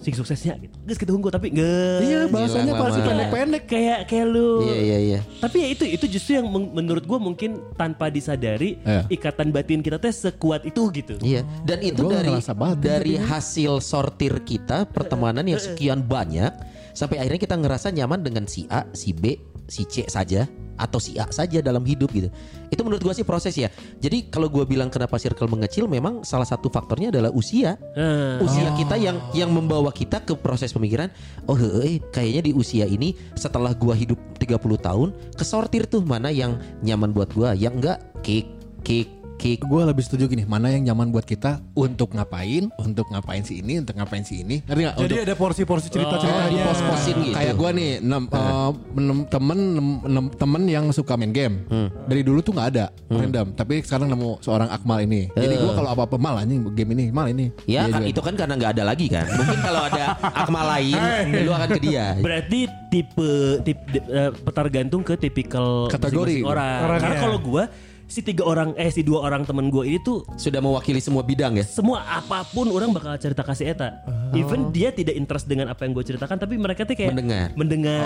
Sing 0.00 0.16
suksesnya 0.16 0.56
gitu. 0.56 0.72
Guys 0.80 0.96
kita 0.96 1.12
tunggu 1.12 1.28
tapi 1.28 1.52
nggak. 1.52 2.00
Iya, 2.00 2.20
bahasanya 2.26 2.72
pasti 2.72 3.00
pendek-pendek. 3.00 3.62
Kayak 3.68 3.98
kayak 4.08 4.26
lu. 4.26 4.64
Iya 4.64 4.76
iya 4.80 4.98
iya. 4.98 5.20
Tapi 5.38 5.56
ya 5.60 5.68
itu 5.68 5.84
itu 5.84 6.04
justru 6.08 6.40
yang 6.40 6.48
men- 6.48 6.72
menurut 6.72 7.04
gue 7.04 7.18
mungkin 7.20 7.60
tanpa 7.76 8.08
disadari 8.08 8.80
Iya. 8.80 9.04
ikatan 9.12 9.52
batin 9.52 9.84
kita 9.84 10.00
teh 10.00 10.08
sekuat 10.08 10.64
itu 10.64 10.88
gitu. 10.90 11.14
Iya, 11.20 11.44
dan 11.62 11.84
itu 11.84 12.00
Gua 12.00 12.16
dari 12.16 12.32
dari 12.80 13.14
hasil 13.20 13.84
sortir 13.84 14.40
kita 14.40 14.88
pertemanan 14.88 15.44
yang 15.44 15.60
sekian 15.60 16.00
banyak 16.00 16.48
sampai 16.92 17.22
akhirnya 17.22 17.40
kita 17.40 17.56
ngerasa 17.56 17.92
nyaman 17.94 18.20
dengan 18.24 18.44
si 18.46 18.66
A, 18.70 18.86
si 18.92 19.14
B, 19.14 19.38
si 19.70 19.86
C 19.86 20.04
saja 20.10 20.50
atau 20.80 20.96
si 20.96 21.20
A 21.20 21.28
saja 21.28 21.60
dalam 21.60 21.84
hidup 21.84 22.08
gitu. 22.16 22.32
Itu 22.72 22.80
menurut 22.82 23.04
gua 23.04 23.12
sih 23.12 23.22
proses 23.22 23.52
ya. 23.52 23.68
Jadi 24.00 24.32
kalau 24.32 24.48
gua 24.48 24.64
bilang 24.64 24.88
kenapa 24.88 25.20
circle 25.20 25.46
mengecil 25.46 25.84
memang 25.84 26.24
salah 26.24 26.48
satu 26.48 26.72
faktornya 26.72 27.12
adalah 27.12 27.28
usia. 27.36 27.76
Ah. 27.92 28.40
Usia 28.40 28.72
kita 28.74 28.96
yang 28.96 29.20
yang 29.36 29.52
membawa 29.52 29.92
kita 29.92 30.24
ke 30.24 30.32
proses 30.32 30.72
pemikiran, 30.72 31.12
oh 31.44 31.54
heeh, 31.54 32.00
kayaknya 32.10 32.48
di 32.48 32.52
usia 32.56 32.88
ini 32.88 33.12
setelah 33.36 33.76
gua 33.76 33.92
hidup 33.92 34.16
30 34.40 34.56
tahun, 34.80 35.08
kesortir 35.36 35.84
tuh 35.84 36.00
mana 36.00 36.32
yang 36.32 36.56
nyaman 36.80 37.12
buat 37.12 37.28
gua, 37.36 37.52
yang 37.52 37.76
enggak 37.76 38.00
kick 38.24 38.48
kick 38.80 39.19
kick 39.40 39.64
Gue 39.64 39.82
lebih 39.82 40.04
setuju 40.04 40.28
gini, 40.28 40.44
mana 40.44 40.68
yang 40.68 40.84
nyaman 40.84 41.08
buat 41.08 41.24
kita 41.24 41.64
untuk 41.72 42.12
ngapain, 42.12 42.68
untuk 42.76 43.08
ngapain 43.08 43.40
si 43.40 43.64
ini, 43.64 43.80
untuk 43.80 43.96
ngapain 43.96 44.20
si 44.20 44.44
ini. 44.44 44.60
Ngerti 44.60 44.82
gak? 44.82 44.94
Jadi 44.98 45.14
ada 45.22 45.34
porsi-porsi 45.34 45.88
cerita-ceritanya. 45.88 46.60
pos-posin 46.62 47.16
gitu. 47.22 47.32
Kayak 47.32 47.54
gue 47.56 47.70
nih, 47.72 47.90
nem, 48.00 48.22
eh, 48.26 48.70
nem- 48.94 49.24
temen 49.24 49.58
nem- 49.72 50.02
nem- 50.04 50.32
temen 50.32 50.62
yang 50.66 50.84
suka 50.90 51.16
main 51.16 51.32
game. 51.32 51.64
Dari 52.04 52.20
dulu 52.20 52.42
tuh 52.42 52.52
nggak 52.52 52.68
ada 52.68 52.84
random, 53.06 53.56
tapi 53.56 53.80
sekarang 53.80 54.10
nemu 54.10 54.38
seorang 54.40 54.68
Akmal 54.68 55.00
ini. 55.02 55.32
Jadi 55.32 55.54
gue 55.56 55.72
kalau 55.72 55.88
apa-apa 55.88 56.16
mal 56.16 56.36
anjing 56.36 56.60
game 56.70 56.92
ini, 56.92 57.08
mal 57.08 57.24
ini. 57.26 57.48
Ya 57.64 57.86
Dia 57.86 57.94
kan 57.94 58.02
juga. 58.02 58.10
itu 58.10 58.20
kan 58.20 58.34
karena 58.36 58.54
nggak 58.54 58.72
ada 58.76 58.84
lagi 58.84 59.06
kan. 59.08 59.24
Mungkin 59.30 59.58
kalau 59.60 59.82
ada 59.82 60.04
akmal 60.42 60.64
lain, 60.68 61.00
lu 61.40 61.50
akan 61.50 61.68
ke 61.70 61.80
dia. 61.80 62.06
Berarti 62.18 62.60
tipe 62.90 63.30
tip 63.62 63.78
di- 63.88 64.04
eh, 64.04 64.30
petar 64.34 64.66
gantung 64.68 65.00
ke 65.00 65.14
tipikal 65.14 65.86
Kategori. 65.86 66.42
orang. 66.42 66.98
Karena 66.98 67.16
kalau 67.16 67.38
gua 67.38 67.64
si 68.10 68.20
tiga 68.20 68.42
orang 68.42 68.74
eh 68.74 68.90
si 68.90 69.00
dua 69.00 69.22
orang 69.22 69.42
temen 69.42 69.70
gua 69.70 69.86
ini 69.86 69.96
tuh 69.98 70.26
Sudah 70.34 70.58
mewakili 70.58 70.98
semua 70.98 71.22
bidang 71.22 71.54
ya. 71.54 71.64
semua 71.64 72.02
apa 72.04 72.42
pun 72.44 72.66
orang 72.68 72.90
bakal 72.90 73.14
cerita 73.16 73.40
kasih 73.40 73.70
eta. 73.70 74.02
Even 74.32 74.70
dia 74.70 74.90
tidak 74.90 75.14
interest 75.14 75.46
dengan 75.46 75.66
apa 75.66 75.82
yang 75.82 75.92
gue 75.92 76.02
ceritakan 76.04 76.36
tapi 76.36 76.54
mereka 76.54 76.82
tuh 76.82 76.94
kayak 76.94 77.10
Mendengar. 77.10 77.48
Mendengar. 77.54 78.02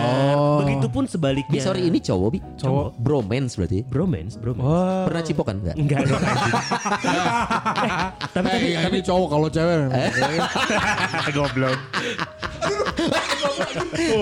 Begitupun 0.61 1.05
sebaliknya. 1.05 1.53
Bi, 1.55 1.61
sorry 1.61 1.85
ini 1.85 1.99
cowok 1.99 2.29
bi. 2.31 2.39
Cowok. 2.57 2.97
Bromance 2.97 3.57
berarti. 3.57 3.81
bromance, 3.83 4.37
bromance. 4.37 4.61
Wah. 4.63 5.05
Pernah 5.05 5.23
cipokan 5.23 5.57
enggak? 5.61 5.77
Enggak 5.77 6.01
dong. 6.05 6.23
Eh, 7.85 7.91
tapi 8.33 8.49
tapi 8.49 8.67
Eh, 8.71 8.89
ini 8.89 9.01
cowok 9.01 9.29
kalau 9.31 9.49
cewek. 9.49 9.89
goblok. 11.37 11.77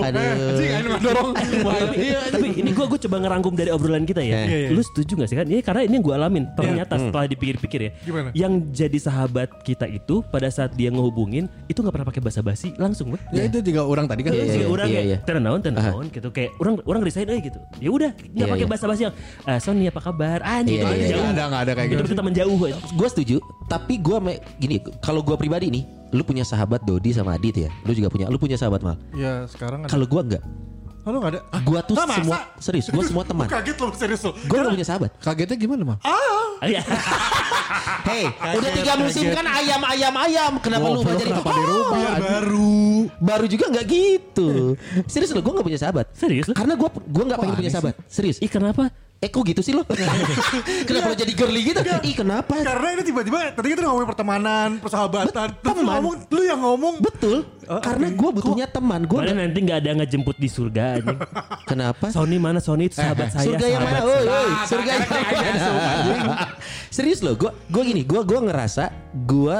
Aduh. 0.03 1.31
tapi, 1.33 1.97
tapi 2.31 2.47
ini 2.59 2.69
gue 2.71 2.85
gue 2.85 2.99
coba 3.07 3.15
ngerangkum 3.23 3.53
dari 3.55 3.69
obrolan 3.71 4.03
kita 4.03 4.21
ya. 4.23 4.45
Iya, 4.45 4.69
Lu 4.71 4.81
setuju 4.83 5.23
gak 5.23 5.29
sih 5.31 5.37
kan? 5.37 5.45
Ini 5.47 5.61
karena 5.63 5.81
ini 5.87 5.93
yang 5.99 6.05
gue 6.05 6.15
alamin. 6.15 6.43
Ternyata 6.53 6.99
setelah 6.99 7.25
dipikir-pikir 7.29 7.79
ya, 7.79 7.91
Gimana? 8.03 8.29
yang 8.35 8.53
jadi 8.71 8.97
sahabat 8.99 9.49
kita 9.63 9.87
itu 9.89 10.21
pada 10.29 10.47
saat 10.49 10.75
dia 10.75 10.89
ngehubungin 10.93 11.47
itu 11.67 11.79
nggak 11.79 11.93
pernah 11.93 12.07
pakai 12.07 12.21
basa-basi 12.23 12.75
langsung. 12.77 13.15
Ya 13.31 13.45
itu 13.47 13.61
juga 13.61 13.85
orang 13.85 14.05
tadi 14.09 14.21
kan. 14.25 14.31
Iya, 14.33 14.43
iya, 14.43 14.67
orang 14.67 14.87
iya, 14.89 15.01
iya. 15.01 15.17
tenang 15.23 15.43
naon 15.43 15.61
tenang 15.61 15.83
naon 15.93 16.07
gitu 16.09 16.29
kayak 16.33 16.55
orang 16.59 16.79
orang 16.87 17.01
resign 17.05 17.27
euy 17.29 17.41
gitu. 17.43 17.59
Ya 17.79 17.89
udah 17.89 18.11
nggak 18.13 18.47
Iya, 18.47 18.53
pakai 18.53 18.65
iya. 18.65 18.71
basa-basi 18.71 19.01
yang 19.09 19.13
eh 19.47 19.59
Sony 19.61 19.85
apa 19.89 20.01
kabar? 20.01 20.39
Iya, 20.43 20.81
teman 20.83 20.97
iya, 20.97 21.07
jauh. 21.13 21.25
Ada, 21.29 21.43
nggak 21.49 21.61
ada 21.61 21.71
kayak 21.73 21.87
gitu. 21.89 22.01
Itu 22.03 22.15
teman 22.17 22.33
jauh. 22.33 22.55
we. 22.59 22.69
Gue 22.95 23.07
setuju, 23.09 23.37
tapi 23.67 23.97
gue 23.99 24.17
gini, 24.61 24.77
kalau 25.01 25.25
gue 25.25 25.35
pribadi 25.35 25.67
nih, 25.73 25.83
lu 26.13 26.21
punya 26.21 26.45
sahabat 26.45 26.85
Dodi 26.85 27.11
sama 27.11 27.33
Adit 27.33 27.57
ya. 27.57 27.69
Lu 27.83 27.91
juga 27.91 28.07
punya. 28.07 28.29
Lu 28.29 28.37
punya 28.37 28.55
sahabat 28.55 28.79
mal. 28.79 28.95
Ya 29.11 29.49
sekarang. 29.49 29.83
Kalau 29.85 30.05
gua 30.05 30.21
enggak. 30.21 30.43
Oh, 31.03 31.11
lu 31.11 31.19
gak 31.19 31.35
ada? 31.35 31.41
Gua 31.67 31.83
tuh 31.83 31.99
Ah, 31.99 32.07
masa? 32.07 32.23
semua 32.23 32.39
serius, 32.63 32.87
gua 32.87 33.03
semua 33.03 33.23
teman. 33.29 33.43
Kaget 33.43 33.75
lu 33.75 33.87
serius 33.91 34.21
lu. 34.23 34.31
Gua 34.47 34.57
gak 34.63 34.71
punya 34.71 34.87
sahabat. 34.87 35.09
Kagetnya 35.19 35.57
gimana 35.59 35.83
mah? 35.83 35.97
Iya. 36.63 36.79
Hei, 38.07 38.23
udah 38.29 38.71
tiga 38.71 38.93
musim 38.95 39.25
kan 39.31 39.43
ayam 39.43 39.81
ayam 39.83 40.13
ayam. 40.15 40.51
Kenapa 40.59 40.85
lu 40.87 41.03
nggak 41.03 41.15
jadi 41.17 41.31
kenapa 41.33 41.51
di 41.51 41.63
rumah? 41.65 41.97
Biar 41.97 42.19
baru. 42.21 42.79
Baru 43.19 43.45
juga 43.47 43.65
nggak 43.67 43.85
gitu. 43.87 44.49
Serius 45.11 45.35
lo, 45.35 45.43
gue 45.43 45.51
nggak 45.51 45.67
punya 45.67 45.79
sahabat. 45.81 46.05
Serius 46.15 46.45
lu? 46.47 46.53
Karena 46.55 46.75
gue 46.75 46.87
gue 46.87 47.23
nggak 47.25 47.39
pengen 47.41 47.55
punya 47.57 47.71
sahabat. 47.71 47.93
Serius. 48.07 48.37
Ih 48.39 48.47
kenapa? 48.47 48.87
Eh 49.23 49.31
kok 49.31 49.39
gitu 49.47 49.63
sih 49.63 49.71
lo? 49.71 49.87
kenapa 50.87 51.07
lo 51.07 51.15
jadi 51.15 51.31
girly 51.31 51.63
gitu? 51.63 51.79
Ih 51.79 52.11
kenapa? 52.11 52.59
Karena 52.59 52.87
ini 52.91 53.03
tiba-tiba 53.07 53.55
tadi 53.55 53.71
kita 53.71 53.87
ngomongin 53.87 54.09
pertemanan, 54.11 54.69
persahabatan. 54.83 55.47
Terus 55.63 55.63
lu 55.63 55.79
teman. 55.79 55.95
ngomong, 55.95 56.13
lu 56.27 56.41
yang 56.43 56.59
ngomong. 56.59 56.93
Betul. 56.99 57.47
Karena 57.63 58.11
gue 58.11 58.29
butuhnya 58.35 58.67
teman. 58.67 59.07
Gue 59.07 59.23
Mana 59.23 59.47
nanti 59.47 59.63
nggak 59.63 59.79
ada 59.79 59.91
ngejemput 60.03 60.35
di 60.35 60.51
surga 60.51 60.99
anjing. 60.99 61.19
Kenapa? 61.71 62.11
Sony 62.11 62.35
mana 62.35 62.59
Sony 62.59 62.91
itu 62.91 62.99
sahabat 62.99 63.31
saya. 63.31 63.47
surga 63.47 63.65
yang 63.71 63.83
mana? 63.87 63.99
saya. 64.03 64.11
oi, 64.11 64.51
surga 64.67 64.91
yang 64.91 65.07
mana? 65.07 66.35
Serius 66.99 67.23
loh, 67.23 67.39
gue 67.39 67.51
gue 67.71 67.83
gini, 67.87 68.03
gue 68.03 68.21
gue 68.27 68.39
ngerasa 68.43 68.91
gue 69.23 69.57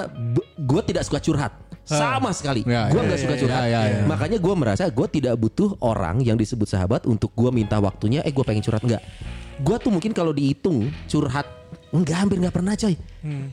gue 0.60 0.82
tidak 0.84 1.08
suka 1.08 1.24
curhat 1.24 1.56
sama 1.88 2.36
sekali. 2.36 2.68
Ya, 2.68 2.92
gue 2.92 3.00
ya, 3.00 3.06
nggak 3.08 3.20
ya, 3.20 3.24
suka 3.24 3.36
ya, 3.36 3.40
curhat. 3.40 3.62
ya, 3.64 3.82
ya. 3.88 4.04
Makanya 4.08 4.38
gue 4.44 4.54
merasa 4.60 4.84
gue 4.92 5.08
tidak 5.08 5.40
butuh 5.40 5.80
orang 5.80 6.20
yang 6.20 6.36
disebut 6.36 6.68
sahabat 6.68 7.08
untuk 7.08 7.32
gue 7.32 7.48
minta 7.52 7.80
waktunya. 7.80 8.20
Eh 8.28 8.32
gue 8.36 8.44
pengen 8.44 8.60
curhat 8.60 8.84
enggak? 8.84 9.04
Gue 9.62 9.78
tuh 9.78 9.92
mungkin 9.94 10.12
kalau 10.16 10.34
dihitung 10.34 10.90
curhat 11.06 11.46
enggak 11.94 12.26
hampir 12.26 12.42
nggak 12.42 12.56
pernah 12.58 12.74
coy. 12.74 12.98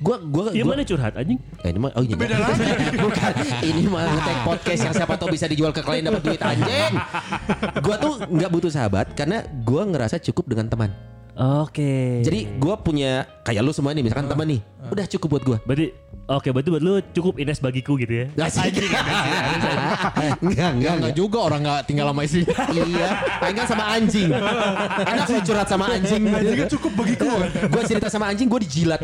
Gue 0.01 0.17
gue 0.33 0.45
Dia 0.57 0.65
mana 0.65 0.83
curhat 0.83 1.13
anjing? 1.13 1.37
Eh, 1.61 1.69
ini 1.69 1.79
mah 1.79 1.93
oh 1.93 2.03
ini 2.03 2.15
beda 2.17 2.37
lagi. 2.41 2.65
Bukan. 3.05 3.33
Ini 3.61 3.83
mah 3.85 4.03
ngetek 4.17 4.39
podcast 4.49 4.81
yang 4.89 4.95
siapa 4.97 5.15
tahu 5.21 5.29
bisa 5.37 5.45
dijual 5.45 5.73
ke 5.77 5.85
klien 5.85 6.01
dapat 6.01 6.23
duit 6.25 6.41
anjing. 6.41 6.93
Gua 7.85 7.97
tuh 8.01 8.13
nggak 8.25 8.51
butuh 8.51 8.73
sahabat 8.73 9.13
karena 9.13 9.45
gua 9.65 9.85
ngerasa 9.85 10.17
cukup 10.25 10.57
dengan 10.57 10.73
teman. 10.73 10.91
Oke. 11.37 12.25
Jadi 12.25 12.57
gua 12.57 12.81
punya 12.81 13.29
kayak 13.45 13.61
lu 13.61 13.73
semua 13.77 13.93
nih 13.93 14.05
misalkan 14.05 14.29
teman 14.29 14.57
nih. 14.57 14.61
Udah 14.89 15.05
cukup 15.05 15.29
buat 15.37 15.45
gua. 15.45 15.59
berarti 15.69 15.93
oke 16.31 16.49
berarti 16.55 16.69
buat 16.71 16.83
lu 16.83 16.95
cukup 17.11 17.35
Ines 17.43 17.59
bagiku 17.59 17.99
gitu 17.99 18.25
ya. 18.25 18.27
Asik. 18.39 18.71
Enggak, 18.71 19.03
enggak, 20.41 20.71
Enggak 20.79 20.95
enggak. 21.03 21.13
juga 21.19 21.39
orang 21.43 21.61
nggak 21.67 21.81
tinggal 21.91 22.07
sama 22.15 22.23
istrinya. 22.23 22.55
Iya, 22.91 23.09
paling 23.43 23.57
kan 23.59 23.67
sama 23.67 23.85
anjing. 23.93 24.29
Enak 25.05 25.27
lu 25.27 25.39
curhat 25.43 25.69
sama 25.69 25.85
anjing. 25.91 26.23
Anjingnya 26.27 26.67
cukup 26.71 26.93
bagiku. 26.97 27.27
Gua 27.71 27.83
cerita 27.87 28.09
sama 28.09 28.27
anjing 28.31 28.47
gua 28.47 28.61
dijilat. 28.63 29.01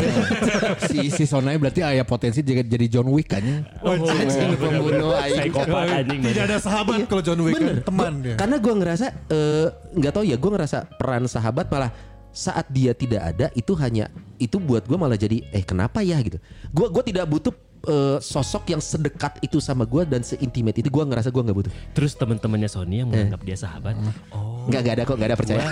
si 0.86 1.10
si 1.10 1.24
Sonai 1.26 1.58
berarti 1.58 1.82
ada 1.82 2.06
potensi 2.06 2.40
jadi, 2.42 2.62
jadi 2.62 2.86
John 2.88 3.10
Wick 3.10 3.30
kan 3.30 3.42
ya. 3.42 3.58
Anjing 3.82 4.54
pembunuh 4.56 5.12
anjing. 5.18 5.50
Psikopat 5.50 5.86
anjing. 6.02 6.20
Tidak 6.30 6.44
ada 6.46 6.58
sahabat 6.62 7.04
kalau 7.10 7.22
John 7.22 7.40
Wick 7.42 7.58
kan. 7.58 7.82
Teman 7.82 8.12
dia. 8.22 8.34
Karena 8.38 8.56
gue 8.62 8.74
ngerasa 8.74 9.06
eh, 9.28 9.66
nggak 9.98 10.12
tahu 10.14 10.24
ya, 10.24 10.36
gue 10.38 10.50
ngerasa 10.54 10.78
peran 10.96 11.24
sahabat 11.26 11.66
malah 11.68 11.90
saat 12.36 12.68
dia 12.68 12.92
tidak 12.92 13.32
ada 13.32 13.48
itu 13.56 13.72
hanya 13.80 14.12
itu 14.36 14.60
buat 14.60 14.84
gue 14.84 14.98
malah 15.00 15.16
jadi 15.16 15.40
eh 15.56 15.64
kenapa 15.64 16.04
ya 16.04 16.20
gitu. 16.20 16.36
Gue 16.68 16.92
gue 16.92 17.02
tidak 17.08 17.24
butuh 17.24 17.56
eh, 17.86 18.18
sosok 18.20 18.74
yang 18.74 18.82
sedekat 18.82 19.38
itu 19.40 19.62
sama 19.62 19.86
gue 19.86 20.02
dan 20.04 20.20
seintimate 20.20 20.78
itu 20.82 20.88
gue 20.90 21.04
ngerasa 21.06 21.30
gue 21.30 21.42
nggak 21.42 21.56
butuh. 21.56 21.72
Terus 21.94 22.12
teman-temannya 22.18 22.68
Sony 22.68 23.02
yang 23.02 23.08
menganggap 23.10 23.40
dia 23.46 23.56
sahabat. 23.56 23.94
Oh. 24.34 24.66
Nggak 24.66 24.80
nggak 24.82 24.94
ada 24.98 25.02
kok 25.06 25.16
nggak 25.16 25.30
ada 25.30 25.38
percaya. 25.38 25.66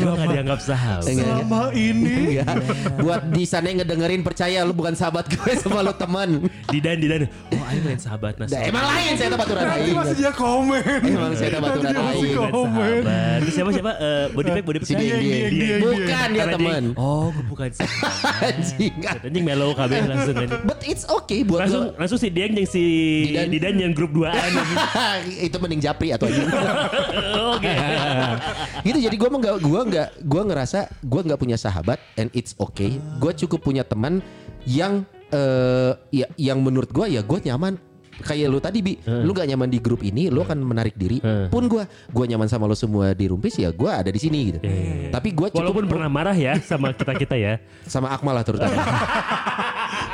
Gua 0.00 0.12
nggak 0.16 0.28
dianggap 0.32 0.60
sahabat. 0.64 1.04
Enggak, 1.04 1.24
enggak. 1.24 1.40
Selama 1.44 1.62
ini. 1.76 2.14
Enggak. 2.16 2.54
Buat 2.96 3.22
di 3.28 3.44
sana 3.44 3.66
yang 3.68 3.78
ngedengerin 3.84 4.22
percaya 4.24 4.58
lu 4.64 4.72
bukan 4.72 4.94
sahabat 4.96 5.24
gue 5.28 5.52
sama 5.60 5.84
lu 5.84 5.92
teman. 5.92 6.28
Didan 6.72 6.96
Didan. 6.96 7.22
Oh, 7.28 7.64
aing 7.68 7.84
lain 7.84 8.00
sahabat 8.00 8.40
nah. 8.40 8.46
Nah, 8.48 8.62
emang 8.64 8.84
lain 8.88 9.12
saya 9.18 9.28
tempat 9.32 9.46
aturan 9.48 9.62
Nanti 9.68 9.80
lain. 9.84 9.96
masih 10.00 10.14
dia 10.16 10.32
komen. 10.32 11.00
Emang 11.04 11.32
saya 11.36 11.50
tempat 11.52 11.70
masih 11.76 11.92
lain. 11.92 12.32
komen. 12.48 13.00
sahabat. 13.04 13.38
Terus 13.44 13.52
siapa 13.54 13.70
siapa? 13.76 13.92
Eh, 13.98 14.24
body 14.32 14.50
pack, 14.54 14.64
body 14.64 14.78
pack. 14.80 14.88
Dieng. 14.88 15.20
Dieng, 15.20 15.50
Dieng. 15.52 15.80
Bukan 15.84 16.28
dia 16.32 16.44
teman. 16.48 16.82
Oh, 16.96 17.26
gue 17.34 17.44
bukan 17.44 17.68
sahabat. 17.76 18.42
Anjing. 18.48 18.94
Anjing 19.04 19.44
mellow 19.44 19.70
KB 19.76 19.92
langsung. 20.08 20.36
But 20.64 20.80
it's 20.88 21.04
okay 21.04 21.44
buat 21.44 21.57
Langsung 21.58 21.82
gua. 21.90 21.98
langsung 21.98 22.18
si 22.18 22.28
Dieng 22.30 22.54
yang 22.54 22.68
si 22.68 22.84
Didan. 23.30 23.48
Didan, 23.50 23.74
yang 23.82 23.92
grup 23.92 24.14
2 24.14 24.30
itu 25.50 25.56
mending 25.58 25.82
japri 25.82 26.14
atau 26.14 26.30
anjing. 26.30 26.46
Oke. 27.54 27.74
gitu 28.86 28.98
jadi 29.02 29.16
gue 29.18 29.28
nggak 29.28 29.56
gue 29.58 29.80
nggak 29.90 30.08
gue 30.22 30.42
ngerasa 30.46 30.78
gue 31.02 31.20
nggak 31.26 31.40
punya 31.40 31.56
sahabat 31.58 31.98
and 32.14 32.30
it's 32.32 32.54
okay 32.62 32.96
gue 33.18 33.32
cukup 33.44 33.60
punya 33.66 33.82
teman 33.82 34.22
yang 34.64 35.02
eh 35.28 35.92
ya 36.14 36.26
yang 36.40 36.62
menurut 36.62 36.88
gue 36.88 37.18
ya 37.18 37.20
gue 37.20 37.38
nyaman 37.44 37.76
kayak 38.18 38.48
lu 38.50 38.58
tadi 38.58 38.82
bi 38.82 38.98
lu 39.06 39.30
gak 39.30 39.46
nyaman 39.46 39.70
di 39.70 39.78
grup 39.78 40.02
ini 40.02 40.26
lu 40.26 40.42
akan 40.42 40.58
menarik 40.58 40.98
diri 40.98 41.22
pun 41.22 41.70
gue 41.70 41.86
gue 41.86 42.24
nyaman 42.26 42.50
sama 42.50 42.66
lu 42.66 42.74
semua 42.74 43.14
di 43.14 43.30
rumpis 43.30 43.62
ya 43.62 43.70
gue 43.70 43.86
ada 43.86 44.10
di 44.10 44.18
sini 44.18 44.38
gitu 44.50 44.58
tapi 45.14 45.30
gue 45.30 45.54
cukup 45.54 45.62
Walaupun 45.62 45.86
pernah 45.86 46.10
marah 46.10 46.34
ya 46.34 46.58
sama 46.58 46.90
kita-kita 46.90 47.38
ya. 47.38 47.62
sama 47.86 48.10
Akmal 48.10 48.34
lah 48.34 48.42
terutama 48.42 48.74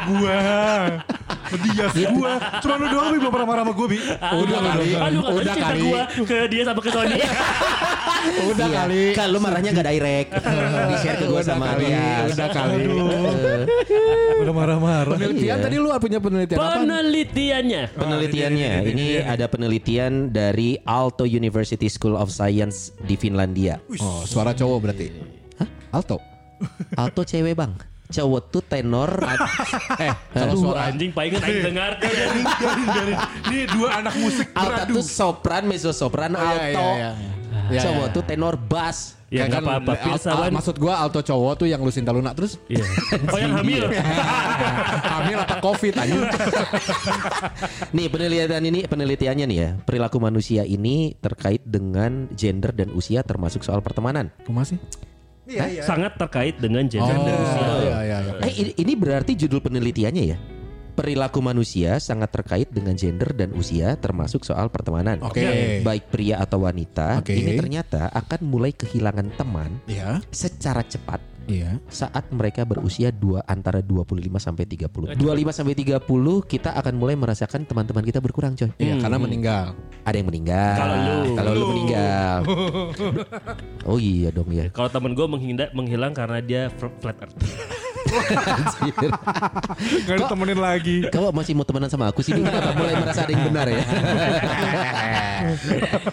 Gua. 0.05 0.38
Dia 1.55 2.07
gua. 2.11 2.33
Cuma 2.59 2.75
lu 2.77 2.87
doang 2.88 3.09
Bi 3.12 3.19
belum 3.19 3.33
pernah 3.33 3.47
marah 3.47 3.62
sama 3.62 3.73
gua 3.73 3.87
Bi. 3.87 3.99
Udah 4.14 4.59
kali. 4.61 4.88
Aduh, 4.93 5.23
Udah 5.23 5.35
udah 5.35 5.55
kali. 5.57 5.81
gua 5.83 6.03
ke 6.25 6.37
dia 6.49 6.62
sama 6.64 6.81
ke 6.81 6.90
Sony. 6.90 7.17
Udah 8.45 8.67
Iya. 8.67 8.79
kali. 8.81 9.03
kan 9.12 9.27
lu 9.29 9.38
marahnya 9.38 9.71
gak 9.71 9.87
direct 9.87 10.29
di 10.90 10.97
share 10.97 11.17
ke 11.21 11.25
gue 11.25 11.35
Udah 11.35 11.45
sama 11.45 11.77
kali. 11.77 11.85
dia 11.87 12.09
Udah 12.27 12.49
kali. 12.49 12.85
Udah 14.40 14.55
marah-marah. 14.55 15.12
Penelitian 15.14 15.57
Iya. 15.57 15.62
tadi 15.62 15.77
lu 15.77 15.88
punya 15.95 16.19
penelitian 16.19 16.57
apa? 16.57 16.69
Penelitiannya. 16.81 17.83
Penelitiannya 17.95 18.71
ini 18.87 19.07
ada 19.21 19.47
penelitian 19.47 20.12
dari 20.31 20.81
Aalto 20.83 21.25
University 21.25 21.87
School 21.87 22.17
of 22.17 22.29
Science 22.29 22.97
di 22.99 23.14
Finlandia. 23.14 23.77
Oh, 24.01 24.25
suara 24.25 24.53
cowok 24.53 24.79
berarti. 24.81 25.07
Hah? 25.61 25.69
Alto. 25.93 26.17
Aalto 26.97 27.23
cewek 27.23 27.53
bang, 27.53 27.77
cowok 28.14 28.42
tuh 28.48 28.62
tenor. 28.62 29.11
Eh, 29.96 30.11
kalau 30.31 30.53
Aduh, 30.53 30.62
suara 30.64 30.88
anjing 30.88 31.11
paling 31.11 31.35
aing 31.35 31.61
dengar. 31.64 31.92
Ini 33.46 33.59
dua 33.70 33.88
anak 33.98 34.14
musik 34.16 34.46
Alto 34.53 34.68
beradu. 34.68 34.92
tuh 34.92 35.03
sopran, 35.03 35.62
mezzo 35.64 35.90
sopran, 35.90 36.33
Oh, 36.33 36.40
iya, 36.40 36.50
alto. 36.50 36.87
iya, 36.92 37.11
iya. 37.12 37.33
Iya, 37.64 37.81
Cowok 37.81 38.07
tuh 38.12 38.22
tenor 38.24 38.55
bass. 38.57 39.14
Ya 39.33 39.46
nggak 39.46 39.62
apa-apa. 39.62 39.92
al- 39.92 39.98
al- 39.98 40.05
Filsawan. 40.12 40.50
maksud 40.53 40.77
gua 40.77 40.94
alto 40.96 41.18
cowok 41.18 41.53
tuh 41.57 41.66
yang 41.66 41.81
Lucinta 41.81 42.11
Luna 42.11 42.31
terus 42.31 42.55
Iya. 42.66 42.87
Oh 43.27 43.35
yang 43.35 43.50
hamil. 43.57 43.83
hamil 45.14 45.38
apa 45.40 45.59
covid 45.59 45.94
aja. 45.96 46.14
Nih 47.96 48.07
penelitian 48.07 48.62
ini 48.64 48.81
penelitiannya 48.85 49.46
nih 49.48 49.59
ya. 49.59 49.70
Perilaku 49.81 50.18
manusia 50.18 50.62
ini 50.62 51.16
terkait 51.16 51.62
dengan 51.62 52.31
gender 52.31 52.70
dan 52.70 52.90
usia 52.90 53.22
termasuk 53.22 53.62
soal 53.62 53.81
pertemanan. 53.81 54.31
Kumaha 54.44 54.70
sih? 54.70 54.79
Iya, 55.44 55.64
iya. 55.68 55.83
Sangat 55.85 56.16
terkait 56.16 56.57
dengan 56.57 56.85
Oh, 56.85 56.90
gender 56.90 57.16
dan 57.20 57.37
usia. 57.37 57.61
iya 57.61 57.98
iya 58.00 58.18
iya. 58.24 58.33
Eh 58.48 58.52
ini, 58.57 58.70
ini 58.80 58.92
berarti 58.96 59.33
judul 59.37 59.61
penelitiannya 59.61 60.24
ya. 60.24 60.38
Perilaku 60.94 61.42
manusia 61.42 61.98
sangat 61.98 62.30
terkait 62.30 62.70
dengan 62.70 62.94
gender 62.94 63.35
dan 63.35 63.50
usia 63.59 63.98
termasuk 63.98 64.46
soal 64.46 64.70
pertemanan. 64.70 65.18
Oke. 65.26 65.83
Baik 65.83 66.07
pria 66.07 66.38
atau 66.38 66.62
wanita, 66.62 67.18
Oke. 67.18 67.35
ini 67.35 67.59
ternyata 67.59 68.14
akan 68.14 68.40
mulai 68.46 68.70
kehilangan 68.70 69.35
teman 69.35 69.83
Iya. 69.90 70.22
secara 70.30 70.87
cepat 70.87 71.18
Iya. 71.44 71.76
saat 71.92 72.28
mereka 72.33 72.64
berusia 72.64 73.12
dua 73.12 73.44
antara 73.44 73.85
25 73.85 74.40
sampai 74.40 74.64
30. 74.64 75.16
25 75.16 75.52
sampai 75.52 75.74
30 75.76 76.00
kita 76.48 76.70
akan 76.72 76.94
mulai 76.96 77.14
merasakan 77.14 77.68
teman-teman 77.68 78.04
kita 78.04 78.18
berkurang, 78.24 78.57
coy. 78.57 78.72
Iya, 78.80 78.96
karena 79.00 79.18
meninggal. 79.20 79.76
Ada 80.04 80.16
yang 80.20 80.28
meninggal. 80.28 80.76
Kalau 80.76 80.96
lu. 80.96 81.18
Kalau 81.37 81.50
lu 81.52 81.64
meninggal. 81.76 82.38
Oh 83.85 84.00
iya 84.00 84.33
dong 84.33 84.48
ya. 84.48 84.72
Kalau 84.72 84.88
temen 84.88 85.12
gue 85.12 85.26
menghindar 85.28 85.68
menghilang 85.76 86.16
karena 86.16 86.40
dia 86.40 86.72
flat 86.72 87.20
earth. 87.20 87.37
Gak 90.07 90.16
ditemenin 90.20 90.59
lagi. 90.59 90.96
Kalau 91.09 91.31
masih 91.31 91.53
mau 91.53 91.64
temenan 91.64 91.88
sama 91.88 92.09
aku 92.09 92.20
sih 92.20 92.33
ini 92.33 92.44
kenapa 92.44 92.72
mulai 92.74 92.94
merasa 92.98 93.20
ada 93.24 93.33
yang 93.33 93.44
benar 93.48 93.66
ya? 93.68 93.81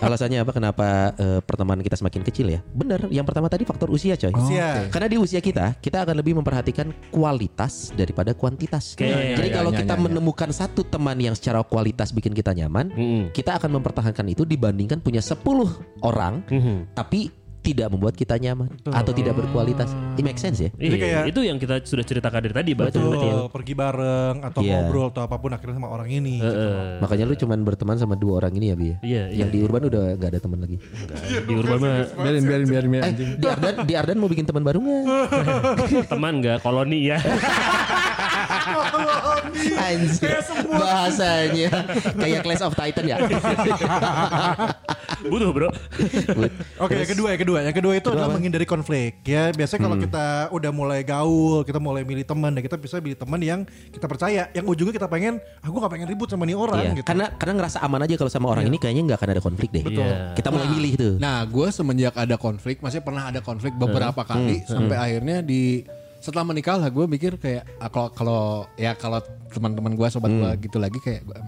Alasannya 0.06 0.38
apa? 0.44 0.52
Kenapa 0.52 0.88
eh, 1.16 1.40
pertemanan 1.42 1.82
kita 1.82 1.96
semakin 1.96 2.22
kecil 2.24 2.48
ya? 2.52 2.60
Benar. 2.74 3.08
Yang 3.08 3.26
pertama 3.28 3.48
tadi 3.48 3.64
faktor 3.64 3.88
usia, 3.90 4.16
coy. 4.16 4.32
Usia. 4.34 4.88
Karena 4.90 5.08
di 5.08 5.18
usia 5.18 5.40
kita, 5.40 5.78
kita 5.80 6.04
akan 6.04 6.16
lebih 6.20 6.36
memperhatikan 6.38 6.92
kualitas 7.10 7.92
daripada 7.94 8.34
kuantitas. 8.34 8.94
Oke. 8.96 9.08
Jadi 9.08 9.50
Ya, 9.52 9.58
kalau 9.58 9.72
ya, 9.76 9.84
kita 9.84 9.96
ya, 9.96 10.00
ya. 10.00 10.04
menemukan 10.08 10.50
satu 10.52 10.82
teman 10.84 11.16
yang 11.20 11.36
secara 11.36 11.62
kualitas 11.62 12.12
bikin 12.12 12.32
kita 12.32 12.52
nyaman, 12.52 12.92
Mm-mm. 12.92 13.24
kita 13.36 13.60
akan 13.60 13.80
mempertahankan 13.80 14.26
itu 14.28 14.44
dibandingkan 14.44 15.00
punya 15.00 15.20
10 15.20 15.40
orang 16.02 16.44
Mhm. 16.48 16.96
tapi 16.96 17.30
tidak 17.62 17.88
membuat 17.88 18.14
kita 18.14 18.36
nyaman 18.36 18.74
atau 18.84 19.12
tidak 19.12 19.34
berkualitas. 19.36 19.86
It 20.16 20.22
make 20.22 20.36
sense 20.36 20.58
ya? 20.60 20.70
Iya, 20.74 20.98
kayak- 20.98 21.26
itu 21.30 21.40
yang 21.42 21.56
kita 21.56 21.78
sudah 21.82 22.02
ceritakan 22.02 22.42
dari 22.42 22.54
tadi. 22.54 22.72
Betul, 22.74 23.48
pergi 23.48 23.74
bareng 23.74 24.42
atau 24.42 24.60
Iya. 24.60 24.82
ngobrol 24.82 25.08
atau 25.08 25.22
apa 25.22 25.38
pun 25.38 25.52
akhirnya 25.52 25.76
sama 25.76 25.88
orang 25.88 26.10
ini. 26.10 26.42
gitu. 26.42 26.68
Makanya 27.00 27.24
lu 27.24 27.36
cuman 27.36 27.60
berteman 27.62 27.96
sama 27.96 28.16
dua 28.16 28.40
orang 28.40 28.54
ini 28.54 28.66
ya, 28.66 28.76
Bi? 28.76 28.86
ya? 28.88 28.98
Iya, 29.00 29.24
Yang 29.32 29.50
di 29.52 29.60
Urban 29.62 29.82
udah 29.86 30.04
nggak 30.16 30.30
ada 30.32 30.40
teman 30.40 30.60
lagi. 30.60 30.78
Di 31.22 31.54
Urban 31.54 31.78
mah 31.78 31.94
Biarin 32.12 32.44
biarin 32.44 32.68
biarin 32.68 32.90
biarin 32.90 33.14
Eh, 33.14 33.38
di 33.38 33.46
Ardan, 33.46 33.74
di 33.86 33.94
Ardan 33.94 34.18
mau 34.18 34.28
bikin 34.28 34.44
teman 34.44 34.62
baru 34.62 34.78
nggak? 34.80 35.04
teman 36.12 36.34
enggak 36.42 36.58
koloni 36.60 37.00
ya. 37.08 37.18
Anjir. 39.82 40.40
Bahasanya 40.68 41.70
kayak 42.16 42.40
Clash 42.42 42.64
of 42.64 42.74
Titan 42.74 43.06
ya. 43.06 43.18
Butuh 45.22 45.50
bro. 45.52 45.70
Oke, 46.84 46.94
yang 46.96 47.10
kedua, 47.10 47.28
yang 47.32 47.42
kedua, 47.42 47.51
yang 47.60 47.76
kedua 47.76 47.94
itu 48.00 48.08
adalah 48.08 48.32
menghindari 48.32 48.64
konflik. 48.64 49.20
Ya, 49.28 49.52
biasanya 49.52 49.82
kalau 49.84 49.98
kita 50.00 50.26
udah 50.56 50.72
mulai 50.72 51.04
gaul, 51.04 51.68
kita 51.68 51.84
mulai 51.84 52.08
milih 52.08 52.24
teman, 52.24 52.56
dan 52.56 52.64
kita 52.64 52.80
bisa 52.80 53.04
milih 53.04 53.20
teman 53.20 53.42
yang 53.44 53.68
kita 53.92 54.08
percaya, 54.08 54.48
yang 54.56 54.64
ujungnya 54.64 54.96
kita 54.96 55.12
pengen, 55.12 55.44
aku 55.60 55.76
gak 55.84 55.92
pengen 55.92 56.08
ribut 56.08 56.32
sama 56.32 56.48
nih 56.48 56.56
orang 56.56 56.80
Iya, 56.82 56.92
gitu. 57.04 57.08
karena 57.12 57.26
karena 57.36 57.54
ngerasa 57.60 57.78
aman 57.84 58.02
aja 58.08 58.16
kalau 58.16 58.32
sama 58.32 58.48
orang 58.56 58.64
ini 58.72 58.78
kayaknya 58.80 59.04
nggak 59.12 59.20
akan 59.20 59.30
ada 59.36 59.44
konflik 59.44 59.70
deh. 59.76 59.84
Betul. 59.84 60.12
Kita 60.40 60.48
mulai 60.54 60.68
milih 60.72 60.94
tuh. 60.96 61.14
Nah, 61.20 61.44
gue 61.44 61.68
semenjak 61.74 62.16
ada 62.16 62.36
konflik, 62.40 62.80
masih 62.80 63.04
pernah 63.04 63.28
ada 63.28 63.44
konflik 63.44 63.76
beberapa 63.76 64.24
kali 64.24 64.64
sampai 64.64 64.96
akhirnya 64.96 65.44
di 65.44 65.84
setelah 66.22 66.46
menikah 66.46 66.78
lah 66.78 66.94
gue 66.94 67.10
mikir 67.10 67.34
kayak 67.42 67.66
ah, 67.82 67.90
kalau 67.90 68.10
kalau 68.14 68.42
ya 68.78 68.94
kalau 68.94 69.18
teman-teman 69.50 69.98
gue 69.98 70.08
sobat 70.14 70.30
gue 70.30 70.70
gitu 70.70 70.78
lagi 70.78 71.02
kayak 71.02 71.26
gue 71.26 71.40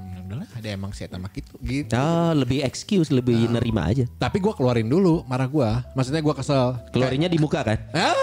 ada 0.63 0.79
emang 0.79 0.95
setan 0.95 1.19
sama 1.19 1.27
gitu 1.35 1.59
gitu. 1.59 1.91
Ah, 1.91 2.31
lebih 2.31 2.63
excuse, 2.63 3.11
lebih 3.11 3.51
nerima 3.51 3.91
aja. 3.91 4.07
Tapi 4.15 4.39
gue 4.39 4.55
keluarin 4.55 4.87
dulu 4.87 5.27
marah 5.27 5.51
gue, 5.51 5.69
maksudnya 5.91 6.23
gue 6.23 6.31
kesel. 6.39 6.79
Keluarinnya 6.95 7.27
di 7.27 7.35
muka 7.35 7.67
kan? 7.67 7.75
Ah! 7.91 8.15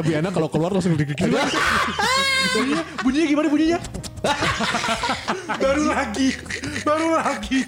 Lebih 0.00 0.24
enak 0.24 0.32
kalau 0.32 0.48
keluar 0.48 0.72
langsung 0.72 0.96
digigit. 0.96 1.28
bunyinya, 2.48 2.80
bunyinya 3.04 3.26
gimana 3.28 3.48
bunyinya? 3.52 3.78
baru 5.60 5.84
lagi, 5.84 6.28
baru 6.80 7.08
lagi. 7.12 7.60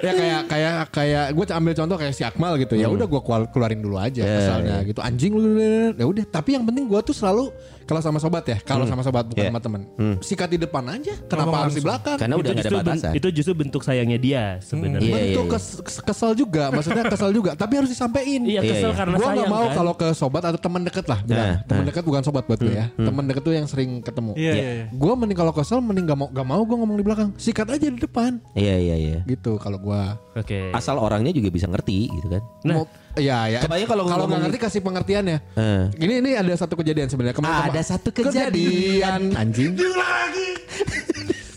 ya 0.00 0.12
kayak 0.16 0.40
kayak 0.48 0.74
kayak 0.88 1.26
gue 1.36 1.44
ambil 1.52 1.72
contoh 1.76 1.96
kayak 2.00 2.14
si 2.16 2.22
Akmal 2.24 2.56
gitu 2.56 2.74
ya 2.74 2.88
udah 2.88 3.04
gue 3.04 3.20
keluarin 3.52 3.84
dulu 3.84 4.00
aja 4.00 4.24
kesalnya 4.24 4.80
gitu 4.88 4.98
anjing 5.04 5.36
lu 5.36 5.92
ya 5.92 6.06
udah 6.08 6.24
tapi 6.26 6.56
yang 6.56 6.64
penting 6.64 6.88
gue 6.88 7.00
tuh 7.04 7.14
selalu 7.14 7.52
kalau 7.84 8.00
sama 8.00 8.18
sobat 8.18 8.44
ya 8.44 8.58
kalau 8.60 8.84
sama 8.84 9.00
sobat 9.00 9.24
bukan 9.24 9.38
Yeah. 9.38 9.50
sama 9.50 9.60
temen 9.60 9.82
sikat 10.20 10.48
di 10.48 10.58
depan 10.58 10.84
aja 10.86 11.14
kenapa 11.24 11.56
harus 11.60 11.74
di 11.74 11.82
belakang 11.82 12.16
Karena 12.16 12.34
udah 12.36 12.50
ada 12.52 12.70
batasan. 12.72 13.12
itu 13.12 13.26
justru 13.32 13.52
bentuk 13.54 13.82
sayangnya 13.82 14.16
dia 14.16 14.42
sebenarnya. 14.60 15.02
Iya, 15.02 15.22
itu 15.28 15.40
iya. 15.40 15.50
kes- 15.50 15.80
kes- 15.80 16.02
kesel 16.02 16.32
juga 16.32 16.70
maksudnya 16.70 17.04
kesel 17.04 17.30
juga 17.30 17.50
tapi 17.52 17.74
harus 17.74 17.88
disampaikan 17.88 18.42
Iya 18.42 18.60
Iya, 18.60 18.70
kesel 18.70 18.88
iya. 18.88 18.96
karena 18.96 19.14
gue 19.14 19.24
sayang 19.24 19.36
nggak 19.36 19.50
mau 19.50 19.64
kan. 19.64 19.74
kalau 19.74 19.92
ke 19.94 20.08
sobat 20.12 20.42
atau 20.44 20.58
teman 20.58 20.82
deket 20.82 21.04
lah 21.04 21.18
bilang 21.20 21.42
Nah, 21.44 21.56
teman 21.64 21.80
nah. 21.80 21.88
deket 21.88 22.02
bukan 22.02 22.22
sobat 22.22 22.44
buat 22.44 22.58
gue 22.58 22.70
ya 22.72 22.86
teman 22.94 23.24
deket 23.24 23.42
tuh 23.42 23.52
yang 23.52 23.66
sering 23.66 23.90
ketemu 23.98 24.32
Iya, 24.34 24.52
iya, 24.52 24.70
iya. 24.72 24.84
gue 24.88 25.12
mending 25.12 25.36
kalau 25.36 25.52
kesel 25.52 25.78
mending 25.78 26.04
gak 26.04 26.16
mau 26.16 26.28
gak 26.28 26.46
mau 26.46 26.62
gue 26.62 26.76
ngomong 26.76 26.94
di 26.94 27.04
belakang 27.04 27.28
sikat 27.34 27.66
aja 27.68 27.86
di 27.86 27.98
depan 27.98 28.38
Iya 28.52 28.76
iya 28.78 28.96
iya. 28.96 29.18
gitu 29.24 29.56
kalau 29.56 29.76
gue 29.76 30.02
Oke. 30.34 30.72
Asal 30.72 30.96
orangnya 30.96 31.28
juga 31.28 31.48
bisa 31.48 31.68
ngerti 31.68 32.08
gitu 32.10 32.28
kan. 32.30 32.40
Mau, 32.64 32.88
ya 33.16 33.38
ya. 33.48 33.60
Kebayang 33.64 33.88
kalau 33.88 34.04
kalau 34.08 34.24
nggak 34.28 34.40
ngerti 34.48 34.58
kasih 34.60 34.80
pengertiannya. 34.80 35.38
Eh. 35.56 35.84
Ini 36.00 36.14
ini 36.24 36.30
ada 36.36 36.52
satu 36.56 36.74
kejadian 36.78 37.08
sebenarnya 37.12 37.36
kemarin. 37.36 37.70
Ada 37.72 37.82
satu 37.96 38.08
kejadian. 38.14 39.36
anjing. 39.36 39.72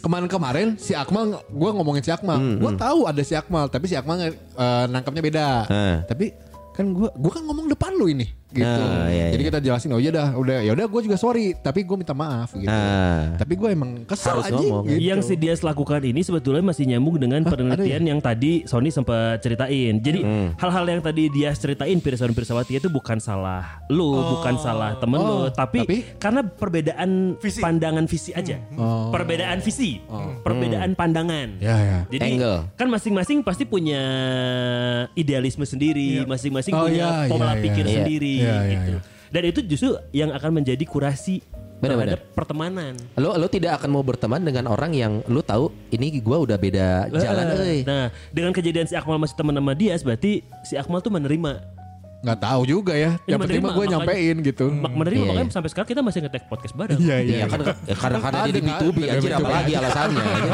Kemarin-kemarin 0.05 0.77
si 0.77 0.93
Akmal, 0.93 1.41
gue 1.49 1.69
ngomongin 1.73 2.05
si 2.05 2.13
Akmal, 2.13 2.37
gue 2.37 2.71
tahu 2.77 3.09
ada 3.09 3.21
si 3.25 3.33
Akmal, 3.33 3.65
tapi 3.73 3.89
si 3.89 3.97
Akmal 3.97 4.21
eh, 4.21 4.85
nangkapnya 4.85 5.21
beda. 5.25 5.47
Eh. 5.65 5.97
Tapi 6.05 6.25
kan 6.77 6.93
gue, 6.93 7.09
gue 7.09 7.31
kan 7.33 7.41
ngomong 7.41 7.65
depan 7.73 7.89
lu 7.97 8.05
ini, 8.11 8.29
gitu. 8.47 8.61
Ah, 8.63 9.09
iya, 9.09 9.33
Jadi 9.33 9.41
iya. 9.41 9.49
kita 9.49 9.59
jelasin, 9.59 9.89
oh 9.89 9.99
iya 9.99 10.11
dah, 10.11 10.29
udah, 10.33 10.61
ya 10.61 10.71
udah 10.71 10.85
gue 10.85 11.01
juga 11.01 11.15
sorry, 11.15 11.53
tapi 11.55 11.81
gue 11.81 11.95
minta 11.95 12.11
maaf, 12.11 12.53
gitu. 12.53 12.67
Ah. 12.67 13.33
Tapi 13.35 13.53
gue 13.53 13.69
emang 13.69 14.03
kesal 14.03 14.37
Harus 14.37 14.47
aja, 14.47 14.55
ngomong. 14.55 14.85
gitu. 14.85 15.01
Yang 15.01 15.19
si 15.23 15.35
Dias 15.35 15.59
lakukan 15.59 16.01
ini 16.01 16.21
sebetulnya 16.21 16.63
masih 16.63 16.85
nyambung 16.85 17.17
dengan 17.17 17.41
penelitian 17.43 18.03
yang 18.05 18.19
tadi 18.19 18.63
Sony 18.63 18.89
sempat 18.89 19.39
ceritain. 19.39 19.97
Jadi 19.97 20.19
Hmm. 20.21 20.53
hal-hal 20.55 20.85
yang 20.87 21.01
tadi 21.01 21.27
Dias 21.27 21.57
ceritain 21.57 21.97
Pirsawan 21.97 22.31
Pirsawati 22.31 22.77
itu 22.77 22.87
bukan 22.87 23.17
salah 23.17 23.81
lu, 23.87 24.13
bukan 24.13 24.55
salah 24.57 24.95
temen 24.95 25.17
Oh, 25.17 25.25
lu, 25.25 25.37
tapi, 25.49 25.79
tapi- 25.81 26.01
karena 26.15 26.41
perbedaan 26.41 27.35
Visi. 27.37 27.59
pandangan 27.59 28.05
visi 28.05 28.31
aja. 28.31 28.61
Oh. 28.73 29.09
Perbedaan 29.09 29.59
visi, 29.59 29.99
perbedaan 30.41 30.93
pandangan. 30.93 31.59
Ya 31.59 31.75
ya. 31.75 31.99
Jadi 32.07 32.37
Angle. 32.37 32.59
kan 32.73 32.87
masing-masing 32.87 33.41
pasti 33.41 33.63
punya 33.63 34.01
idealisme 35.13 35.63
sendiri, 35.63 36.23
masing-masing 36.25 36.73
Oh, 36.73 36.87
punya 36.87 37.25
iya, 37.25 37.29
pola 37.29 37.51
iya, 37.51 37.61
pikir 37.61 37.85
iya. 37.85 37.95
sendiri 37.99 38.34
Iya, 38.41 38.55
iya, 38.65 38.79
gitu. 38.79 38.97
iya. 38.97 39.01
Dan 39.31 39.43
itu 39.51 39.59
justru 39.67 39.89
yang 40.15 40.31
akan 40.31 40.63
menjadi 40.63 40.83
kurasi 40.87 41.43
Benar-benar. 41.83 42.23
terhadap 42.23 42.35
pertemanan. 42.37 42.93
Lo 43.19 43.35
lo 43.35 43.47
tidak 43.51 43.83
akan 43.83 43.89
mau 43.91 44.03
berteman 44.05 44.39
dengan 44.39 44.71
orang 44.71 44.95
yang 44.95 45.19
lo 45.27 45.43
tahu 45.43 45.75
ini 45.91 46.23
gua 46.23 46.39
udah 46.39 46.55
beda 46.55 47.11
jalan 47.11 47.45
euy. 47.59 47.83
Nah, 47.83 48.15
dengan 48.31 48.55
kejadian 48.55 48.87
si 48.87 48.95
Akmal 48.95 49.19
masih 49.19 49.35
teman 49.35 49.55
sama 49.59 49.75
Dias, 49.75 50.01
berarti 50.01 50.39
si 50.63 50.79
Akmal 50.79 51.03
tuh 51.03 51.11
menerima. 51.11 51.74
Nggak 52.25 52.39
tahu 52.41 52.61
juga 52.65 52.93
ya. 52.93 53.21
Ya, 53.23 53.37
Yang 53.37 53.39
penting 53.39 53.61
mah 53.61 53.71
gue 53.71 53.85
nyampein 53.85 54.35
gitu. 54.41 54.65
Mak- 54.67 54.95
menerima 54.95 55.13
Iya, 55.15 55.29
makanya 55.29 55.45
iya. 55.45 55.53
sampai 55.53 55.69
sekarang 55.69 55.87
kita 55.87 56.01
masih 56.01 56.19
ngetek 56.19 56.43
podcast 56.49 56.73
bareng. 56.73 56.97
Iya 56.97 57.15
Iya 57.21 57.45
kan 57.45 57.59
ya, 57.61 57.95
karena 57.95 58.17
karena 58.17 58.37
dia 58.41 58.49
di 58.49 58.51
Ada 58.51 58.65
nggak? 58.65 58.79
B2B 58.81 58.97
Ada 58.97 59.11
anjir 59.13 59.29
B2B. 59.29 59.37
apalagi 59.37 59.71
alasannya. 59.75 60.23
ya. 60.25 60.53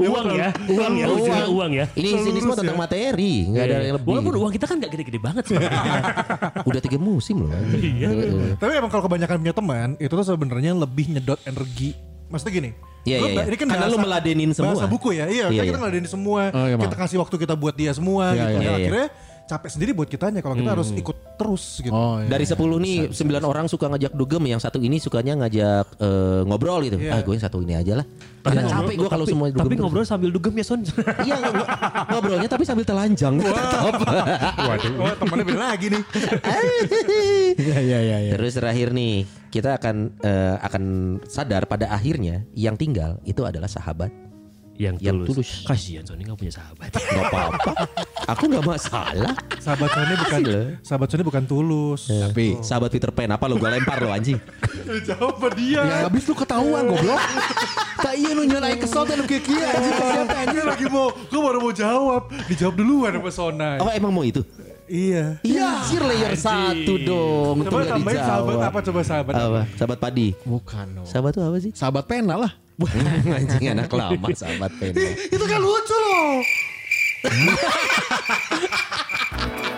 uang 0.04 0.26
ya, 0.32 0.48
uang 0.66 0.92
ya, 0.92 1.06
ujungnya 1.06 1.46
uang 1.48 1.70
ya. 1.72 1.84
Ini 1.92 2.08
sini 2.20 2.38
semua 2.40 2.56
tentang 2.56 2.78
materi, 2.78 3.32
nggak 3.46 3.62
ada 3.62 3.74
yang 3.80 3.96
lebih. 3.96 4.10
Walaupun 4.10 4.34
uang 4.36 4.52
kita 4.52 4.64
kan 4.66 4.76
gak 4.76 4.90
gede-gede 4.90 5.18
banget 5.18 5.44
sebenarnya. 5.46 5.80
Udah 6.68 6.80
tiga 6.80 6.98
musim 6.98 7.46
loh. 7.46 7.50
Heeh. 7.54 8.58
Tapi 8.58 8.72
emang 8.74 8.90
kalau 8.90 9.06
kebanyakan 9.06 9.36
punya 9.38 9.54
teman, 9.54 9.88
itu 9.96 10.10
tuh 10.10 10.26
sebenarnya 10.26 10.74
lebih 10.74 11.06
nyedot 11.10 11.38
energi. 11.44 11.94
Maksudnya 12.26 12.52
gini. 12.52 12.70
Iya, 13.00 13.16
iya, 13.16 13.30
iya. 13.32 13.42
Ini 13.48 13.56
kan 13.56 13.66
Karena 13.66 13.86
lu 13.86 13.98
meladenin 13.98 14.50
semua. 14.52 14.76
Bahasa 14.76 14.86
buku 14.86 15.08
ya. 15.10 15.24
Iya, 15.24 15.48
Iya, 15.48 15.56
kan 15.56 15.64
kita 15.64 15.72
iya. 15.72 15.80
ngeladenin 15.80 16.06
semua. 16.06 16.42
Oh, 16.52 16.66
iya, 16.68 16.76
kita 16.76 16.96
kasih 16.96 17.16
waktu 17.18 17.36
kita 17.38 17.54
buat 17.54 17.74
dia 17.74 17.90
semua 17.90 18.24
Iya, 18.28 18.34
gitu. 18.36 18.50
iya, 18.50 18.60
iya. 18.60 18.74
akhirnya 18.76 19.06
capek 19.50 19.70
sendiri 19.74 19.90
buat 19.90 20.06
kitanya 20.06 20.38
kalau 20.38 20.54
kita 20.54 20.70
harus 20.78 20.94
ikut 20.94 21.16
terus 21.34 21.82
gitu. 21.82 21.90
Oh, 21.90 22.22
iya. 22.22 22.30
Dari 22.30 22.44
10 22.46 22.54
nih 22.86 22.96
9 23.10 23.42
orang 23.42 23.66
suka 23.66 23.90
ngajak 23.90 24.12
dugem, 24.14 24.44
yang 24.46 24.62
satu 24.62 24.78
ini 24.78 25.02
sukanya 25.02 25.34
ngajak 25.42 25.86
eh, 25.98 26.42
ngobrol 26.46 26.78
gitu. 26.86 27.02
Iya. 27.02 27.18
Ah, 27.18 27.20
gue 27.26 27.34
yang 27.34 27.42
satu 27.42 27.58
ini 27.58 27.74
aja 27.74 27.98
lah. 27.98 28.06
Karena 28.40 28.62
capek 28.70 28.94
gue 28.94 29.08
kalau 29.10 29.26
semua 29.26 29.46
dugem. 29.50 29.60
Tapi 29.66 29.74
terus. 29.74 29.82
ngobrol 29.82 30.06
sambil 30.06 30.30
dugem 30.30 30.54
ya 30.54 30.64
Son. 30.64 30.80
Iya 31.26 31.36
ngobrol- 31.42 31.70
ngobrolnya 32.14 32.48
tapi 32.48 32.64
sambil 32.64 32.84
telanjang. 32.86 33.34
Waduh. 34.70 34.92
Oh, 35.02 35.14
temannya 35.18 35.44
beda 35.44 35.60
lagi 35.74 35.86
nih. 35.90 36.02
Iya 37.60 37.78
iya 37.82 37.98
iya. 38.00 38.18
iya. 38.28 38.32
Terus 38.38 38.54
terakhir 38.54 38.94
nih 38.94 39.26
kita 39.50 39.76
akan 39.82 39.96
eh, 40.22 40.56
akan 40.62 40.84
sadar 41.26 41.66
pada 41.66 41.90
akhirnya 41.90 42.46
yang 42.54 42.78
tinggal 42.78 43.18
itu 43.26 43.42
adalah 43.42 43.66
sahabat. 43.66 44.29
Yang, 44.80 44.96
Yang 44.96 45.16
tulus. 45.20 45.28
tulus. 45.28 45.50
Kasihan 45.68 46.04
Sony 46.08 46.24
gak 46.24 46.40
punya 46.40 46.52
sahabat. 46.56 46.88
Gak 46.96 47.24
apa-apa. 47.28 47.72
Aku 48.32 48.48
nggak 48.48 48.64
masalah. 48.64 49.32
Sahabat 49.60 49.88
Sony 49.92 50.14
bukan 50.16 50.40
sahabat 50.80 51.08
Sony 51.12 51.22
bukan 51.22 51.44
tulus. 51.44 52.08
Tapi 52.08 52.56
Sahabat 52.64 52.88
Peter 52.88 53.12
Pan 53.12 53.28
apa 53.28 53.44
lo 53.44 53.60
gue 53.60 53.68
lempar 53.68 54.00
lo 54.00 54.08
anjing. 54.08 54.40
Jawab 55.04 55.52
dia. 55.52 55.84
ya 55.84 55.96
habis 56.08 56.24
lu 56.24 56.32
ketahuan 56.32 56.88
goblok. 56.88 57.20
Tak 58.00 58.16
iya 58.16 58.32
lu 58.32 58.48
nyalain 58.48 58.80
kesel 58.80 59.04
dan 59.04 59.20
lu 59.20 59.28
kayak 59.28 59.44
kia 59.44 59.66
anjing 59.76 59.92
siapa 59.92 60.64
lagi 60.64 60.86
mau, 60.88 61.12
gue 61.12 61.40
baru 61.44 61.58
mau 61.60 61.72
jawab. 61.76 62.22
Dijawab 62.48 62.74
duluan 62.80 63.12
sama 63.12 63.30
Sonai. 63.30 63.76
Oh 63.84 63.92
emang 63.92 64.08
mau 64.16 64.24
itu? 64.24 64.40
Iya. 64.90 65.38
Iya, 65.46 65.86
anjir 65.86 66.02
layer 66.02 66.34
satu 66.34 66.98
dong. 66.98 67.62
Coba 67.62 67.86
tambahin 67.86 68.18
dijawab. 68.18 68.26
sahabat 68.26 68.58
apa 68.66 68.78
coba 68.82 69.00
sahabat 69.06 69.34
apa? 69.38 69.46
Apa? 69.46 69.62
Sahabat 69.78 69.98
padi. 70.02 70.34
Bukan 70.42 70.86
no. 70.98 71.06
Sahabat 71.06 71.30
tuh 71.38 71.46
apa 71.46 71.62
sih? 71.62 71.70
Sahabat 71.70 72.10
pena 72.10 72.34
lah. 72.34 72.50
anjing 73.38 73.70
anak 73.70 73.86
lama 73.94 74.26
sahabat 74.34 74.74
pena. 74.82 74.98
Itu 75.30 75.46
kan 75.46 75.62
lucu 75.62 75.94
loh. 75.94 76.42